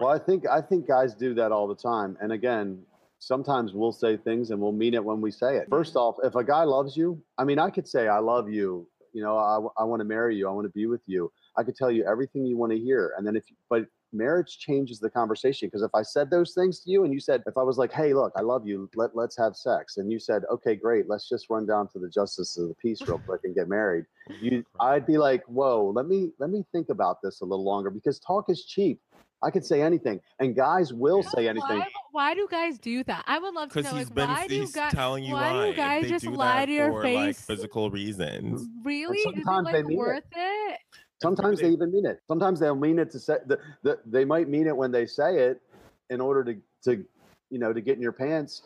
Well, 0.01 0.09
I 0.09 0.17
think 0.17 0.47
I 0.47 0.61
think 0.61 0.87
guys 0.87 1.13
do 1.13 1.35
that 1.35 1.51
all 1.51 1.67
the 1.67 1.75
time. 1.75 2.17
And 2.21 2.31
again, 2.31 2.81
sometimes 3.19 3.73
we'll 3.73 3.91
say 3.91 4.17
things 4.17 4.49
and 4.49 4.59
we'll 4.59 4.71
mean 4.71 4.95
it 4.95 5.03
when 5.03 5.21
we 5.21 5.29
say 5.29 5.57
it. 5.57 5.67
First 5.69 5.95
off, 5.95 6.15
if 6.23 6.33
a 6.33 6.43
guy 6.43 6.63
loves 6.63 6.97
you, 6.97 7.21
I 7.37 7.43
mean, 7.43 7.59
I 7.59 7.69
could 7.69 7.87
say 7.87 8.07
I 8.07 8.17
love 8.17 8.49
you. 8.49 8.87
You 9.13 9.21
know, 9.21 9.37
I, 9.37 9.81
I 9.81 9.85
want 9.85 9.99
to 9.99 10.05
marry 10.05 10.35
you. 10.35 10.47
I 10.47 10.51
want 10.51 10.65
to 10.65 10.71
be 10.71 10.87
with 10.87 11.01
you. 11.05 11.31
I 11.55 11.61
could 11.61 11.75
tell 11.75 11.91
you 11.91 12.03
everything 12.05 12.47
you 12.47 12.57
want 12.57 12.71
to 12.71 12.79
hear. 12.79 13.13
And 13.15 13.27
then 13.27 13.35
if 13.35 13.43
but 13.69 13.85
marriage 14.11 14.57
changes 14.57 14.99
the 14.99 15.09
conversation 15.09 15.67
because 15.67 15.83
if 15.83 15.93
I 15.93 16.01
said 16.01 16.31
those 16.31 16.55
things 16.55 16.79
to 16.79 16.89
you 16.89 17.03
and 17.03 17.13
you 17.13 17.19
said, 17.19 17.43
if 17.45 17.55
I 17.55 17.61
was 17.61 17.77
like, 17.77 17.91
hey, 17.91 18.15
look, 18.15 18.33
I 18.35 18.41
love 18.41 18.65
you, 18.65 18.89
let, 18.95 19.15
let's 19.15 19.37
have 19.37 19.55
sex, 19.55 19.97
and 19.97 20.11
you 20.11 20.19
said, 20.19 20.43
okay, 20.51 20.75
great, 20.75 21.07
let's 21.07 21.29
just 21.29 21.49
run 21.49 21.65
down 21.65 21.87
to 21.89 21.99
the 21.99 22.09
justice 22.09 22.57
of 22.57 22.69
the 22.69 22.75
peace 22.75 23.01
real 23.07 23.19
quick 23.19 23.41
and 23.43 23.55
get 23.55 23.69
married, 23.69 24.05
you, 24.41 24.65
I'd 24.79 25.05
be 25.05 25.17
like, 25.17 25.43
whoa, 25.45 25.91
let 25.95 26.07
me 26.07 26.31
let 26.39 26.49
me 26.49 26.65
think 26.71 26.89
about 26.89 27.21
this 27.21 27.41
a 27.41 27.45
little 27.45 27.63
longer 27.63 27.91
because 27.91 28.19
talk 28.19 28.49
is 28.49 28.65
cheap. 28.65 28.99
I 29.43 29.49
could 29.49 29.65
say 29.65 29.81
anything, 29.81 30.19
and 30.39 30.55
guys 30.55 30.93
will 30.93 31.23
say 31.23 31.47
anything. 31.47 31.79
Why, 31.79 31.87
why 32.11 32.33
do 32.35 32.47
guys 32.49 32.77
do 32.77 33.03
that? 33.05 33.23
I 33.27 33.39
would 33.39 33.53
love 33.53 33.71
to 33.71 33.81
know. 33.81 33.81
Because 33.81 33.91
know. 33.91 33.97
he's 33.97 34.07
Like, 34.09 34.15
been 34.15 34.29
why 34.29 34.47
do 34.47 34.71
guys? 34.71 34.93
telling 34.93 35.23
you 35.23 35.33
why 35.33 35.51
why. 35.53 35.71
do 35.71 35.75
guys 35.75 36.09
just 36.09 36.25
do 36.25 36.31
lie 36.31 36.65
to 36.65 36.71
your 36.71 36.91
for, 36.91 37.03
face? 37.03 37.15
Like 37.15 37.35
physical 37.37 37.89
reasons. 37.89 38.67
Really? 38.83 39.17
Is 39.17 39.25
it 39.25 39.43
sometimes 39.43 39.67
they 39.67 39.73
like 39.73 39.85
mean 39.85 39.97
it. 39.97 39.99
worth 39.99 40.23
it? 40.35 40.79
Sometimes 41.21 41.61
they 41.61 41.69
even 41.69 41.91
mean 41.91 42.05
it. 42.05 42.19
Sometimes 42.27 42.59
they'll 42.59 42.75
mean 42.75 42.97
it 42.97 43.11
to 43.11 43.19
say 43.19 43.37
the, 43.45 43.59
the, 43.83 43.99
they 44.05 44.25
might 44.25 44.49
mean 44.49 44.67
it 44.67 44.75
when 44.75 44.91
they 44.91 45.05
say 45.05 45.37
it 45.39 45.61
in 46.09 46.19
order 46.19 46.43
to 46.43 46.55
to 46.83 47.03
you 47.49 47.59
know 47.59 47.73
to 47.73 47.81
get 47.81 47.95
in 47.95 48.01
your 48.01 48.11
pants, 48.11 48.63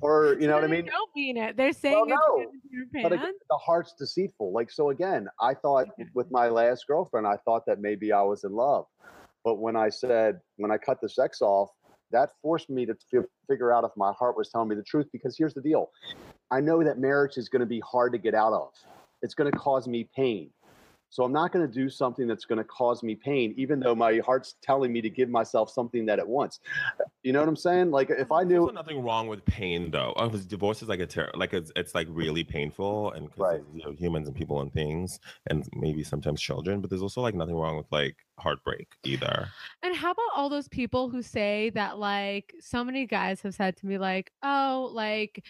or 0.00 0.36
you 0.40 0.46
know 0.46 0.54
what 0.54 0.64
I 0.64 0.66
mean? 0.66 0.84
They 0.84 0.90
don't 0.90 1.10
mean 1.16 1.36
it. 1.36 1.56
They're 1.56 1.72
saying 1.72 2.04
no. 2.06 2.16
it's 2.16 2.52
good 2.52 2.54
in 2.54 2.88
your 2.92 3.02
But 3.02 3.12
again, 3.12 3.32
the 3.48 3.56
heart's 3.56 3.94
deceitful. 3.98 4.52
Like 4.52 4.70
so 4.70 4.90
again, 4.90 5.28
I 5.40 5.54
thought 5.54 5.88
Okay. 5.88 6.08
with 6.14 6.30
my 6.30 6.48
last 6.48 6.86
girlfriend, 6.86 7.26
I 7.26 7.36
thought 7.44 7.64
that 7.66 7.80
maybe 7.80 8.12
I 8.12 8.22
was 8.22 8.44
in 8.44 8.52
love, 8.52 8.84
but 9.44 9.56
when 9.56 9.76
I 9.76 9.88
said 9.88 10.40
when 10.56 10.70
I 10.70 10.78
cut 10.78 11.00
the 11.00 11.08
sex 11.08 11.40
off, 11.40 11.70
that 12.12 12.30
forced 12.42 12.70
me 12.70 12.86
to 12.86 12.94
fi- 13.10 13.26
figure 13.48 13.72
out 13.72 13.84
if 13.84 13.90
my 13.96 14.12
heart 14.12 14.36
was 14.36 14.50
telling 14.50 14.68
me 14.68 14.76
the 14.76 14.82
truth. 14.82 15.06
Because 15.12 15.36
here's 15.36 15.54
the 15.54 15.62
deal, 15.62 15.90
I 16.50 16.60
know 16.60 16.82
that 16.82 16.98
marriage 16.98 17.36
is 17.36 17.48
going 17.48 17.60
to 17.60 17.66
be 17.66 17.80
hard 17.80 18.12
to 18.12 18.18
get 18.18 18.34
out 18.34 18.52
of. 18.52 18.68
It's 19.22 19.34
going 19.34 19.50
to 19.50 19.58
cause 19.58 19.86
me 19.86 20.08
pain. 20.16 20.50
So 21.10 21.24
I'm 21.24 21.32
not 21.32 21.52
going 21.52 21.66
to 21.66 21.72
do 21.72 21.90
something 21.90 22.26
that's 22.28 22.44
going 22.44 22.58
to 22.58 22.64
cause 22.64 23.02
me 23.02 23.16
pain, 23.16 23.52
even 23.56 23.80
though 23.80 23.94
my 23.94 24.20
heart's 24.24 24.54
telling 24.62 24.92
me 24.92 25.00
to 25.02 25.10
give 25.10 25.28
myself 25.28 25.68
something 25.70 26.06
that 26.06 26.18
it 26.20 26.26
wants. 26.26 26.60
You 27.22 27.32
know 27.32 27.40
what 27.40 27.48
I'm 27.48 27.56
saying? 27.56 27.90
Like 27.90 28.10
if 28.10 28.30
I 28.32 28.44
knew, 28.44 28.60
also 28.62 28.72
nothing 28.72 29.02
wrong 29.02 29.26
with 29.26 29.44
pain 29.44 29.90
though. 29.90 30.12
Oh, 30.16 30.30
'cause 30.30 30.46
divorce 30.46 30.82
is 30.82 30.88
like 30.88 31.00
a 31.00 31.06
ter- 31.06 31.30
like 31.34 31.52
it's, 31.52 31.72
it's 31.76 31.94
like 31.94 32.06
really 32.10 32.44
painful 32.44 33.10
and 33.12 33.28
Right. 33.36 33.60
you 33.74 33.82
know 33.84 33.90
humans 33.92 34.28
and 34.28 34.36
people 34.36 34.60
and 34.60 34.72
things 34.72 35.18
and 35.48 35.68
maybe 35.74 36.02
sometimes 36.04 36.40
children, 36.40 36.80
but 36.80 36.90
there's 36.90 37.02
also 37.02 37.20
like 37.20 37.34
nothing 37.34 37.56
wrong 37.56 37.76
with 37.76 37.86
like 37.90 38.16
heartbreak 38.38 38.88
either. 39.04 39.48
And 39.82 39.94
how 39.96 40.12
about 40.12 40.30
all 40.36 40.48
those 40.48 40.68
people 40.68 41.08
who 41.10 41.22
say 41.22 41.70
that 41.70 41.98
like 41.98 42.54
so 42.60 42.84
many 42.84 43.06
guys 43.06 43.42
have 43.42 43.54
said 43.54 43.76
to 43.78 43.86
me 43.86 43.98
like, 43.98 44.32
"Oh, 44.42 44.90
like 44.94 45.44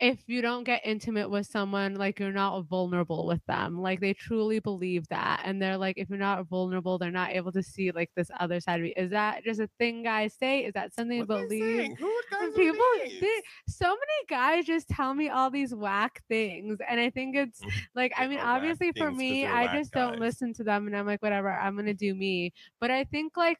if 0.00 0.18
you 0.26 0.42
don't 0.42 0.64
get 0.64 0.82
intimate 0.84 1.28
with 1.30 1.46
someone, 1.46 1.94
like 1.94 2.20
you're 2.20 2.32
not 2.32 2.62
vulnerable 2.62 3.26
with 3.26 3.44
them." 3.46 3.80
Like 3.80 4.00
they 4.00 4.14
truly 4.14 4.58
believe 4.60 5.08
that. 5.08 5.42
And 5.44 5.60
they're 5.60 5.76
like 5.78 5.98
if 5.98 6.08
you're 6.08 6.18
not 6.18 6.46
vulnerable, 6.46 6.98
they're 6.98 7.10
not 7.10 7.30
able 7.30 7.52
to 7.52 7.62
see 7.62 7.90
like 7.90 8.10
this 8.16 8.30
other 8.38 8.60
side 8.60 8.80
of 8.80 8.82
me. 8.84 8.94
Is 8.96 9.10
that 9.10 9.44
just 9.44 9.60
a 9.60 9.68
thing 9.78 10.02
guys 10.02 10.34
say? 10.34 10.60
Is 10.64 10.74
that 10.74 10.94
something 10.94 11.18
you 11.18 11.24
What 11.24 11.48
believe? 11.48 11.96
Who 11.98 12.06
would 12.06 12.24
guys 12.30 12.54
people 12.54 12.84
they, 13.20 13.42
so 13.66 13.86
many 13.86 14.26
guys 14.28 14.64
just 14.64 14.88
tell 14.88 15.14
me 15.14 15.28
all 15.28 15.50
these 15.50 15.74
whack 15.74 16.22
things 16.28 16.78
and 16.88 17.00
i 17.00 17.10
think 17.10 17.36
it's 17.36 17.60
like 17.94 18.12
i 18.16 18.26
mean 18.26 18.38
obviously 18.38 18.92
for 18.96 19.10
me 19.10 19.46
i 19.46 19.72
just 19.76 19.92
don't 19.92 20.18
listen 20.18 20.52
to 20.52 20.64
them 20.64 20.86
and 20.86 20.96
i'm 20.96 21.06
like 21.06 21.22
whatever 21.22 21.50
i'm 21.50 21.76
gonna 21.76 21.94
do 21.94 22.14
me 22.14 22.52
but 22.80 22.90
i 22.90 23.04
think 23.04 23.36
like 23.36 23.58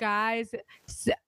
guys 0.00 0.54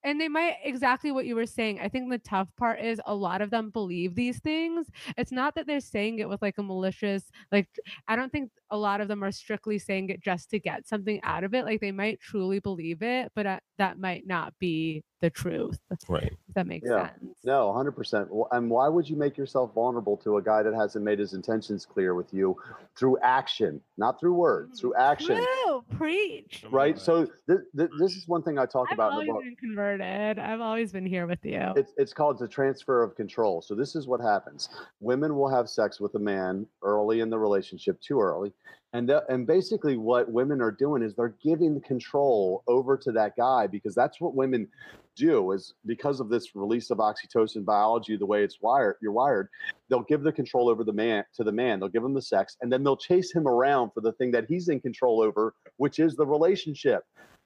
and 0.03 0.21
they 0.21 0.29
might 0.29 0.57
exactly 0.65 1.13
what 1.13 1.27
you 1.27 1.37
were 1.37 1.47
saying 1.47 1.79
i 1.81 1.89
think 1.89 2.11
the 2.11 2.19
tough 2.19 2.49
part 2.57 2.81
is 2.81 3.01
a 3.07 3.15
lot 3.15 3.43
of 3.43 3.51
them 3.51 3.71
believe 3.71 4.15
these 4.15 4.41
things 4.41 4.89
it's 5.17 5.31
not 5.31 5.55
that 5.55 5.67
they're 5.67 5.79
saying 5.81 6.19
it 6.19 6.29
with 6.29 6.41
like 6.43 6.57
a 6.59 6.63
malicious 6.63 7.31
like 7.53 7.69
i 8.09 8.17
don't 8.17 8.33
think 8.33 8.51
a 8.71 8.77
lot 8.77 9.01
of 9.03 9.09
them 9.09 9.23
are 9.23 9.31
strictly 9.31 9.79
saying 9.79 10.09
it 10.09 10.21
just 10.21 10.49
to 10.51 10.59
get 10.59 10.89
something 10.89 11.21
out 11.23 11.45
of 11.45 11.55
it 11.55 11.65
like 11.67 11.81
they 11.81 11.93
might 11.93 12.19
truly 12.21 12.59
believe 12.59 13.03
it 13.03 13.31
but 13.35 13.47
uh, 13.47 13.61
that 13.77 13.99
might 13.99 14.27
not 14.27 14.55
be 14.59 15.05
the 15.21 15.31
truth 15.31 15.79
right. 16.09 16.33
if 16.49 16.55
that 16.55 16.67
makes 16.67 16.89
Yeah. 16.89 17.11
sense 17.11 17.33
no, 17.45 17.73
100%. 17.75 18.47
And 18.53 18.71
why 18.71 18.89
would 18.89 19.09
you 19.09 19.17
make 19.17 19.37
yourself 19.37 19.75
vulnerable 19.75 20.17
to 20.19 20.37
a 20.37 20.43
guy 20.43 20.63
that 20.63 20.75
hasn't 20.75 21.05
made 21.05 21.19
his 21.19 21.33
intentions 21.33 21.85
clear 21.85 22.15
with 22.15 22.33
you 22.33 22.57
through 22.97 23.19
action, 23.19 23.81
not 23.97 24.21
through 24.21 24.35
words, 24.35 24.81
through 24.81 24.95
action? 24.95 25.45
True, 25.65 25.85
preach. 25.97 26.65
Right. 26.71 26.99
So 26.99 27.27
th- 27.49 27.61
th- 27.77 27.91
this 27.99 28.17
is 28.17 28.29
one 28.29 28.43
thing 28.43 28.59
I 28.63 28.67
talk 28.67 28.89
I've 28.91 28.95
about 28.95 29.09
in 29.09 29.13
always 29.13 29.27
the 29.27 29.33
book. 29.33 29.43
been 29.43 29.57
converted. 29.57 30.39
I've 30.39 30.61
always 30.61 30.93
been 30.93 31.05
here 31.05 31.27
with 31.27 31.45
you. 31.45 31.73
It's, 31.75 31.93
it's 31.97 32.13
called 32.13 32.39
the 32.39 32.47
transfer 32.47 33.03
of 33.03 33.17
control. 33.17 33.61
So 33.61 33.75
this 33.75 33.97
is 33.97 34.07
what 34.07 34.21
happens. 34.21 34.69
Women 35.01 35.35
will 35.35 35.49
have 35.49 35.69
sex 35.69 36.01
with 36.01 36.15
a 36.15 36.21
man 36.21 36.67
early 36.83 37.21
in 37.21 37.29
the 37.29 37.39
relationship, 37.39 38.01
too 38.01 38.21
early. 38.21 38.53
And, 38.95 39.09
the, 39.09 39.25
and 39.29 39.47
basically 39.47 39.97
what 39.97 40.31
women 40.31 40.61
are 40.61 40.71
doing 40.71 41.03
is 41.03 41.15
they're 41.15 41.35
giving 41.43 41.81
control 41.81 42.63
over 42.69 42.97
to 42.99 43.11
that 43.13 43.37
guy 43.37 43.67
because 43.67 43.95
that's 43.95 44.21
what 44.21 44.35
women 44.35 44.69
do 45.17 45.53
is 45.53 45.75
because 45.87 46.21
of 46.21 46.29
this 46.29 46.55
release 46.55 46.91
of 46.91 46.99
oxytocin 46.99 47.65
biology, 47.65 48.17
the 48.17 48.27
way 48.27 48.45
it's 48.45 48.59
wired, 48.61 48.97
you're 49.03 49.13
wired, 49.13 49.49
they'll 49.89 50.03
give 50.03 50.23
the 50.23 50.33
control 50.33 50.69
over 50.69 50.85
the 50.85 50.93
man 50.93 51.25
to 51.35 51.43
the 51.43 51.53
man. 51.53 51.81
They'll 51.81 51.89
give 51.89 52.05
him 52.05 52.15
the 52.15 52.23
sex 52.23 52.57
and 52.61 52.71
then 52.71 52.85
they'll 52.85 52.97
chase 52.97 53.33
him 53.33 53.49
around 53.49 53.91
for 53.93 54.03
the 54.03 54.13
thing 54.13 54.31
that 54.33 54.45
he's 54.47 54.69
in 54.69 54.79
control 54.79 55.21
over, 55.21 55.55
which 55.79 55.99
is 55.99 56.15
the 56.15 56.27
relationship. 56.27 57.03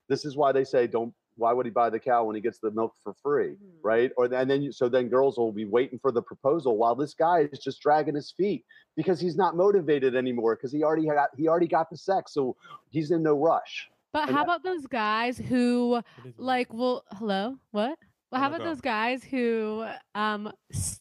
This 0.09 0.25
is 0.25 0.37
why 0.37 0.53
they 0.53 0.65
say 0.65 0.87
don't 0.87 1.13
why 1.39 1.53
would 1.53 1.67
he 1.67 1.71
buy 1.71 1.91
the 1.91 1.99
cow 1.99 2.25
when 2.25 2.35
he 2.35 2.41
gets 2.41 2.59
the 2.61 2.71
milk 2.71 2.95
for 3.05 3.13
free? 3.23 3.57
right? 3.83 4.11
Or 4.17 4.25
and 4.25 4.51
then 4.51 4.63
you, 4.63 4.73
so 4.73 4.89
then 4.89 5.09
girls 5.09 5.37
will 5.37 5.53
be 5.53 5.65
waiting 5.67 5.99
for 5.99 6.11
the 6.11 6.23
proposal 6.23 6.77
while 6.79 6.95
this 6.95 7.13
guy 7.15 7.49
is 7.53 7.59
just 7.59 7.81
dragging 7.83 8.15
his 8.15 8.33
feet 8.37 8.65
because 8.97 9.21
he's 9.21 9.37
not 9.37 9.55
motivated 9.57 10.17
anymore 10.17 10.57
because 10.57 10.73
he 10.73 10.83
already 10.83 11.07
got 11.07 11.29
he 11.37 11.47
already 11.49 11.69
got 11.69 11.91
the 11.91 11.97
sex, 11.97 12.33
so 12.33 12.57
he's 12.91 13.11
in 13.11 13.23
no 13.23 13.35
rush. 13.35 13.89
But 14.13 14.29
and 14.29 14.31
how 14.31 14.45
that- 14.45 14.45
about 14.45 14.63
those 14.63 14.87
guys 14.87 15.37
who 15.37 15.91
What 15.91 16.05
is 16.25 16.33
it? 16.33 16.41
like 16.41 16.73
will 16.73 17.05
hello? 17.13 17.57
What? 17.73 17.99
Well, 18.33 18.41
how 18.41 18.49
about 18.49 18.65
those 18.65 18.81
guys 18.81 19.23
who 19.23 19.87
um 20.15 20.51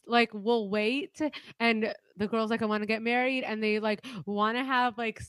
like 0.06 0.32
will 0.32 0.68
wait 0.70 1.20
and 1.58 1.92
the 2.16 2.26
girl's 2.28 2.50
like 2.50 2.62
I 2.62 2.66
want 2.66 2.82
to 2.82 2.86
get 2.86 3.02
married 3.02 3.42
and 3.42 3.62
they 3.62 3.78
like 3.80 4.06
want 4.26 4.56
to 4.58 4.64
have 4.64 4.96
like 4.96 5.20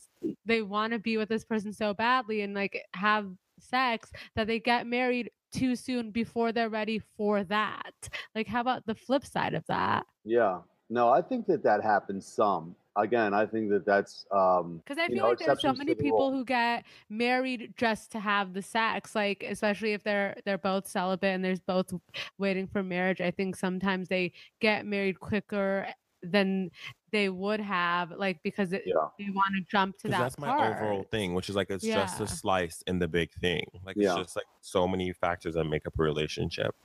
they 0.45 0.61
want 0.61 0.93
to 0.93 0.99
be 0.99 1.17
with 1.17 1.27
this 1.27 1.43
person 1.43 1.73
so 1.73 1.93
badly 1.93 2.41
and 2.41 2.53
like 2.53 2.81
have 2.93 3.27
sex 3.59 4.11
that 4.35 4.47
they 4.47 4.59
get 4.59 4.87
married 4.87 5.31
too 5.53 5.75
soon 5.75 6.11
before 6.11 6.51
they're 6.51 6.69
ready 6.69 7.01
for 7.17 7.43
that. 7.45 8.09
Like 8.35 8.47
how 8.47 8.61
about 8.61 8.85
the 8.85 8.95
flip 8.95 9.25
side 9.25 9.53
of 9.53 9.65
that? 9.67 10.05
Yeah, 10.25 10.59
no, 10.89 11.09
I 11.09 11.21
think 11.21 11.47
that 11.47 11.63
that 11.63 11.83
happens 11.83 12.25
some. 12.27 12.75
Again, 12.95 13.33
I 13.33 13.45
think 13.45 13.69
that 13.69 13.85
that's 13.85 14.25
um, 14.31 14.81
Because 14.85 14.97
I 14.97 15.07
feel 15.07 15.17
know, 15.17 15.29
like 15.29 15.37
there's 15.37 15.61
so 15.61 15.71
many 15.73 15.93
the 15.93 16.03
people 16.03 16.31
rule. 16.31 16.39
who 16.39 16.45
get 16.45 16.83
married 17.09 17.73
just 17.77 18.11
to 18.13 18.19
have 18.19 18.53
the 18.53 18.61
sex, 18.61 19.13
like 19.15 19.43
especially 19.47 19.93
if 19.93 20.03
they're 20.03 20.35
they're 20.45 20.57
both 20.57 20.87
celibate 20.87 21.35
and 21.35 21.45
there's 21.45 21.59
both 21.59 21.93
waiting 22.39 22.67
for 22.67 22.81
marriage. 22.83 23.21
I 23.21 23.31
think 23.31 23.55
sometimes 23.55 24.07
they 24.09 24.33
get 24.61 24.85
married 24.85 25.19
quicker 25.19 25.87
than 26.23 26.71
they 27.11 27.29
would 27.29 27.59
have, 27.59 28.11
like 28.11 28.41
because 28.43 28.73
it, 28.73 28.83
Yeah. 28.85 29.07
they 29.17 29.29
want 29.29 29.55
to 29.55 29.61
jump 29.69 29.97
to 29.99 30.07
that 30.09 30.19
that's 30.19 30.37
my 30.37 30.47
part. 30.47 30.75
overall 30.77 31.03
thing, 31.03 31.33
which 31.33 31.49
is 31.49 31.55
like 31.55 31.69
it's 31.69 31.83
just 31.83 32.19
a 32.19 32.27
slice 32.27 32.83
in 32.87 32.99
the 32.99 33.07
big 33.07 33.31
thing. 33.33 33.65
Like 33.85 33.95
it's 33.97 34.13
just 34.15 34.35
like 34.35 34.45
so 34.61 34.87
many 34.87 35.11
factors 35.13 35.53
that 35.55 35.63
make 35.65 35.87
up 35.87 35.97
a 35.99 36.03
relationship. 36.03 36.75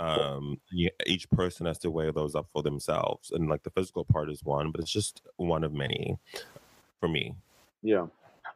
Um, 0.00 0.60
you, 0.70 0.90
each 1.06 1.28
person 1.30 1.66
has 1.66 1.78
to 1.78 1.90
weigh 1.90 2.10
those 2.12 2.34
up 2.34 2.46
for 2.52 2.62
themselves, 2.62 3.32
and 3.32 3.48
like 3.48 3.62
the 3.62 3.70
physical 3.70 4.04
part 4.04 4.30
is 4.30 4.44
one, 4.44 4.70
but 4.70 4.80
it's 4.80 4.92
just 4.92 5.22
one 5.36 5.64
of 5.64 5.72
many 5.72 6.16
for 7.00 7.08
me. 7.08 7.34
Yeah. 7.82 8.06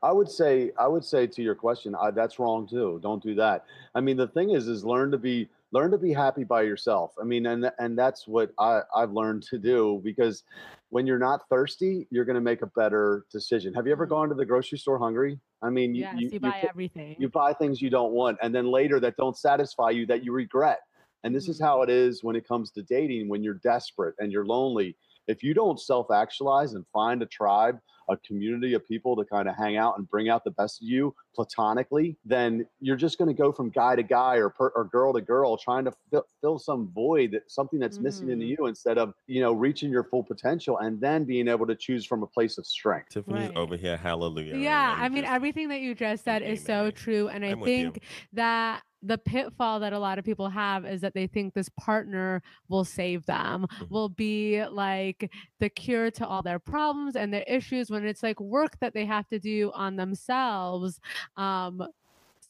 I 0.05 0.11
would 0.11 0.29
say 0.29 0.73
I 0.79 0.89
would 0.89 1.05
say 1.05 1.27
to 1.29 1.43
your 1.43 1.55
question, 1.55 1.95
uh, 1.95 2.11
that's 2.11 2.39
wrong 2.39 2.67
too. 2.67 2.99
Don't 3.03 3.23
do 3.23 3.35
that. 3.37 3.65
I 3.95 4.01
mean, 4.01 4.17
the 4.17 4.27
thing 4.27 4.51
is, 4.51 4.67
is 4.67 4.85
learn 4.85 5.11
to 5.13 5.19
be 5.19 5.49
learn 5.73 5.91
to 5.91 5.99
be 5.99 6.13
happy 6.13 6.45
by 6.45 6.63
yourself. 6.63 7.13
I 7.21 7.25
mean, 7.25 7.47
and 7.47 7.71
and 7.79 7.99
that's 7.99 8.29
what 8.29 8.53
I 8.59 8.83
I've 8.95 9.13
learned 9.13 9.43
to 9.45 9.59
do 9.59 10.01
because 10.05 10.45
when 10.91 11.07
you're 11.07 11.19
not 11.19 11.49
thirsty, 11.49 12.07
you're 12.11 12.27
going 12.27 12.35
to 12.37 12.41
make 12.43 12.63
a 12.63 12.67
better 12.77 13.25
decision. 13.33 13.73
Have 13.75 13.87
you 13.87 13.93
ever 13.93 14.07
Mhm. 14.07 14.11
gone 14.11 14.29
to 14.29 14.35
the 14.35 14.45
grocery 14.45 14.79
store 14.79 14.99
hungry? 14.99 15.41
I 15.63 15.71
mean, 15.71 15.95
you 15.95 16.03
yes, 16.03 16.15
you, 16.15 16.27
you, 16.27 16.31
you 16.35 16.41
buy 16.41 16.51
pick- 16.61 16.71
everything. 16.71 17.17
you 17.19 17.29
buy 17.29 17.53
things 17.55 17.81
you 17.81 17.91
don't 17.91 18.13
want 18.13 18.39
and 18.43 18.55
then 18.55 18.67
later 18.67 19.01
that 19.01 19.17
don't 19.17 19.37
satisfy 19.37 19.91
you 19.91 20.07
that 20.07 20.25
you 20.25 20.33
regret 20.33 20.81
and 21.25 21.35
this 21.35 21.49
is 21.49 21.61
Mhm. 21.61 21.65
how 21.65 21.83
it 21.83 21.89
is 21.91 22.25
when 22.25 22.35
it 22.37 22.47
comes 22.47 22.71
to 22.73 22.83
dating 22.83 23.29
when 23.29 23.43
you're 23.45 23.61
desperate 23.63 24.15
and 24.19 24.33
you're 24.33 24.45
lonely 24.47 24.97
if 25.29 25.43
you 25.43 25.55
don't 25.55 25.79
self-actualize 25.81 26.75
and 26.75 26.85
find 26.93 27.23
a 27.23 27.27
tribe 27.27 27.79
a 28.09 28.17
community 28.17 28.75
of 28.75 28.87
people 28.87 29.15
to 29.15 29.25
kind 29.25 29.49
of 29.49 29.57
hang 29.57 29.77
out 29.77 29.97
and 29.97 30.11
bring 30.11 30.29
out 30.29 30.43
the 30.43 30.51
best 30.51 30.83
of 30.83 30.89
you 30.89 31.15
platonically 31.37 32.17
then 32.25 32.67
you're 32.81 32.97
just 32.97 33.17
going 33.17 33.29
to 33.29 33.35
go 33.43 33.53
from 33.53 33.71
guy 33.71 33.95
to 33.95 34.03
guy 34.03 34.37
or, 34.37 34.49
per, 34.51 34.69
or 34.75 34.85
girl 34.85 35.13
to 35.13 35.21
girl 35.21 35.57
trying 35.57 35.85
to 35.85 35.93
fill, 36.11 36.25
fill 36.41 36.59
some 36.59 36.89
void 36.93 37.31
that 37.31 37.49
something 37.51 37.79
that's 37.79 38.01
missing 38.01 38.29
in 38.29 38.41
Mhm. 38.41 38.49
you 38.59 38.67
instead 38.67 38.99
of 38.99 39.15
you 39.29 39.41
know 39.41 39.53
reaching 39.53 39.91
your 39.91 40.03
full 40.05 40.25
potential 40.25 40.79
and 40.79 41.01
then 41.01 41.25
being 41.25 41.47
able 41.47 41.67
to 41.67 41.77
choose 41.77 42.05
from 42.05 42.25
a 42.25 42.27
place 42.27 42.59
of 42.59 42.67
strength 42.67 43.11
Tiffany's 43.11 43.49
Right. 43.49 43.57
over 43.57 43.77
here, 43.77 43.97
hallelujah. 43.97 44.57
yeah, 44.57 44.95
and 44.95 45.03
I 45.05 45.09
mean 45.09 45.23
just- 45.23 45.33
everything 45.35 45.69
that 45.69 45.81
you 45.81 45.95
just 45.95 46.25
said 46.25 46.43
is 46.43 46.63
so 46.65 46.91
true, 46.91 47.29
and 47.29 47.45
I 47.45 47.51
I'm 47.51 47.63
think 47.63 48.03
that 48.33 48.83
the 49.03 49.19
pitfall 49.19 49.81
that 49.81 49.93
a 49.93 49.99
lot 49.99 50.19
of 50.19 50.25
people 50.25 50.49
have 50.49 50.85
is 50.87 51.01
that 51.01 51.15
they 51.15 51.27
think 51.27 51.55
this 51.55 51.69
partner 51.71 52.43
will 52.69 52.85
save 52.85 53.27
them, 53.27 53.67
Mhm. 53.81 53.91
will 53.91 54.09
be 54.09 54.65
like 54.67 55.31
the 55.59 55.69
cure 55.69 56.11
to 56.13 56.27
all 56.27 56.43
their 56.43 56.59
problems 56.61 57.17
and 57.17 57.33
their 57.35 57.45
issues 57.49 57.91
when 57.91 58.07
it's 58.07 58.23
like 58.23 58.41
work 58.41 58.79
that 58.81 58.95
they 58.95 59.05
have 59.05 59.27
to 59.29 59.39
do 59.41 59.73
on 59.75 59.97
themselves. 59.97 61.01
Um 61.37 61.83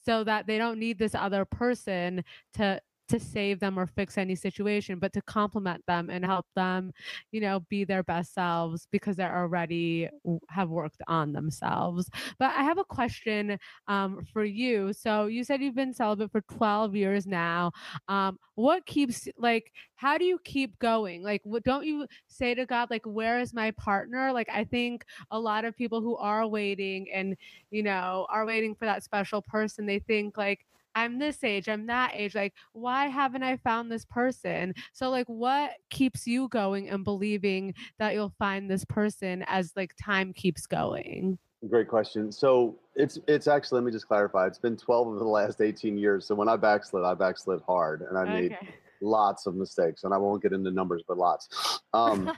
so 0.04 0.24
that 0.24 0.46
they 0.48 0.58
don't 0.58 0.78
need 0.80 0.98
this 0.98 1.14
other 1.14 1.44
person 1.44 2.24
to 2.54 2.80
to 3.12 3.20
save 3.20 3.60
them 3.60 3.78
or 3.78 3.86
fix 3.86 4.16
any 4.16 4.34
situation, 4.34 4.98
but 4.98 5.12
to 5.12 5.22
complement 5.22 5.84
them 5.86 6.08
and 6.08 6.24
help 6.24 6.46
them, 6.56 6.92
you 7.30 7.40
know, 7.40 7.60
be 7.68 7.84
their 7.84 8.02
best 8.02 8.32
selves 8.32 8.88
because 8.90 9.16
they're 9.16 9.36
already 9.36 10.08
have 10.48 10.70
worked 10.70 11.02
on 11.08 11.32
themselves. 11.32 12.08
But 12.38 12.52
I 12.56 12.62
have 12.62 12.78
a 12.78 12.84
question 12.84 13.58
um, 13.86 14.24
for 14.32 14.44
you. 14.44 14.92
So 14.94 15.26
you 15.26 15.44
said 15.44 15.60
you've 15.60 15.74
been 15.74 15.92
celibate 15.92 16.32
for 16.32 16.40
12 16.40 16.96
years 16.96 17.26
now. 17.26 17.72
Um, 18.08 18.38
what 18.54 18.86
keeps 18.86 19.28
like? 19.36 19.72
How 19.94 20.18
do 20.18 20.24
you 20.24 20.38
keep 20.42 20.78
going? 20.78 21.22
Like, 21.22 21.42
what, 21.44 21.62
don't 21.64 21.84
you 21.86 22.06
say 22.28 22.54
to 22.54 22.66
God, 22.66 22.90
like, 22.90 23.04
where 23.04 23.40
is 23.40 23.54
my 23.54 23.70
partner? 23.72 24.32
Like, 24.32 24.48
I 24.50 24.64
think 24.64 25.04
a 25.30 25.38
lot 25.38 25.64
of 25.64 25.76
people 25.76 26.00
who 26.00 26.16
are 26.16 26.46
waiting 26.46 27.06
and 27.12 27.36
you 27.70 27.82
know 27.82 28.26
are 28.30 28.46
waiting 28.46 28.74
for 28.74 28.86
that 28.86 29.04
special 29.04 29.42
person, 29.42 29.86
they 29.86 29.98
think 30.00 30.36
like 30.36 30.66
I'm 30.94 31.18
this 31.18 31.42
age, 31.44 31.68
I'm 31.68 31.86
that 31.86 32.12
age. 32.14 32.34
Like, 32.34 32.54
why 32.72 33.06
haven't 33.06 33.42
I 33.42 33.56
found 33.58 33.90
this 33.90 34.04
person? 34.04 34.74
So, 34.92 35.10
like, 35.10 35.26
what 35.26 35.72
keeps 35.90 36.26
you 36.26 36.48
going 36.48 36.90
and 36.90 37.04
believing 37.04 37.74
that 37.98 38.14
you'll 38.14 38.34
find 38.38 38.70
this 38.70 38.84
person 38.84 39.44
as 39.46 39.72
like 39.76 39.92
time 40.02 40.32
keeps 40.32 40.66
going? 40.66 41.38
Great 41.68 41.88
question. 41.88 42.32
So 42.32 42.78
it's 42.96 43.18
it's 43.28 43.46
actually 43.46 43.80
let 43.80 43.84
me 43.84 43.92
just 43.92 44.08
clarify. 44.08 44.46
It's 44.46 44.58
been 44.58 44.76
12 44.76 45.14
of 45.14 45.18
the 45.18 45.24
last 45.24 45.60
18 45.60 45.96
years. 45.96 46.26
So 46.26 46.34
when 46.34 46.48
I 46.48 46.56
backslid, 46.56 47.04
I 47.04 47.14
backslid 47.14 47.60
hard, 47.66 48.02
and 48.02 48.18
I 48.18 48.24
made 48.24 48.58
lots 49.00 49.46
of 49.46 49.54
mistakes, 49.54 50.04
and 50.04 50.12
I 50.12 50.16
won't 50.16 50.42
get 50.42 50.52
into 50.52 50.70
numbers, 50.70 51.02
but 51.06 51.18
lots. 51.18 51.80
Um, 51.94 52.32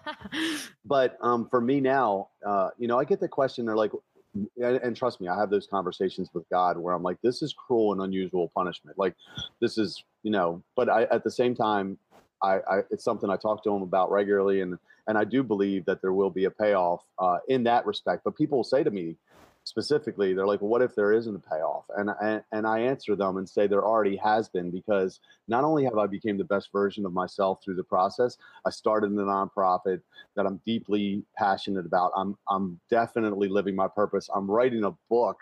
but 0.85 1.17
um, 1.21 1.47
for 1.49 1.61
me 1.61 1.81
now, 1.81 2.31
uh, 2.45 2.71
you 2.77 2.89
know, 2.89 2.99
I 2.99 3.05
get 3.05 3.21
the 3.21 3.29
question. 3.29 3.65
They're 3.65 3.77
like, 3.77 3.93
and, 4.35 4.76
and 4.76 4.97
trust 4.97 5.20
me, 5.20 5.28
I 5.28 5.39
have 5.39 5.51
those 5.51 5.66
conversations 5.66 6.30
with 6.35 6.49
God 6.51 6.78
where 6.78 6.95
I'm 6.95 7.03
like, 7.03 7.18
this 7.22 7.43
is 7.43 7.53
cruel 7.53 7.93
and 7.93 8.03
unusual 8.03 8.51
punishment. 8.55 8.99
Like, 8.99 9.14
this 9.61 9.78
is, 9.78 10.03
you 10.22 10.30
know, 10.30 10.62
but 10.76 10.89
I 10.89 11.05
at 11.05 11.24
the 11.24 11.30
same 11.30 11.55
time, 11.55 11.99
I, 12.43 12.59
I 12.68 12.78
it's 12.91 13.05
something 13.05 13.30
I 13.30 13.37
talk 13.37 13.62
to 13.64 13.70
him 13.70 13.82
about 13.82 14.11
regularly, 14.11 14.61
and 14.61 14.78
and 15.07 15.16
I 15.18 15.24
do 15.24 15.43
believe 15.43 15.85
that 15.87 16.01
there 16.01 16.12
will 16.12 16.30
be 16.30 16.47
a 16.47 16.51
payoff 16.51 17.03
uh, 17.18 17.39
in 17.49 17.64
that 17.64 17.87
respect. 17.87 18.22
But 18.24 18.37
people 18.37 18.64
say 18.64 18.82
to 18.82 18.91
me 18.91 19.16
specifically, 19.65 20.35
they're 20.35 20.47
like, 20.47 20.61
well, 20.61 20.71
what 20.71 20.83
if 20.83 20.95
there 20.95 21.12
isn't 21.12 21.35
a 21.35 21.39
payoff? 21.39 21.85
And, 21.97 22.11
and 22.23 22.43
and 22.53 22.67
I 22.67 22.81
answer 22.81 23.17
them 23.17 23.39
and 23.39 23.49
say 23.49 23.67
there 23.67 23.85
already 23.85 24.17
has 24.17 24.49
been 24.49 24.71
because 24.71 25.21
not 25.49 25.65
only 25.65 25.85
have 25.85 25.99
I 25.99 26.07
became 26.07 26.39
the 26.39 26.45
best 26.45 26.71
version 26.71 27.05
of 27.05 27.12
myself 27.12 27.61
through 27.65 27.77
the 27.77 27.85
process, 27.85 28.37
I 28.67 28.71
started 28.71 29.11
a 29.12 29.15
nonprofit 29.15 30.01
that 30.37 30.47
I'm 30.47 30.61
deeply 30.65 31.25
passionate 31.37 31.87
about. 31.87 32.12
I'm 32.15 32.37
I'm 32.49 32.79
definitely 32.91 33.49
living 33.49 33.75
my 33.75 33.89
purpose. 33.89 34.29
I'm 34.35 34.51
writing 34.51 34.85
a 34.85 34.93
book 35.11 35.39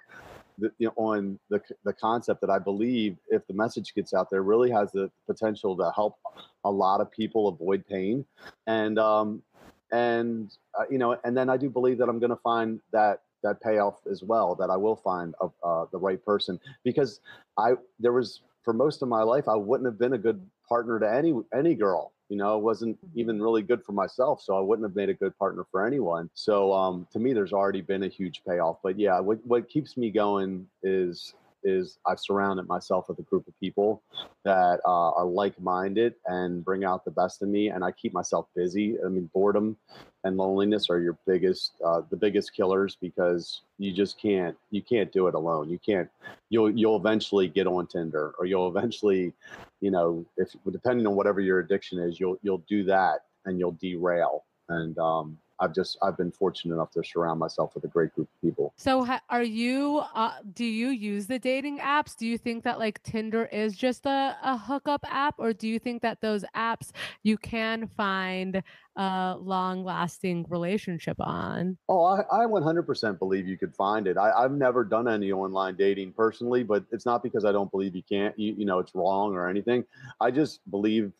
that, 0.58 0.72
you 0.78 0.86
know, 0.86 0.94
on 0.96 1.38
the 1.50 1.60
the 1.84 1.92
concept 1.92 2.40
that 2.42 2.50
I 2.50 2.58
believe 2.58 3.16
if 3.28 3.46
the 3.46 3.54
message 3.54 3.92
gets 3.94 4.14
out 4.14 4.30
there 4.30 4.42
really 4.42 4.70
has 4.70 4.92
the 4.92 5.10
potential 5.26 5.76
to 5.76 5.92
help 5.94 6.16
a 6.64 6.70
lot 6.70 7.00
of 7.00 7.10
people 7.10 7.48
avoid 7.48 7.84
pain 7.86 8.24
and 8.66 8.98
um 8.98 9.42
and 9.90 10.52
uh, 10.78 10.84
you 10.90 10.98
know 10.98 11.18
and 11.24 11.36
then 11.36 11.50
I 11.50 11.56
do 11.56 11.68
believe 11.68 11.98
that 11.98 12.08
I'm 12.08 12.18
going 12.18 12.30
to 12.30 12.36
find 12.36 12.80
that 12.92 13.20
that 13.42 13.60
payoff 13.60 14.00
as 14.10 14.22
well 14.22 14.54
that 14.54 14.70
I 14.70 14.76
will 14.76 14.96
find 14.96 15.34
uh, 15.40 15.48
uh, 15.62 15.86
the 15.92 15.98
right 15.98 16.22
person 16.24 16.58
because 16.84 17.20
I 17.58 17.72
there 17.98 18.12
was 18.12 18.40
for 18.62 18.72
most 18.72 19.02
of 19.02 19.08
my 19.08 19.22
life 19.22 19.48
I 19.48 19.56
wouldn't 19.56 19.86
have 19.86 19.98
been 19.98 20.14
a 20.14 20.18
good 20.18 20.44
partner 20.68 20.98
to 21.00 21.12
any 21.12 21.34
any 21.54 21.74
girl 21.74 22.12
you 22.28 22.36
know 22.36 22.56
it 22.56 22.62
wasn't 22.62 22.98
even 23.14 23.42
really 23.42 23.62
good 23.62 23.84
for 23.84 23.92
myself 23.92 24.40
so 24.40 24.56
I 24.56 24.60
wouldn't 24.60 24.88
have 24.88 24.96
made 24.96 25.10
a 25.10 25.14
good 25.14 25.36
partner 25.38 25.66
for 25.70 25.86
anyone. 25.86 26.30
So 26.34 26.72
um 26.72 27.06
to 27.12 27.18
me 27.18 27.32
there's 27.32 27.52
already 27.52 27.82
been 27.82 28.04
a 28.04 28.08
huge 28.08 28.42
payoff 28.48 28.78
but 28.82 28.98
yeah 28.98 29.20
what 29.20 29.38
what 29.44 29.68
keeps 29.68 29.96
me 29.96 30.10
going 30.10 30.66
is 30.82 31.34
is 31.64 31.98
I've 32.06 32.20
surrounded 32.20 32.66
myself 32.66 33.08
with 33.08 33.18
a 33.18 33.22
group 33.22 33.46
of 33.46 33.58
people 33.60 34.02
that 34.44 34.80
uh, 34.84 35.10
are 35.12 35.24
like-minded 35.24 36.14
and 36.26 36.64
bring 36.64 36.84
out 36.84 37.04
the 37.04 37.10
best 37.10 37.42
in 37.42 37.50
me 37.50 37.68
and 37.68 37.84
I 37.84 37.92
keep 37.92 38.12
myself 38.12 38.46
busy. 38.54 38.96
I 39.04 39.08
mean 39.08 39.30
boredom 39.32 39.76
and 40.24 40.36
loneliness 40.36 40.88
are 40.90 41.00
your 41.00 41.18
biggest 41.26 41.72
uh, 41.84 42.02
the 42.10 42.16
biggest 42.16 42.54
killers 42.54 42.96
because 43.00 43.62
you 43.78 43.92
just 43.92 44.20
can't 44.20 44.56
you 44.70 44.82
can't 44.82 45.12
do 45.12 45.26
it 45.26 45.34
alone. 45.34 45.70
You 45.70 45.78
can't 45.78 46.08
you'll 46.50 46.70
you'll 46.70 46.96
eventually 46.96 47.48
get 47.48 47.66
on 47.66 47.86
tinder 47.86 48.34
or 48.38 48.46
you'll 48.46 48.68
eventually 48.68 49.32
you 49.80 49.90
know 49.90 50.24
if 50.36 50.54
depending 50.70 51.06
on 51.06 51.14
whatever 51.14 51.40
your 51.40 51.58
addiction 51.60 51.98
is 51.98 52.18
you'll 52.18 52.38
you'll 52.42 52.64
do 52.68 52.84
that 52.84 53.20
and 53.44 53.58
you'll 53.58 53.78
derail. 53.80 54.44
And 54.68 54.96
um 54.98 55.38
i've 55.60 55.74
just 55.74 55.98
i've 56.02 56.16
been 56.16 56.30
fortunate 56.32 56.74
enough 56.74 56.90
to 56.90 57.02
surround 57.04 57.38
myself 57.38 57.74
with 57.74 57.84
a 57.84 57.88
great 57.88 58.12
group 58.14 58.28
of 58.34 58.40
people 58.40 58.72
So, 58.76 59.06
are 59.28 59.42
you? 59.42 60.02
Uh, 60.14 60.32
do 60.54 60.64
you 60.64 60.88
use 60.88 61.26
the 61.26 61.38
dating 61.38 61.78
apps? 61.78 62.16
Do 62.16 62.26
you 62.26 62.38
think 62.38 62.64
that 62.64 62.78
like 62.78 63.02
Tinder 63.02 63.46
is 63.46 63.76
just 63.76 64.06
a, 64.06 64.36
a 64.42 64.56
hookup 64.56 65.04
app, 65.08 65.36
or 65.38 65.52
do 65.52 65.68
you 65.68 65.78
think 65.78 66.02
that 66.02 66.20
those 66.20 66.44
apps 66.56 66.90
you 67.22 67.36
can 67.36 67.88
find 67.96 68.62
a 68.96 69.36
long-lasting 69.40 70.46
relationship 70.48 71.16
on? 71.20 71.78
Oh, 71.88 72.04
I, 72.04 72.20
I 72.30 72.46
100% 72.46 73.18
believe 73.18 73.46
you 73.48 73.56
could 73.56 73.74
find 73.74 74.06
it. 74.06 74.16
I, 74.18 74.30
I've 74.32 74.52
never 74.52 74.84
done 74.84 75.08
any 75.08 75.32
online 75.32 75.76
dating 75.76 76.12
personally, 76.12 76.62
but 76.62 76.84
it's 76.90 77.06
not 77.06 77.22
because 77.22 77.44
I 77.44 77.52
don't 77.52 77.70
believe 77.70 77.96
you 77.96 78.02
can't, 78.02 78.38
you, 78.38 78.54
you 78.58 78.64
know, 78.66 78.78
it's 78.78 78.94
wrong 78.94 79.34
or 79.34 79.48
anything. 79.48 79.84
I 80.20 80.30
just 80.30 80.60
believe, 80.70 81.12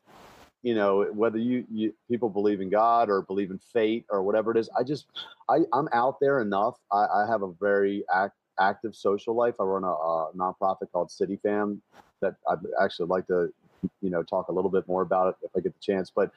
you 0.63 0.75
know, 0.75 1.07
whether 1.13 1.39
you, 1.39 1.65
you 1.71 1.93
people 2.09 2.29
believe 2.29 2.61
in 2.61 2.71
God 2.71 3.11
or 3.11 3.23
believe 3.23 3.51
in 3.51 3.59
fate 3.59 4.07
or 4.11 4.23
whatever 4.23 4.53
it 4.53 4.57
is, 4.57 4.71
I 4.79 4.85
just, 4.85 5.07
I, 5.49 5.59
I'm 5.73 5.89
out 5.93 6.19
there 6.21 6.41
enough. 6.41 6.79
I, 6.93 7.07
I 7.07 7.27
have 7.29 7.43
a 7.43 7.53
very 7.61 8.05
act, 8.15 8.37
active 8.61 8.95
social 8.95 9.35
life. 9.35 9.55
I 9.61 9.65
run 9.65 9.85
a, 9.85 9.89
a 9.89 10.33
nonprofit 10.37 10.93
called 10.93 11.11
City 11.11 11.39
Fam 11.43 11.83
that 12.21 12.37
I'd 12.49 12.59
actually 12.81 13.09
like 13.09 13.27
to, 13.27 13.53
you 14.01 14.11
know, 14.11 14.23
talk 14.23 14.49
a 14.49 14.53
little 14.53 14.71
bit 14.71 14.87
more 14.87 15.03
about 15.03 15.29
it 15.31 15.37
if 15.43 15.51
I 15.57 15.61
get 15.61 15.75
the 15.75 15.81
chance. 15.81 16.11
But 16.15 16.31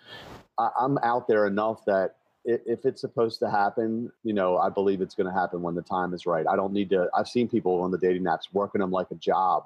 I, 0.57 0.69
I'm 0.79 0.97
out 1.03 1.27
there 1.27 1.45
enough 1.45 1.85
that 1.85 2.15
if 2.45 2.85
it's 2.85 3.01
supposed 3.01 3.39
to 3.39 3.49
happen, 3.49 4.11
you 4.23 4.33
know, 4.33 4.57
I 4.57 4.69
believe 4.69 5.01
it's 5.01 5.15
going 5.15 5.27
to 5.27 5.33
happen 5.33 5.61
when 5.61 5.73
the 5.73 5.81
time 5.81 6.13
is 6.13 6.27
right. 6.27 6.45
I 6.47 6.55
don't 6.55 6.73
need 6.73 6.91
to. 6.91 7.09
I've 7.15 7.27
seen 7.27 7.47
people 7.47 7.81
on 7.81 7.89
the 7.89 7.97
dating 7.97 8.23
apps 8.23 8.43
working 8.53 8.81
them 8.81 8.91
like 8.91 9.07
a 9.11 9.15
job, 9.15 9.65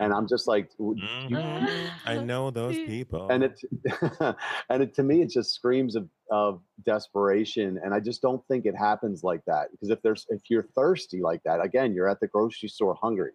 and 0.00 0.12
I'm 0.12 0.26
just 0.26 0.48
like, 0.48 0.70
w- 0.78 1.00
you- 1.28 1.36
Mhm. 1.36 1.90
I 2.06 2.18
know 2.18 2.50
those 2.50 2.76
people. 2.78 3.28
and 3.30 3.44
it, 3.44 3.60
and 4.70 4.82
it 4.82 4.94
to 4.94 5.02
me, 5.02 5.22
it 5.22 5.30
just 5.30 5.52
screams 5.54 5.94
of 5.94 6.08
of 6.30 6.62
desperation, 6.84 7.78
and 7.84 7.92
I 7.94 8.00
just 8.00 8.22
don't 8.22 8.44
think 8.48 8.64
it 8.66 8.74
happens 8.76 9.22
like 9.22 9.44
that. 9.46 9.70
Because 9.70 9.90
if 9.90 10.00
there's 10.02 10.26
if 10.30 10.42
you're 10.48 10.62
thirsty 10.74 11.20
like 11.20 11.42
that, 11.44 11.62
again, 11.62 11.92
you're 11.94 12.08
at 12.08 12.20
the 12.20 12.26
grocery 12.28 12.68
store 12.68 12.96
hungry, 13.00 13.32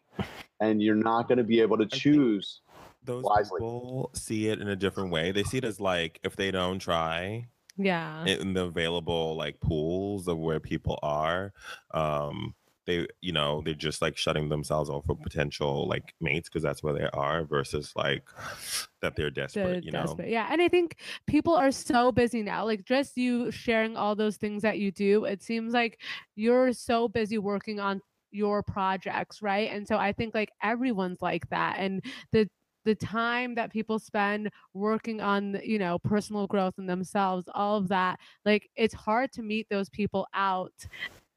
and 0.60 0.82
you're 0.82 0.96
not 0.96 1.28
going 1.28 1.38
to 1.38 1.44
be 1.44 1.62
able 1.62 1.78
to 1.78 1.86
choose. 1.86 2.62
those 3.04 3.24
wisely. 3.24 3.60
people 3.60 4.10
see 4.14 4.48
it 4.48 4.60
in 4.60 4.68
a 4.68 4.76
different 4.76 5.12
way. 5.12 5.32
They 5.32 5.44
see 5.44 5.60
it 5.60 5.64
as 5.64 5.80
like 5.80 6.20
if 6.24 6.36
they 6.36 6.50
don't 6.50 6.80
try 6.80 7.46
Yeah. 7.78 8.26
in 8.26 8.54
the 8.56 8.64
available 8.64 9.36
like 9.36 9.60
pools 9.60 10.28
of 10.28 10.40
where 10.40 10.60
people 10.60 10.98
are, 11.04 11.54
um, 11.94 12.56
they 12.86 13.08
you 13.22 13.32
know 13.32 13.62
they're 13.66 13.74
just 13.74 14.02
like 14.02 14.18
shutting 14.18 14.50
themselves 14.50 14.90
off 14.90 15.06
for 15.06 15.16
potential 15.16 15.88
like 15.88 16.14
mates 16.22 16.50
because 16.50 16.64
that's 16.64 16.84
where 16.84 16.94
they 16.94 17.08
are 17.14 17.44
versus 17.44 17.92
like 17.96 18.24
that 19.02 19.16
they're 19.16 19.30
desperate. 19.30 19.84
you 19.84 19.92
know, 19.92 20.06
desperate. 20.06 20.30
Yeah. 20.30 20.48
And 20.50 20.62
I 20.62 20.68
think 20.68 20.98
people 21.28 21.54
are 21.56 21.72
so 21.72 22.12
busy 22.12 22.42
now. 22.42 22.66
Like 22.66 22.86
just 22.86 23.18
you 23.18 23.52
sharing 23.52 23.96
all 23.96 24.16
those 24.16 24.38
things 24.38 24.62
that 24.64 24.80
you 24.80 24.92
do, 24.92 25.26
it 25.26 25.44
seems 25.44 25.74
like 25.74 26.00
you're 26.36 26.74
so 26.74 27.08
busy 27.08 27.38
working 27.38 27.80
on 27.80 28.02
your 28.32 28.62
projects, 28.64 29.42
right? 29.42 29.72
And 29.72 29.88
so 29.88 29.98
I 29.98 30.12
think 30.12 30.36
like 30.36 30.52
everyone's 30.62 31.22
like 31.22 31.50
that. 31.50 31.78
And 31.80 32.04
the 32.32 32.50
the 32.86 32.96
time 32.96 33.56
that 33.56 33.72
people 33.72 33.98
spend 33.98 34.50
working 34.76 35.20
on, 35.20 35.60
you 35.64 35.80
know, 35.80 35.98
personal 35.98 36.46
growth 36.46 36.76
in 36.78 36.86
themselves, 36.86 37.50
all 37.56 37.78
of 37.78 37.88
that, 37.88 38.20
like 38.46 38.70
it's 38.76 38.94
hard 38.94 39.32
to 39.34 39.42
meet 39.42 39.68
those 39.70 39.90
people 39.90 40.28
out 40.36 40.72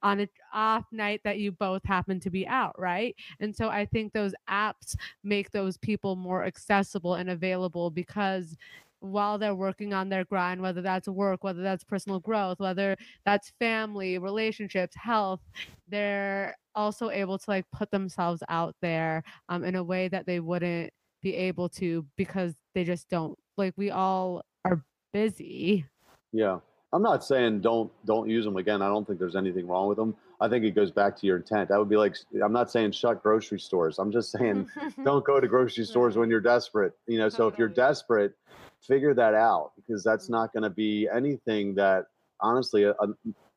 on 0.03 0.21
an 0.21 0.29
off 0.53 0.85
night 0.93 1.21
that 1.25 1.39
you 1.39 1.53
both 1.53 1.85
happen 1.85 2.21
to 2.21 2.31
be 2.31 2.47
out, 2.47 2.79
right? 2.79 3.15
And 3.41 3.55
so 3.55 3.69
I 3.69 3.87
think 3.87 4.13
those 4.13 4.35
apps 4.49 4.97
make 5.25 5.51
those 5.51 5.77
people 5.77 6.17
more 6.17 6.45
accessible 6.45 7.15
and 7.15 7.31
available 7.31 7.91
because 7.91 8.57
while 9.01 9.39
they're 9.39 9.55
working 9.55 9.93
on 9.95 10.09
their 10.09 10.25
grind, 10.25 10.61
whether 10.61 10.83
that's 10.83 11.09
work, 11.09 11.45
whether 11.45 11.63
that's 11.63 11.85
personal 11.85 12.19
growth, 12.21 12.59
whether 12.59 12.97
that's 13.25 13.53
family, 13.59 14.19
relationships, 14.19 14.97
health, 14.97 15.41
they're 15.89 16.57
also 16.75 17.11
able 17.11 17.39
to 17.39 17.45
like 17.51 17.65
put 17.73 17.91
themselves 17.91 18.43
out 18.49 18.75
there 18.83 19.23
um, 19.49 19.65
in 19.65 19.75
a 19.77 19.83
way 19.83 20.09
that 20.09 20.27
they 20.27 20.41
wouldn't 20.41 20.93
be 21.23 21.35
able 21.35 21.69
to 21.69 22.07
because 22.17 22.55
they 22.75 22.85
just 22.85 23.09
don't 23.09 23.39
like 23.57 23.75
we 23.77 23.91
all 23.91 24.43
are 24.65 24.85
busy. 25.13 25.85
Yeah. 26.33 26.59
I'm 26.93 27.03
not 27.03 27.25
saying 27.25 27.61
don't 27.61 27.91
don't 28.07 28.29
use 28.29 28.45
them 28.45 28.57
again. 28.57 28.81
I 28.83 28.89
don't 28.89 29.07
think 29.07 29.19
there's 29.19 29.37
anything 29.37 29.67
wrong 29.67 29.89
with 29.89 29.99
them. 29.99 30.17
I 30.41 30.49
think 30.49 30.65
it 30.65 30.71
goes 30.71 30.91
back 30.91 31.17
to 31.19 31.27
your 31.27 31.37
intent. 31.37 31.69
That 31.69 31.79
would 31.79 31.89
be 31.89 31.97
like 31.97 32.17
I'm 32.43 32.53
not 32.53 32.71
saying 32.71 32.93
shut 32.93 33.23
grocery 33.23 33.61
stores. 33.61 33.99
I'm 33.99 34.11
just 34.11 34.31
saying 34.33 34.69
don't 35.05 35.25
go 35.25 35.41
to 35.41 35.49
grocery 35.49 35.85
stores 35.85 36.17
when 36.17 36.31
you're 36.31 36.41
desperate. 36.41 36.93
You 37.07 37.19
know, 37.19 37.29
so 37.29 37.47
if 37.47 37.59
you're 37.59 37.69
desperate, 37.69 38.35
figure 38.81 39.15
that 39.15 39.35
out 39.35 39.73
because 39.77 40.03
that's 40.03 40.25
mm-hmm. 40.25 40.35
not 40.35 40.53
going 40.53 40.63
to 40.63 40.71
be 40.71 41.09
anything 41.13 41.75
that 41.75 42.07
honestly 42.41 42.85
a, 42.85 42.93
a 42.93 43.09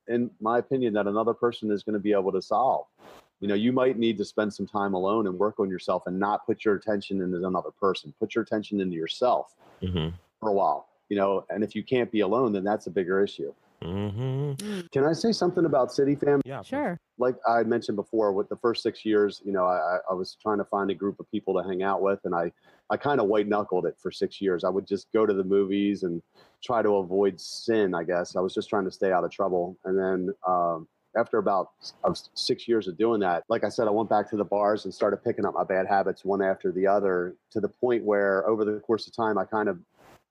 in 0.07 0.29
my 0.41 0.57
opinion, 0.57 0.93
that 0.93 1.07
another 1.07 1.33
person 1.33 1.71
is 1.71 1.83
going 1.83 1.93
to 1.93 1.99
be 1.99 2.11
able 2.11 2.31
to 2.33 2.41
solve. 2.41 2.85
You 3.39 3.47
know, 3.47 3.55
you 3.55 3.71
might 3.71 3.97
need 3.97 4.17
to 4.17 4.25
spend 4.25 4.53
some 4.53 4.67
time 4.67 4.93
alone 4.93 5.25
and 5.25 5.39
work 5.39 5.59
on 5.59 5.69
yourself 5.69 6.03
and 6.05 6.19
not 6.19 6.45
put 6.45 6.65
your 6.65 6.75
attention 6.75 7.21
into 7.21 7.37
another 7.47 7.71
person. 7.71 8.13
Put 8.19 8.35
your 8.35 8.43
attention 8.43 8.81
into 8.81 8.95
yourself 8.95 9.55
Mm-hmm. 9.81 10.15
for 10.39 10.49
a 10.49 10.53
while. 10.53 10.87
You 11.11 11.17
know, 11.17 11.43
and 11.49 11.61
if 11.61 11.75
you 11.75 11.83
can't 11.83 12.09
be 12.09 12.21
alone, 12.21 12.53
then 12.53 12.63
that's 12.63 12.87
a 12.87 12.89
bigger 12.89 13.21
issue. 13.21 13.53
Mm-hmm. 13.83 14.87
Can 14.93 15.03
I 15.03 15.11
say 15.11 15.33
something 15.33 15.65
about 15.65 15.91
City 15.91 16.15
Fam? 16.15 16.39
Yeah. 16.45 16.61
Sure. 16.61 16.97
like 17.17 17.35
I 17.45 17.63
mentioned 17.63 17.97
before, 17.97 18.31
with 18.31 18.47
the 18.47 18.55
first 18.55 18.81
six 18.81 19.03
years, 19.03 19.41
you 19.43 19.51
know, 19.51 19.65
I, 19.65 19.75
I- 19.97 20.11
I 20.11 20.13
was 20.13 20.37
trying 20.41 20.59
to 20.59 20.63
find 20.63 20.89
a 20.89 20.93
group 20.95 21.19
of 21.19 21.29
people 21.29 21.53
to 21.61 21.67
hang 21.67 21.83
out 21.83 22.01
with, 22.01 22.19
and 22.23 22.33
I, 22.33 22.53
I 22.89 22.95
kind 22.95 23.19
of 23.19 23.27
white 23.27 23.45
knuckled 23.49 23.85
it 23.85 23.95
for 24.01 24.09
six 24.09 24.39
years. 24.39 24.63
I 24.63 24.69
would 24.69 24.87
just 24.87 25.11
go 25.11 25.25
to 25.25 25.33
the 25.33 25.43
movies 25.43 26.03
and 26.03 26.21
try 26.63 26.81
to 26.81 26.95
avoid 26.95 27.41
sin. 27.41 27.93
I 27.93 28.03
guess 28.05 28.37
I 28.37 28.39
was 28.39 28.53
just 28.53 28.69
trying 28.69 28.85
to 28.85 28.91
stay 28.91 29.11
out 29.11 29.25
of 29.25 29.31
trouble. 29.31 29.75
And 29.83 29.99
then 29.99 30.33
um, 30.47 30.87
after 31.17 31.39
about 31.39 31.71
s- 32.05 32.29
six 32.35 32.69
years 32.69 32.87
of 32.87 32.97
doing 32.97 33.19
that, 33.19 33.43
like 33.49 33.65
I 33.65 33.69
said, 33.69 33.85
I 33.89 33.91
went 33.91 34.09
back 34.09 34.29
to 34.29 34.37
the 34.37 34.45
bars 34.45 34.85
and 34.85 34.93
started 34.93 35.17
picking 35.25 35.45
up 35.45 35.55
my 35.55 35.65
bad 35.65 35.87
habits 35.87 36.23
one 36.23 36.41
after 36.41 36.71
the 36.71 36.87
other, 36.87 37.35
to 37.51 37.59
the 37.59 37.67
point 37.69 38.05
where 38.05 38.47
over 38.47 38.63
the 38.63 38.79
course 38.79 39.07
of 39.07 39.13
time, 39.13 39.37
I 39.37 39.43
kind 39.43 39.67
of 39.67 39.77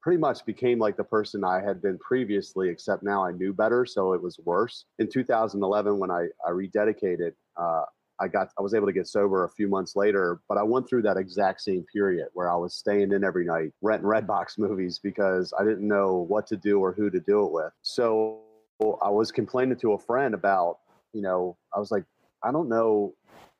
pretty 0.02 0.18
much 0.18 0.44
became 0.46 0.78
like 0.78 0.96
the 0.96 1.04
person 1.04 1.44
I 1.44 1.60
had 1.60 1.82
been 1.82 1.98
previously, 1.98 2.68
except 2.68 3.02
now 3.02 3.24
I 3.24 3.32
knew 3.32 3.52
better, 3.52 3.84
so 3.84 4.12
it 4.12 4.22
was 4.22 4.38
worse. 4.44 4.86
In 4.98 5.08
2011, 5.08 5.98
when 5.98 6.10
I, 6.10 6.26
I 6.46 6.50
rededicated, 6.50 7.32
uh, 7.56 7.82
I 8.20 8.28
got 8.28 8.50
I 8.58 8.62
was 8.62 8.74
able 8.74 8.86
to 8.86 8.92
get 8.92 9.06
sober 9.06 9.44
a 9.44 9.48
few 9.48 9.66
months 9.66 9.96
later, 9.96 10.40
but 10.48 10.58
I 10.58 10.62
went 10.62 10.88
through 10.88 11.02
that 11.02 11.16
exact 11.16 11.62
same 11.62 11.84
period 11.92 12.28
where 12.34 12.50
I 12.50 12.56
was 12.56 12.74
staying 12.74 13.12
in 13.12 13.24
every 13.24 13.46
night, 13.46 13.72
renting 13.80 14.08
Redbox 14.08 14.58
movies 14.58 15.00
because 15.02 15.52
I 15.58 15.64
didn't 15.64 15.86
know 15.86 16.26
what 16.28 16.46
to 16.48 16.56
do 16.56 16.80
or 16.80 16.92
who 16.92 17.10
to 17.10 17.20
do 17.20 17.46
it 17.46 17.52
with. 17.52 17.72
So 17.82 18.40
I 19.02 19.08
was 19.08 19.32
complaining 19.32 19.78
to 19.78 19.92
a 19.92 19.98
friend 19.98 20.34
about, 20.34 20.78
you 21.12 21.22
know, 21.22 21.56
I 21.74 21.78
was 21.78 21.90
like, 21.90 22.04
I 22.42 22.52
don't 22.52 22.68
know 22.68 23.14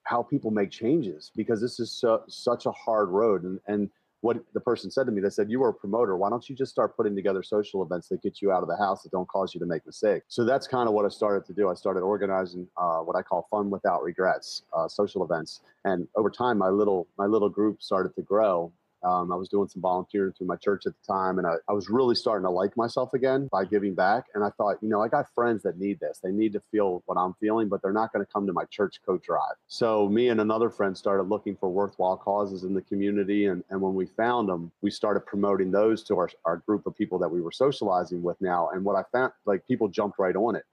how 0.05 0.23
people 0.23 0.51
make 0.51 0.71
changes 0.71 1.31
because 1.37 1.61
this 1.61 1.79
is 1.79 1.93
so, 1.93 2.23
such 2.29 2.67
a 2.67 2.73
hard 2.73 3.11
road 3.11 3.45
and 3.45 3.61
and 3.67 3.91
what 4.23 4.39
the 4.53 4.61
person 4.61 4.91
said 4.91 5.07
to 5.07 5.13
me, 5.13 5.21
they 5.21 5.31
said, 5.31 5.51
You 5.51 5.61
were 5.61 5.71
a 5.71 5.75
promoter. 5.75 6.17
Why 6.17 6.29
don't 6.29 6.49
you 6.49 6.55
just 6.55 6.71
start 6.71 6.97
putting 6.97 7.15
together 7.15 7.43
social 7.43 7.83
events 7.83 8.09
that 8.09 8.23
get 8.23 8.43
you 8.43 8.53
out 8.53 8.63
of 8.63 8.69
the 8.69 8.77
house 8.77 9.03
that 9.03 9.13
don't 9.13 9.29
cause 9.29 9.55
you 9.55 9.61
to 9.61 9.67
make 9.67 9.85
mistakes? 9.87 10.27
So 10.29 10.45
that's 10.45 10.67
kind 10.67 10.89
of 10.89 10.95
what 10.95 11.05
I 11.05 11.09
started 11.09 11.47
to 11.47 11.53
do. 11.55 11.69
I 11.71 11.75
started 11.75 12.01
organizing 12.01 12.67
uh, 12.77 12.99
what 12.99 13.17
I 13.17 13.23
call 13.23 13.47
fun 13.51 13.71
without 13.71 14.03
regrets, 14.03 14.63
uh, 14.77 14.89
social 14.89 15.25
events. 15.25 15.63
And 15.85 16.07
over 16.17 16.31
time, 16.31 16.59
my 16.59 16.69
little 16.69 17.07
my 17.17 17.27
little 17.27 17.49
group 17.49 17.83
started 17.83 18.15
to 18.17 18.23
grow. 18.23 18.73
Um, 19.03 19.33
I 19.33 19.37
was 19.37 19.49
doing 19.49 19.69
some 19.69 19.83
volunteering 19.83 20.33
through 20.33 20.47
my 20.47 20.57
church 20.57 20.87
at 20.87 20.93
the 20.93 21.13
time, 21.13 21.39
and 21.39 21.47
I, 21.47 21.55
I 21.69 21.73
was 21.73 21.89
really 21.89 22.15
starting 22.15 22.45
to 22.45 22.51
like 22.51 22.77
myself 22.77 23.15
again 23.15 23.49
by 23.51 23.65
giving 23.65 23.95
back. 23.95 24.25
And 24.35 24.45
I 24.45 24.51
thought, 24.51 24.77
you 24.83 24.89
know, 24.89 25.03
I 25.03 25.09
got 25.09 25.27
friends 25.35 25.63
that 25.63 25.79
need 25.79 26.01
this. 26.01 26.21
They 26.23 26.31
need 26.31 26.53
to 26.53 26.63
feel 26.71 27.03
what 27.07 27.17
I'm 27.17 27.35
feeling, 27.35 27.69
but 27.69 27.83
they're 27.83 27.93
not 27.93 28.13
going 28.13 28.25
to 28.25 28.31
come 28.31 28.47
to 28.47 28.53
my 28.53 28.65
church 28.65 29.01
co 29.05 29.19
drive. 29.19 29.55
So 29.69 30.09
me 30.09 30.29
and 30.29 30.41
another 30.41 30.71
friend 30.71 30.97
started 30.97 31.25
looking 31.25 31.57
for 31.57 31.69
worthwhile 31.69 32.17
causes 32.17 32.65
in 32.65 32.75
the 32.75 32.83
community. 32.83 33.47
And, 33.47 33.65
and 33.71 33.81
when 33.81 33.95
we 33.95 34.07
found 34.07 34.49
them, 34.49 34.71
we 34.83 34.91
started 34.91 35.21
promoting 35.21 35.71
those 35.71 36.03
to 36.05 36.17
our, 36.17 36.31
our 36.45 36.59
group 36.59 36.87
of 36.87 36.97
people 36.97 37.19
that 37.19 37.29
we 37.29 37.41
were 37.41 37.53
socializing 37.53 38.23
with 38.23 38.41
now. 38.41 38.71
And 38.73 38.85
what 38.85 38.97
I 38.97 39.05
found, 39.13 39.33
like 39.47 39.67
people 39.67 39.89
jumped 39.89 40.19
right 40.19 40.37
on 40.37 40.57
it. 40.57 40.65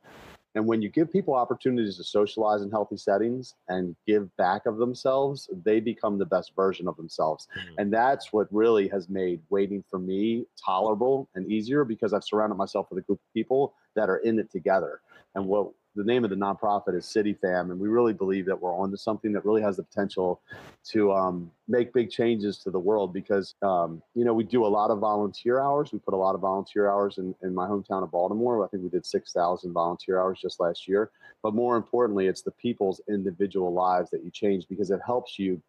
And 0.58 0.66
when 0.66 0.82
you 0.82 0.90
give 0.90 1.12
people 1.12 1.36
opportunities 1.36 1.98
to 1.98 2.04
socialize 2.04 2.64
in 2.64 2.72
healthy 2.72 2.98
settings 2.98 3.54
and 3.70 3.96
give 4.08 4.36
back 4.38 4.66
of 4.66 4.78
themselves, 4.78 5.48
they 5.64 5.80
become 5.80 6.18
the 6.18 6.26
best 6.26 6.56
version 6.56 6.88
of 6.88 6.98
themselves. 6.98 7.48
Mm-hmm. 7.56 7.76
And 7.78 7.94
that's 7.94 8.34
what 8.34 8.48
really 8.52 8.88
has 8.88 9.08
made 9.08 9.40
waiting 9.52 9.84
for 9.88 10.00
me 10.00 10.48
tolerable 10.66 11.30
and 11.36 11.46
easier 11.52 11.86
because 11.86 12.12
I've 12.12 12.24
surrounded 12.24 12.56
myself 12.56 12.88
with 12.90 12.98
a 12.98 13.04
group 13.04 13.20
of 13.20 13.34
people 13.36 13.76
that 13.96 14.10
are 14.10 14.18
in 14.18 14.40
it 14.40 14.52
together. 14.52 15.02
And 15.36 15.46
what 15.46 15.70
the 15.98 16.04
name 16.04 16.24
of 16.24 16.30
the 16.30 16.36
nonprofit 16.36 16.96
is 16.96 17.06
City 17.06 17.34
Fam, 17.34 17.72
and 17.72 17.80
we 17.80 17.88
really 17.88 18.14
believe 18.14 18.46
that 18.46 18.62
we're 18.62 18.74
onto 18.74 18.96
something 18.96 19.34
that 19.34 19.44
really 19.44 19.64
has 19.64 19.78
the 19.78 19.84
potential 19.84 20.40
to 20.86 21.12
um, 21.12 21.52
make 21.68 21.92
big 21.92 22.12
changes 22.12 22.60
to 22.60 22.70
the 22.70 22.80
world 22.80 23.12
because 23.12 23.56
um, 23.64 24.02
you 24.14 24.24
know 24.24 24.34
we 24.34 24.44
do 24.44 24.66
a 24.66 24.68
lot 24.68 24.92
of 24.92 25.00
volunteer 25.00 25.60
hours. 25.60 25.92
We 25.92 26.00
put 26.00 26.14
a 26.14 26.18
lot 26.18 26.36
of 26.36 26.42
volunteer 26.42 26.90
hours 26.90 27.18
in, 27.18 27.34
in 27.42 27.54
my 27.54 27.68
hometown 27.68 28.04
of 28.04 28.12
Baltimore. 28.12 28.64
I 28.64 28.68
think 28.68 28.84
we 28.84 28.90
did 28.90 29.06
six 29.06 29.34
thousand 29.34 29.74
volunteer 29.74 30.22
hours 30.22 30.40
just 30.40 30.60
last 30.60 30.88
year. 30.88 31.10
But 31.42 31.56
more 31.56 31.76
importantly, 31.76 32.28
it's 32.28 32.44
the 32.44 32.52
people's 32.52 33.02
individual 33.10 33.74
lives 33.74 34.12
that 34.12 34.24
you 34.24 34.30
change 34.30 34.68
because 34.70 34.92
it 34.92 35.02
helps 35.06 35.40
you 35.40 35.62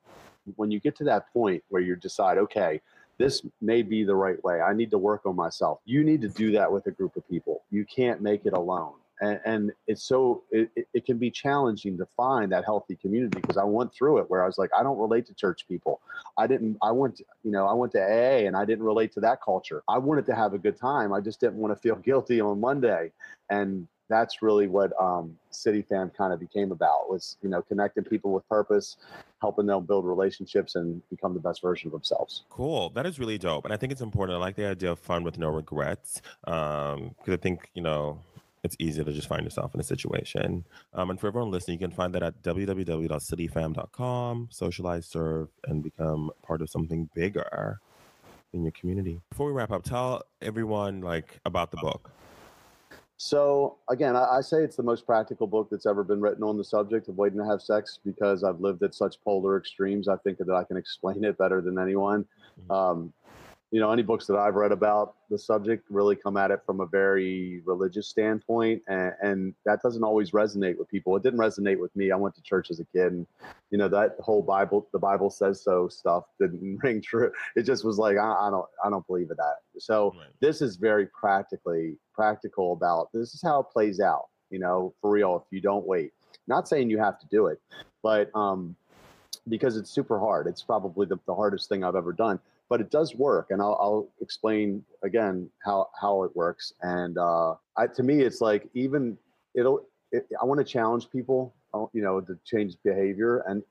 when 0.56 0.70
you 0.70 0.78
get 0.78 0.96
to 0.96 1.04
that 1.04 1.32
point 1.32 1.62
where 1.68 1.82
you 1.82 1.96
decide, 1.96 2.38
okay, 2.38 2.80
this 3.18 3.42
may 3.60 3.82
be 3.82 4.04
the 4.04 4.14
right 4.14 4.42
way. 4.44 4.60
I 4.60 4.72
need 4.74 4.90
to 4.92 4.98
work 4.98 5.26
on 5.26 5.36
myself. 5.36 5.80
You 5.84 6.04
need 6.04 6.20
to 6.22 6.28
do 6.28 6.52
that 6.52 6.70
with 6.70 6.86
a 6.86 6.90
group 6.90 7.16
of 7.16 7.28
people. 7.28 7.62
You 7.70 7.84
can't 7.84 8.20
make 8.20 8.46
it 8.46 8.52
alone. 8.52 8.94
And, 9.20 9.40
and 9.44 9.72
it's 9.86 10.02
so 10.02 10.42
it, 10.50 10.70
it- 10.94 11.04
can 11.06 11.16
be 11.18 11.30
challenging 11.30 11.96
to 11.96 12.06
find 12.16 12.52
that 12.52 12.64
healthy 12.64 12.94
community 12.96 13.40
because 13.40 13.56
I 13.56 13.64
went 13.64 13.94
through 13.94 14.18
it 14.18 14.28
where 14.28 14.42
I 14.42 14.46
was 14.46 14.58
like, 14.58 14.70
I 14.78 14.82
don't 14.82 14.98
relate 14.98 15.24
to 15.26 15.34
church 15.34 15.66
people. 15.66 16.00
I 16.36 16.46
didn't. 16.46 16.76
I 16.82 16.90
went, 16.90 17.20
you 17.42 17.50
know, 17.50 17.66
I 17.66 17.72
went 17.72 17.92
to 17.92 18.00
AA 18.00 18.46
and 18.46 18.54
I 18.56 18.64
didn't 18.64 18.84
relate 18.84 19.12
to 19.12 19.20
that 19.20 19.40
culture. 19.42 19.82
I 19.88 19.98
wanted 19.98 20.26
to 20.26 20.34
have 20.34 20.52
a 20.54 20.58
good 20.58 20.76
time. 20.76 21.12
I 21.12 21.20
just 21.20 21.40
didn't 21.40 21.56
want 21.56 21.74
to 21.74 21.80
feel 21.80 21.96
guilty 22.08 22.40
on 22.40 22.60
Monday, 22.60 23.12
and 23.48 23.88
that's 24.10 24.40
really 24.42 24.68
what 24.68 24.90
um, 25.00 25.36
City 25.50 25.82
Fam 25.82 26.10
kind 26.10 26.32
of 26.32 26.40
became 26.40 26.72
about 26.72 27.10
was 27.10 27.36
you 27.42 27.48
know 27.48 27.62
connecting 27.62 28.04
people 28.04 28.32
with 28.32 28.46
purpose, 28.48 28.96
helping 29.40 29.66
them 29.66 29.84
build 29.84 30.04
relationships 30.06 30.74
and 30.76 31.02
become 31.10 31.34
the 31.34 31.40
best 31.40 31.62
version 31.62 31.88
of 31.88 31.92
themselves. 31.92 32.44
Cool. 32.50 32.90
That 32.90 33.06
is 33.06 33.18
really 33.18 33.38
dope. 33.38 33.64
And 33.64 33.72
I 33.72 33.76
think 33.76 33.92
it's 33.92 34.00
important. 34.00 34.36
I 34.36 34.40
like 34.40 34.56
the 34.56 34.66
idea 34.66 34.92
of 34.92 34.98
fun 34.98 35.22
with 35.24 35.38
no 35.38 35.48
regrets. 35.48 36.22
Um, 36.44 37.14
because 37.18 37.34
I 37.34 37.36
think, 37.36 37.70
you 37.74 37.82
know, 37.82 38.20
it's 38.68 38.76
easy 38.78 39.02
to 39.02 39.12
just 39.12 39.28
find 39.28 39.44
yourself 39.44 39.74
in 39.74 39.80
a 39.80 39.84
situation. 39.84 40.66
Um, 40.92 41.08
and 41.10 41.18
for 41.18 41.28
everyone 41.28 41.50
listening, 41.50 41.80
you 41.80 41.88
can 41.88 41.96
find 41.96 42.14
that 42.14 42.22
at 42.22 42.42
www.cityfam.com, 42.42 44.48
socialize, 44.50 45.06
serve, 45.06 45.48
and 45.66 45.82
become 45.82 46.30
part 46.42 46.60
of 46.60 46.68
something 46.68 47.08
bigger 47.14 47.80
in 48.52 48.62
your 48.62 48.72
community. 48.72 49.22
Before 49.30 49.46
we 49.46 49.52
wrap 49.52 49.72
up, 49.72 49.84
tell 49.84 50.22
everyone 50.42 51.00
like 51.00 51.40
about 51.46 51.70
the 51.70 51.78
book. 51.78 52.10
So 53.16 53.78
again, 53.90 54.14
I, 54.14 54.36
I 54.36 54.40
say 54.42 54.58
it's 54.58 54.76
the 54.76 54.82
most 54.82 55.04
practical 55.04 55.48
book 55.48 55.68
that's 55.70 55.86
ever 55.86 56.04
been 56.04 56.20
written 56.20 56.44
on 56.44 56.56
the 56.56 56.64
subject 56.64 57.08
of 57.08 57.16
waiting 57.16 57.38
to 57.38 57.46
have 57.46 57.60
sex 57.60 57.98
because 58.04 58.44
I've 58.44 58.60
lived 58.60 58.84
at 58.84 58.94
such 58.94 59.20
polar 59.24 59.58
extremes. 59.58 60.08
I 60.08 60.16
think 60.18 60.38
that 60.38 60.50
I 60.50 60.62
can 60.62 60.76
explain 60.76 61.24
it 61.24 61.36
better 61.36 61.60
than 61.60 61.80
anyone. 61.80 62.24
Mhm. 62.60 62.74
Um, 62.74 63.12
you 63.70 63.80
know, 63.80 63.92
any 63.92 64.02
books 64.02 64.26
that 64.26 64.36
I've 64.36 64.54
read 64.54 64.72
about 64.72 65.16
the 65.28 65.38
subject 65.38 65.84
really 65.90 66.16
come 66.16 66.36
at 66.36 66.50
it 66.50 66.60
from 66.64 66.80
a 66.80 66.86
very 66.86 67.60
religious 67.66 68.08
standpoint, 68.08 68.82
and, 68.88 69.12
and 69.22 69.54
that 69.66 69.82
doesn't 69.82 70.02
always 70.02 70.30
resonate 70.30 70.78
with 70.78 70.88
people. 70.88 71.14
It 71.16 71.22
didn't 71.22 71.38
resonate 71.38 71.78
with 71.78 71.94
me. 71.94 72.10
I 72.10 72.16
went 72.16 72.34
to 72.36 72.42
church 72.42 72.70
as 72.70 72.80
a 72.80 72.84
kid, 72.84 73.12
and 73.12 73.26
you 73.70 73.76
know 73.76 73.88
that 73.88 74.16
whole 74.20 74.42
Bible, 74.42 74.88
the 74.92 74.98
Bible 74.98 75.28
says 75.30 75.62
so 75.62 75.88
stuff 75.88 76.24
didn't 76.40 76.78
ring 76.82 77.02
true. 77.02 77.30
It 77.56 77.62
just 77.62 77.84
was 77.84 77.98
like 77.98 78.16
I, 78.16 78.46
I 78.46 78.50
don't, 78.50 78.66
I 78.84 78.90
don't 78.90 79.06
believe 79.06 79.30
in 79.30 79.36
that. 79.36 79.56
So 79.78 80.14
Right. 80.18 80.28
this 80.40 80.62
is 80.62 80.76
very 80.76 81.06
practically 81.06 81.96
practical 82.14 82.72
about 82.72 83.10
this 83.12 83.34
is 83.34 83.40
how 83.42 83.60
it 83.60 83.66
plays 83.72 84.00
out 84.00 84.26
you 84.50 84.58
know 84.58 84.92
for 85.00 85.10
real 85.10 85.36
if 85.36 85.52
you 85.52 85.60
don't 85.60 85.86
wait 85.86 86.12
not 86.46 86.68
saying 86.68 86.90
you 86.90 86.98
have 86.98 87.18
to 87.18 87.26
do 87.26 87.46
it 87.46 87.60
but 88.02 88.34
um 88.34 88.74
because 89.48 89.76
it's 89.76 89.90
super 89.90 90.18
hard 90.18 90.46
it's 90.46 90.62
probably 90.62 91.06
the, 91.06 91.18
the 91.26 91.34
hardest 91.34 91.68
thing 91.68 91.84
i've 91.84 91.94
ever 91.94 92.12
done 92.12 92.38
but 92.68 92.80
it 92.80 92.90
does 92.90 93.14
work 93.14 93.48
and 93.50 93.60
i'll, 93.60 93.78
I'll 93.80 94.08
explain 94.20 94.84
again 95.02 95.48
how 95.64 95.88
how 96.00 96.22
it 96.22 96.34
works 96.34 96.72
and 96.82 97.16
uh 97.18 97.54
I, 97.76 97.86
to 97.88 98.02
me 98.02 98.20
it's 98.22 98.40
like 98.40 98.68
even 98.74 99.16
it'll 99.54 99.86
it, 100.12 100.26
i 100.40 100.44
want 100.44 100.58
to 100.58 100.64
challenge 100.64 101.10
people 101.10 101.54
uh, 101.74 101.86
you 101.92 102.02
know 102.02 102.20
to 102.20 102.38
change 102.44 102.76
behavior 102.84 103.44
and 103.46 103.62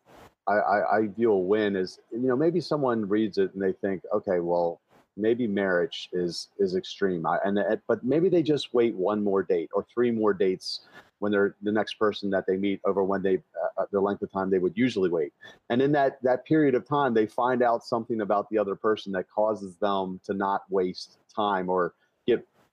I, 0.48 0.54
I, 0.54 0.98
I 0.98 1.08
view 1.08 1.34
a 1.34 1.38
win 1.38 1.76
as 1.76 2.00
you 2.12 2.28
know 2.28 2.36
maybe 2.36 2.62
someone 2.62 3.08
reads 3.08 3.38
it 3.38 3.54
and 3.54 3.62
they 3.62 3.74
think 3.74 4.04
okay 4.14 4.39
well 4.39 4.80
maybe 5.18 5.47
marriage 5.47 6.09
is 6.13 6.49
is 6.59 6.76
extreme. 6.76 7.26
I, 7.26 7.39
and 7.43 7.57
it, 7.57 7.82
but 7.88 8.03
maybe 8.03 8.30
they 8.30 8.43
just 8.43 8.74
wait 8.74 8.95
one 8.95 9.24
more 9.24 9.43
date 9.43 9.70
or 9.74 9.86
three 9.93 10.11
more 10.11 10.34
dates 10.34 10.82
when 11.20 11.32
they're 11.32 11.55
the 11.63 11.72
next 11.72 11.95
person 11.95 12.30
that 12.30 12.45
they 12.47 12.57
meet 12.57 12.80
over 12.86 13.03
when 13.03 13.22
they 13.22 13.38
uh, 13.78 13.86
the 13.91 13.99
length 13.99 14.22
of 14.22 14.32
time 14.32 14.49
they 14.49 14.59
would 14.59 14.78
usually 14.78 15.09
wait. 15.09 15.34
And 15.70 15.82
in 15.82 15.91
that 15.93 16.20
that 16.24 16.45
period 16.45 16.76
of 16.76 16.88
time 16.88 17.13
they 17.13 17.26
find 17.26 17.61
out 17.61 17.84
something 17.84 18.22
about 18.22 18.49
the 18.49 18.57
other 18.57 18.76
person 18.76 19.11
that 19.13 19.30
causes 19.30 19.76
them 19.78 20.20
to 20.26 20.34
not 20.34 20.61
waste 20.70 21.18
time 21.34 21.70
or 21.70 21.93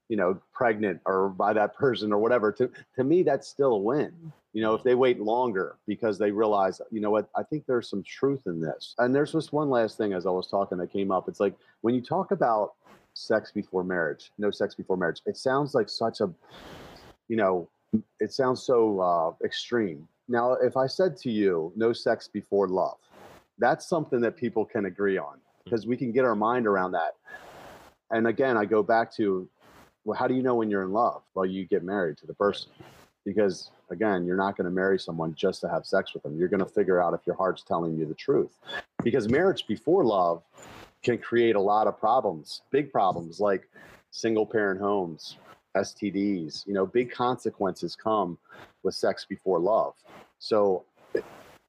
you 0.08 0.16
know 0.16 0.38
pregnant 0.52 1.00
or 1.06 1.30
by 1.30 1.52
that 1.52 1.74
person 1.74 2.12
or 2.12 2.18
whatever 2.18 2.52
to 2.52 2.70
to 2.94 3.04
me 3.04 3.22
that's 3.22 3.48
still 3.48 3.72
a 3.72 3.78
win. 3.78 4.12
You 4.52 4.62
know 4.62 4.74
if 4.74 4.82
they 4.82 4.94
wait 4.94 5.20
longer 5.20 5.76
because 5.86 6.18
they 6.18 6.30
realize 6.30 6.80
you 6.90 7.00
know 7.00 7.10
what 7.10 7.28
i 7.34 7.42
think 7.42 7.64
there's 7.66 7.88
some 7.88 8.02
truth 8.02 8.42
in 8.46 8.60
this. 8.60 8.94
And 8.98 9.14
there's 9.14 9.32
just 9.32 9.52
one 9.52 9.70
last 9.70 9.96
thing 9.96 10.12
as 10.12 10.26
i 10.26 10.30
was 10.30 10.46
talking 10.46 10.78
that 10.78 10.92
came 10.92 11.10
up. 11.10 11.28
It's 11.28 11.40
like 11.40 11.54
when 11.80 11.94
you 11.94 12.00
talk 12.02 12.30
about 12.30 12.74
sex 13.14 13.52
before 13.52 13.84
marriage 13.84 14.32
no 14.38 14.50
sex 14.50 14.74
before 14.74 14.96
marriage 14.96 15.20
it 15.24 15.36
sounds 15.36 15.72
like 15.72 15.88
such 15.88 16.20
a 16.20 16.28
you 17.28 17.36
know 17.36 17.68
it 18.18 18.32
sounds 18.32 18.62
so 18.62 19.00
uh, 19.00 19.44
extreme. 19.44 20.06
Now 20.28 20.54
if 20.54 20.76
i 20.76 20.86
said 20.86 21.16
to 21.18 21.30
you 21.30 21.72
no 21.76 21.92
sex 21.92 22.28
before 22.28 22.68
love 22.68 22.98
that's 23.58 23.88
something 23.88 24.20
that 24.20 24.36
people 24.36 24.64
can 24.64 24.86
agree 24.86 25.16
on 25.16 25.38
because 25.64 25.86
we 25.86 25.96
can 25.96 26.10
get 26.12 26.24
our 26.24 26.34
mind 26.34 26.66
around 26.66 26.92
that. 26.92 27.14
And 28.10 28.26
again 28.26 28.56
i 28.56 28.64
go 28.64 28.82
back 28.82 29.12
to 29.16 29.48
well 30.04 30.18
how 30.18 30.26
do 30.26 30.34
you 30.34 30.42
know 30.42 30.54
when 30.54 30.70
you're 30.70 30.82
in 30.82 30.92
love? 30.92 31.22
Well 31.34 31.46
you 31.46 31.66
get 31.66 31.82
married 31.82 32.18
to 32.18 32.26
the 32.26 32.34
person. 32.34 32.70
Because 33.24 33.70
again 33.90 34.24
you're 34.24 34.36
not 34.36 34.56
going 34.56 34.66
to 34.66 34.70
marry 34.70 34.98
someone 34.98 35.34
just 35.34 35.60
to 35.62 35.68
have 35.68 35.86
sex 35.86 36.14
with 36.14 36.22
them. 36.22 36.36
You're 36.36 36.48
going 36.48 36.64
to 36.64 36.70
figure 36.70 37.02
out 37.02 37.14
if 37.14 37.20
your 37.26 37.36
heart's 37.36 37.62
telling 37.62 37.96
you 37.96 38.06
the 38.06 38.14
truth. 38.14 38.58
Because 39.02 39.28
marriage 39.28 39.66
before 39.66 40.04
love 40.04 40.42
can 41.02 41.18
create 41.18 41.56
a 41.56 41.60
lot 41.60 41.86
of 41.86 41.98
problems 41.98 42.62
big 42.70 42.90
problems 42.92 43.40
like 43.40 43.68
single 44.10 44.46
parent 44.46 44.80
homes 44.80 45.36
stds 45.76 46.66
you 46.66 46.72
know 46.72 46.86
big 46.86 47.10
consequences 47.10 47.96
come 47.96 48.38
with 48.82 48.94
sex 48.94 49.26
before 49.28 49.58
love. 49.58 49.94
So 50.38 50.84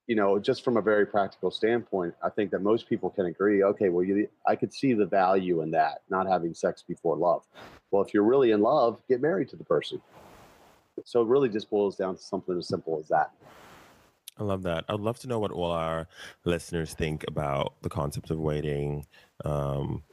you 0.07 0.15
know 0.15 0.37
just 0.39 0.63
from 0.63 0.77
a 0.77 0.81
very 0.81 1.05
practical 1.05 1.49
standpoint 1.49 2.13
i 2.21 2.29
think 2.29 2.51
that 2.51 2.61
most 2.61 2.87
people 2.87 3.09
can 3.09 3.25
agree 3.25 3.63
okay 3.63 3.89
well 3.89 4.03
you, 4.03 4.27
i 4.47 4.55
could 4.55 4.73
see 4.73 4.93
the 4.93 5.05
value 5.05 5.61
in 5.61 5.71
that 5.71 6.01
not 6.09 6.27
having 6.27 6.53
sex 6.53 6.83
before 6.87 7.15
love 7.15 7.43
well 7.95 8.03
if 8.03 8.13
you're 8.13 8.23
really 8.23 8.51
in 8.51 8.61
love 8.61 8.99
get 9.07 9.21
married 9.21 9.49
to 9.49 9.55
the 9.55 9.63
person 9.63 10.01
so 11.03 11.21
it 11.21 11.27
really 11.27 11.49
just 11.49 11.69
boils 11.69 11.95
down 11.97 12.15
to 12.15 12.21
something 12.21 12.57
as 12.57 12.67
simple 12.67 12.97
as 12.99 13.07
that. 13.09 13.31
I 14.37 14.43
love 14.43 14.63
that. 14.63 14.83
I'd 14.89 14.99
love 14.99 15.17
to 15.19 15.27
know 15.27 15.39
what 15.39 15.51
all 15.51 15.71
our 15.71 16.07
listeners 16.43 16.93
think 16.93 17.23
about 17.27 17.73
the 17.81 17.89
concept 17.89 18.31
of 18.31 18.37
waiting 18.37 19.05
um, 19.45 20.03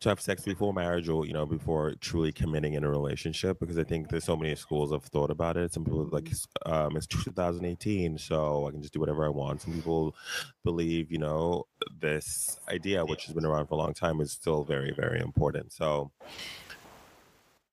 to 0.00 0.10
have 0.10 0.20
sex 0.20 0.44
before 0.44 0.74
marriage 0.74 1.08
or, 1.08 1.24
you 1.24 1.32
know, 1.32 1.46
before 1.46 1.94
truly 1.98 2.30
committing 2.30 2.74
in 2.74 2.84
a 2.84 2.90
relationship, 2.90 3.58
because 3.58 3.78
I 3.78 3.84
think 3.84 4.10
there's 4.10 4.24
so 4.24 4.36
many 4.36 4.54
schools 4.54 4.92
have 4.92 5.04
thought 5.04 5.30
about 5.30 5.56
it. 5.56 5.72
Some 5.72 5.84
people 5.84 6.06
like, 6.12 6.30
um, 6.66 6.94
it's 6.94 7.06
2018, 7.06 8.18
so 8.18 8.68
I 8.68 8.70
can 8.70 8.82
just 8.82 8.92
do 8.92 9.00
whatever 9.00 9.24
I 9.24 9.30
want. 9.30 9.62
Some 9.62 9.72
people 9.72 10.14
believe, 10.62 11.10
you 11.10 11.18
know, 11.18 11.64
this 11.98 12.58
idea, 12.68 13.02
which 13.06 13.24
has 13.24 13.34
been 13.34 13.46
around 13.46 13.68
for 13.68 13.76
a 13.76 13.78
long 13.78 13.94
time, 13.94 14.20
is 14.20 14.30
still 14.30 14.62
very, 14.62 14.92
very 14.94 15.20
important. 15.20 15.72
So, 15.72 16.10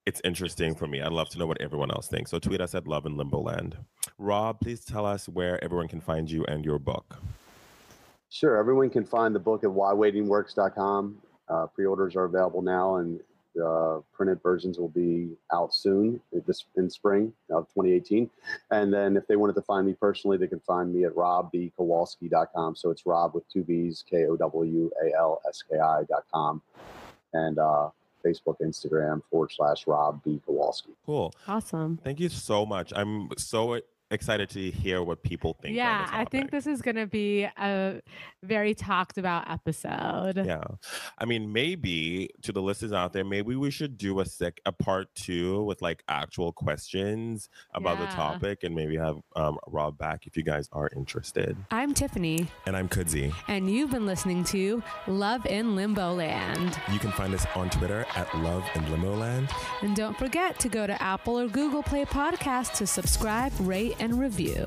it's 0.06 0.22
interesting 0.24 0.76
for 0.76 0.88
me. 0.88 1.02
I'd 1.02 1.12
love 1.12 1.30
to 1.30 1.38
know 1.38 1.46
what 1.46 1.62
everyone 1.62 1.92
else 1.92 2.08
thinks. 2.08 2.32
So 2.32 2.40
tweet 2.40 2.62
us 2.62 2.74
at 2.74 2.88
Love 2.88 3.06
in 3.06 3.16
Limboland. 3.16 3.76
Rob, 4.18 4.60
please 4.60 4.84
tell 4.84 5.06
us 5.06 5.30
where 5.30 5.64
everyone 5.64 5.88
can 5.88 6.02
find 6.02 6.30
you 6.30 6.44
and 6.46 6.66
your 6.66 6.80
book. 6.80 7.22
Sure. 8.30 8.58
Everyone 8.58 8.90
can 8.90 9.06
find 9.06 9.36
the 9.36 9.40
book 9.40 9.64
at 9.64 9.70
whywaitingworks.com. 9.70 11.18
Uh, 11.50 11.68
pre-orders 11.68 12.16
are 12.16 12.24
available 12.24 12.62
now, 12.62 12.96
and 12.96 13.20
uh, 13.62 14.00
printed 14.14 14.42
versions 14.42 14.80
will 14.80 14.90
be 14.90 15.36
out 15.54 15.74
soon, 15.74 16.22
this 16.48 16.64
in 16.78 16.90
spring 16.90 17.34
of 17.52 17.68
2018. 17.70 18.30
And 18.72 18.94
then 18.94 19.18
if 19.18 19.28
they 19.28 19.36
wanted 19.36 19.56
to 19.56 19.62
find 19.62 19.86
me 19.86 19.94
personally, 19.94 20.38
they 20.38 20.48
can 20.48 20.62
find 20.62 20.94
me 20.94 21.04
at 21.04 21.12
robbkowalski.com. 21.14 22.76
So 22.76 22.90
it's 22.90 23.06
Rob 23.06 23.36
with 23.36 23.48
two 23.50 23.64
B's, 23.64 24.04
K 24.10 24.26
O 24.28 24.38
W 24.38 24.90
A 25.04 25.18
L 25.18 25.42
S 25.48 25.62
K 25.70 25.78
I.com. 25.78 26.62
And 27.34 27.60
uh, 27.60 27.90
Facebook, 28.26 28.56
Instagram 28.62 29.22
forward 29.30 29.52
slash 29.52 29.88
Rob 29.88 30.24
B. 30.24 30.42
Kowalski. 30.46 30.92
Cool. 31.06 31.34
Awesome. 31.48 32.00
Thank 32.04 32.20
you 32.20 32.30
so 32.30 32.66
much. 32.66 32.92
I'm 32.96 33.30
so 33.38 33.80
excited 34.12 34.50
to 34.52 34.72
hear 34.72 35.02
what 35.02 35.24
people 35.24 35.58
think. 35.62 35.76
Yeah, 35.76 36.08
I 36.12 36.26
think 36.26 36.52
this 36.52 36.68
is 36.68 36.82
going 36.82 36.98
to 36.98 37.08
be 37.08 37.44
a 37.44 38.02
very 38.44 38.76
talked 38.76 39.18
about 39.18 39.50
episode. 39.50 40.46
Yeah. 40.46 40.64
I 41.18 41.26
mean, 41.26 41.52
maybe 41.52 42.30
to 42.42 42.52
the 42.52 42.62
listeners 42.62 42.92
out 42.92 43.14
there, 43.14 43.24
maybe 43.24 43.56
we 43.56 43.72
should 43.72 43.98
do 43.98 44.20
a 44.20 44.26
sick 44.26 44.60
a 44.66 44.72
part 44.72 45.14
two 45.16 45.64
with 45.64 45.82
like 45.82 46.04
actual 46.08 46.52
questions 46.52 47.50
about 47.74 48.00
yeah. 48.00 48.06
the 48.06 48.12
topic 48.12 48.64
and 48.64 48.76
maybe 48.76 48.98
have 48.98 49.18
um, 49.36 49.58
Rob 49.68 49.98
back 49.98 50.28
if 50.28 50.36
you 50.36 50.44
guys 50.44 50.70
are 50.72 50.90
interested. 50.96 51.56
I'm 51.72 51.94
Tiffany. 51.94 52.48
And 52.66 52.76
I'm 52.76 52.90
Kudzi. 52.90 53.34
And 53.48 53.70
you've 53.70 53.92
been 53.92 54.06
listening 54.06 54.44
to 54.46 54.84
Love 55.08 55.46
in 55.46 55.76
Limbo 55.76 56.14
Land. 56.14 56.80
You 56.92 57.00
can 57.00 57.12
find 57.12 57.34
us 57.34 57.46
on 57.56 57.70
Twitter 57.70 58.06
at 58.16 58.34
Love 58.40 58.68
in 58.76 58.90
Limbo 58.92 59.16
Land. 59.16 59.50
And 59.82 59.96
don't 59.96 60.18
forget 60.18 60.60
to 60.60 60.70
go 60.70 60.86
to 60.86 61.02
Apple 61.02 61.40
or 61.40 61.48
Google 61.48 61.84
Play 61.84 62.06
Podcast 62.06 62.74
to 62.78 62.88
subscribe, 62.88 63.54
rate, 63.60 63.96
and 64.02 64.20
review. 64.20 64.58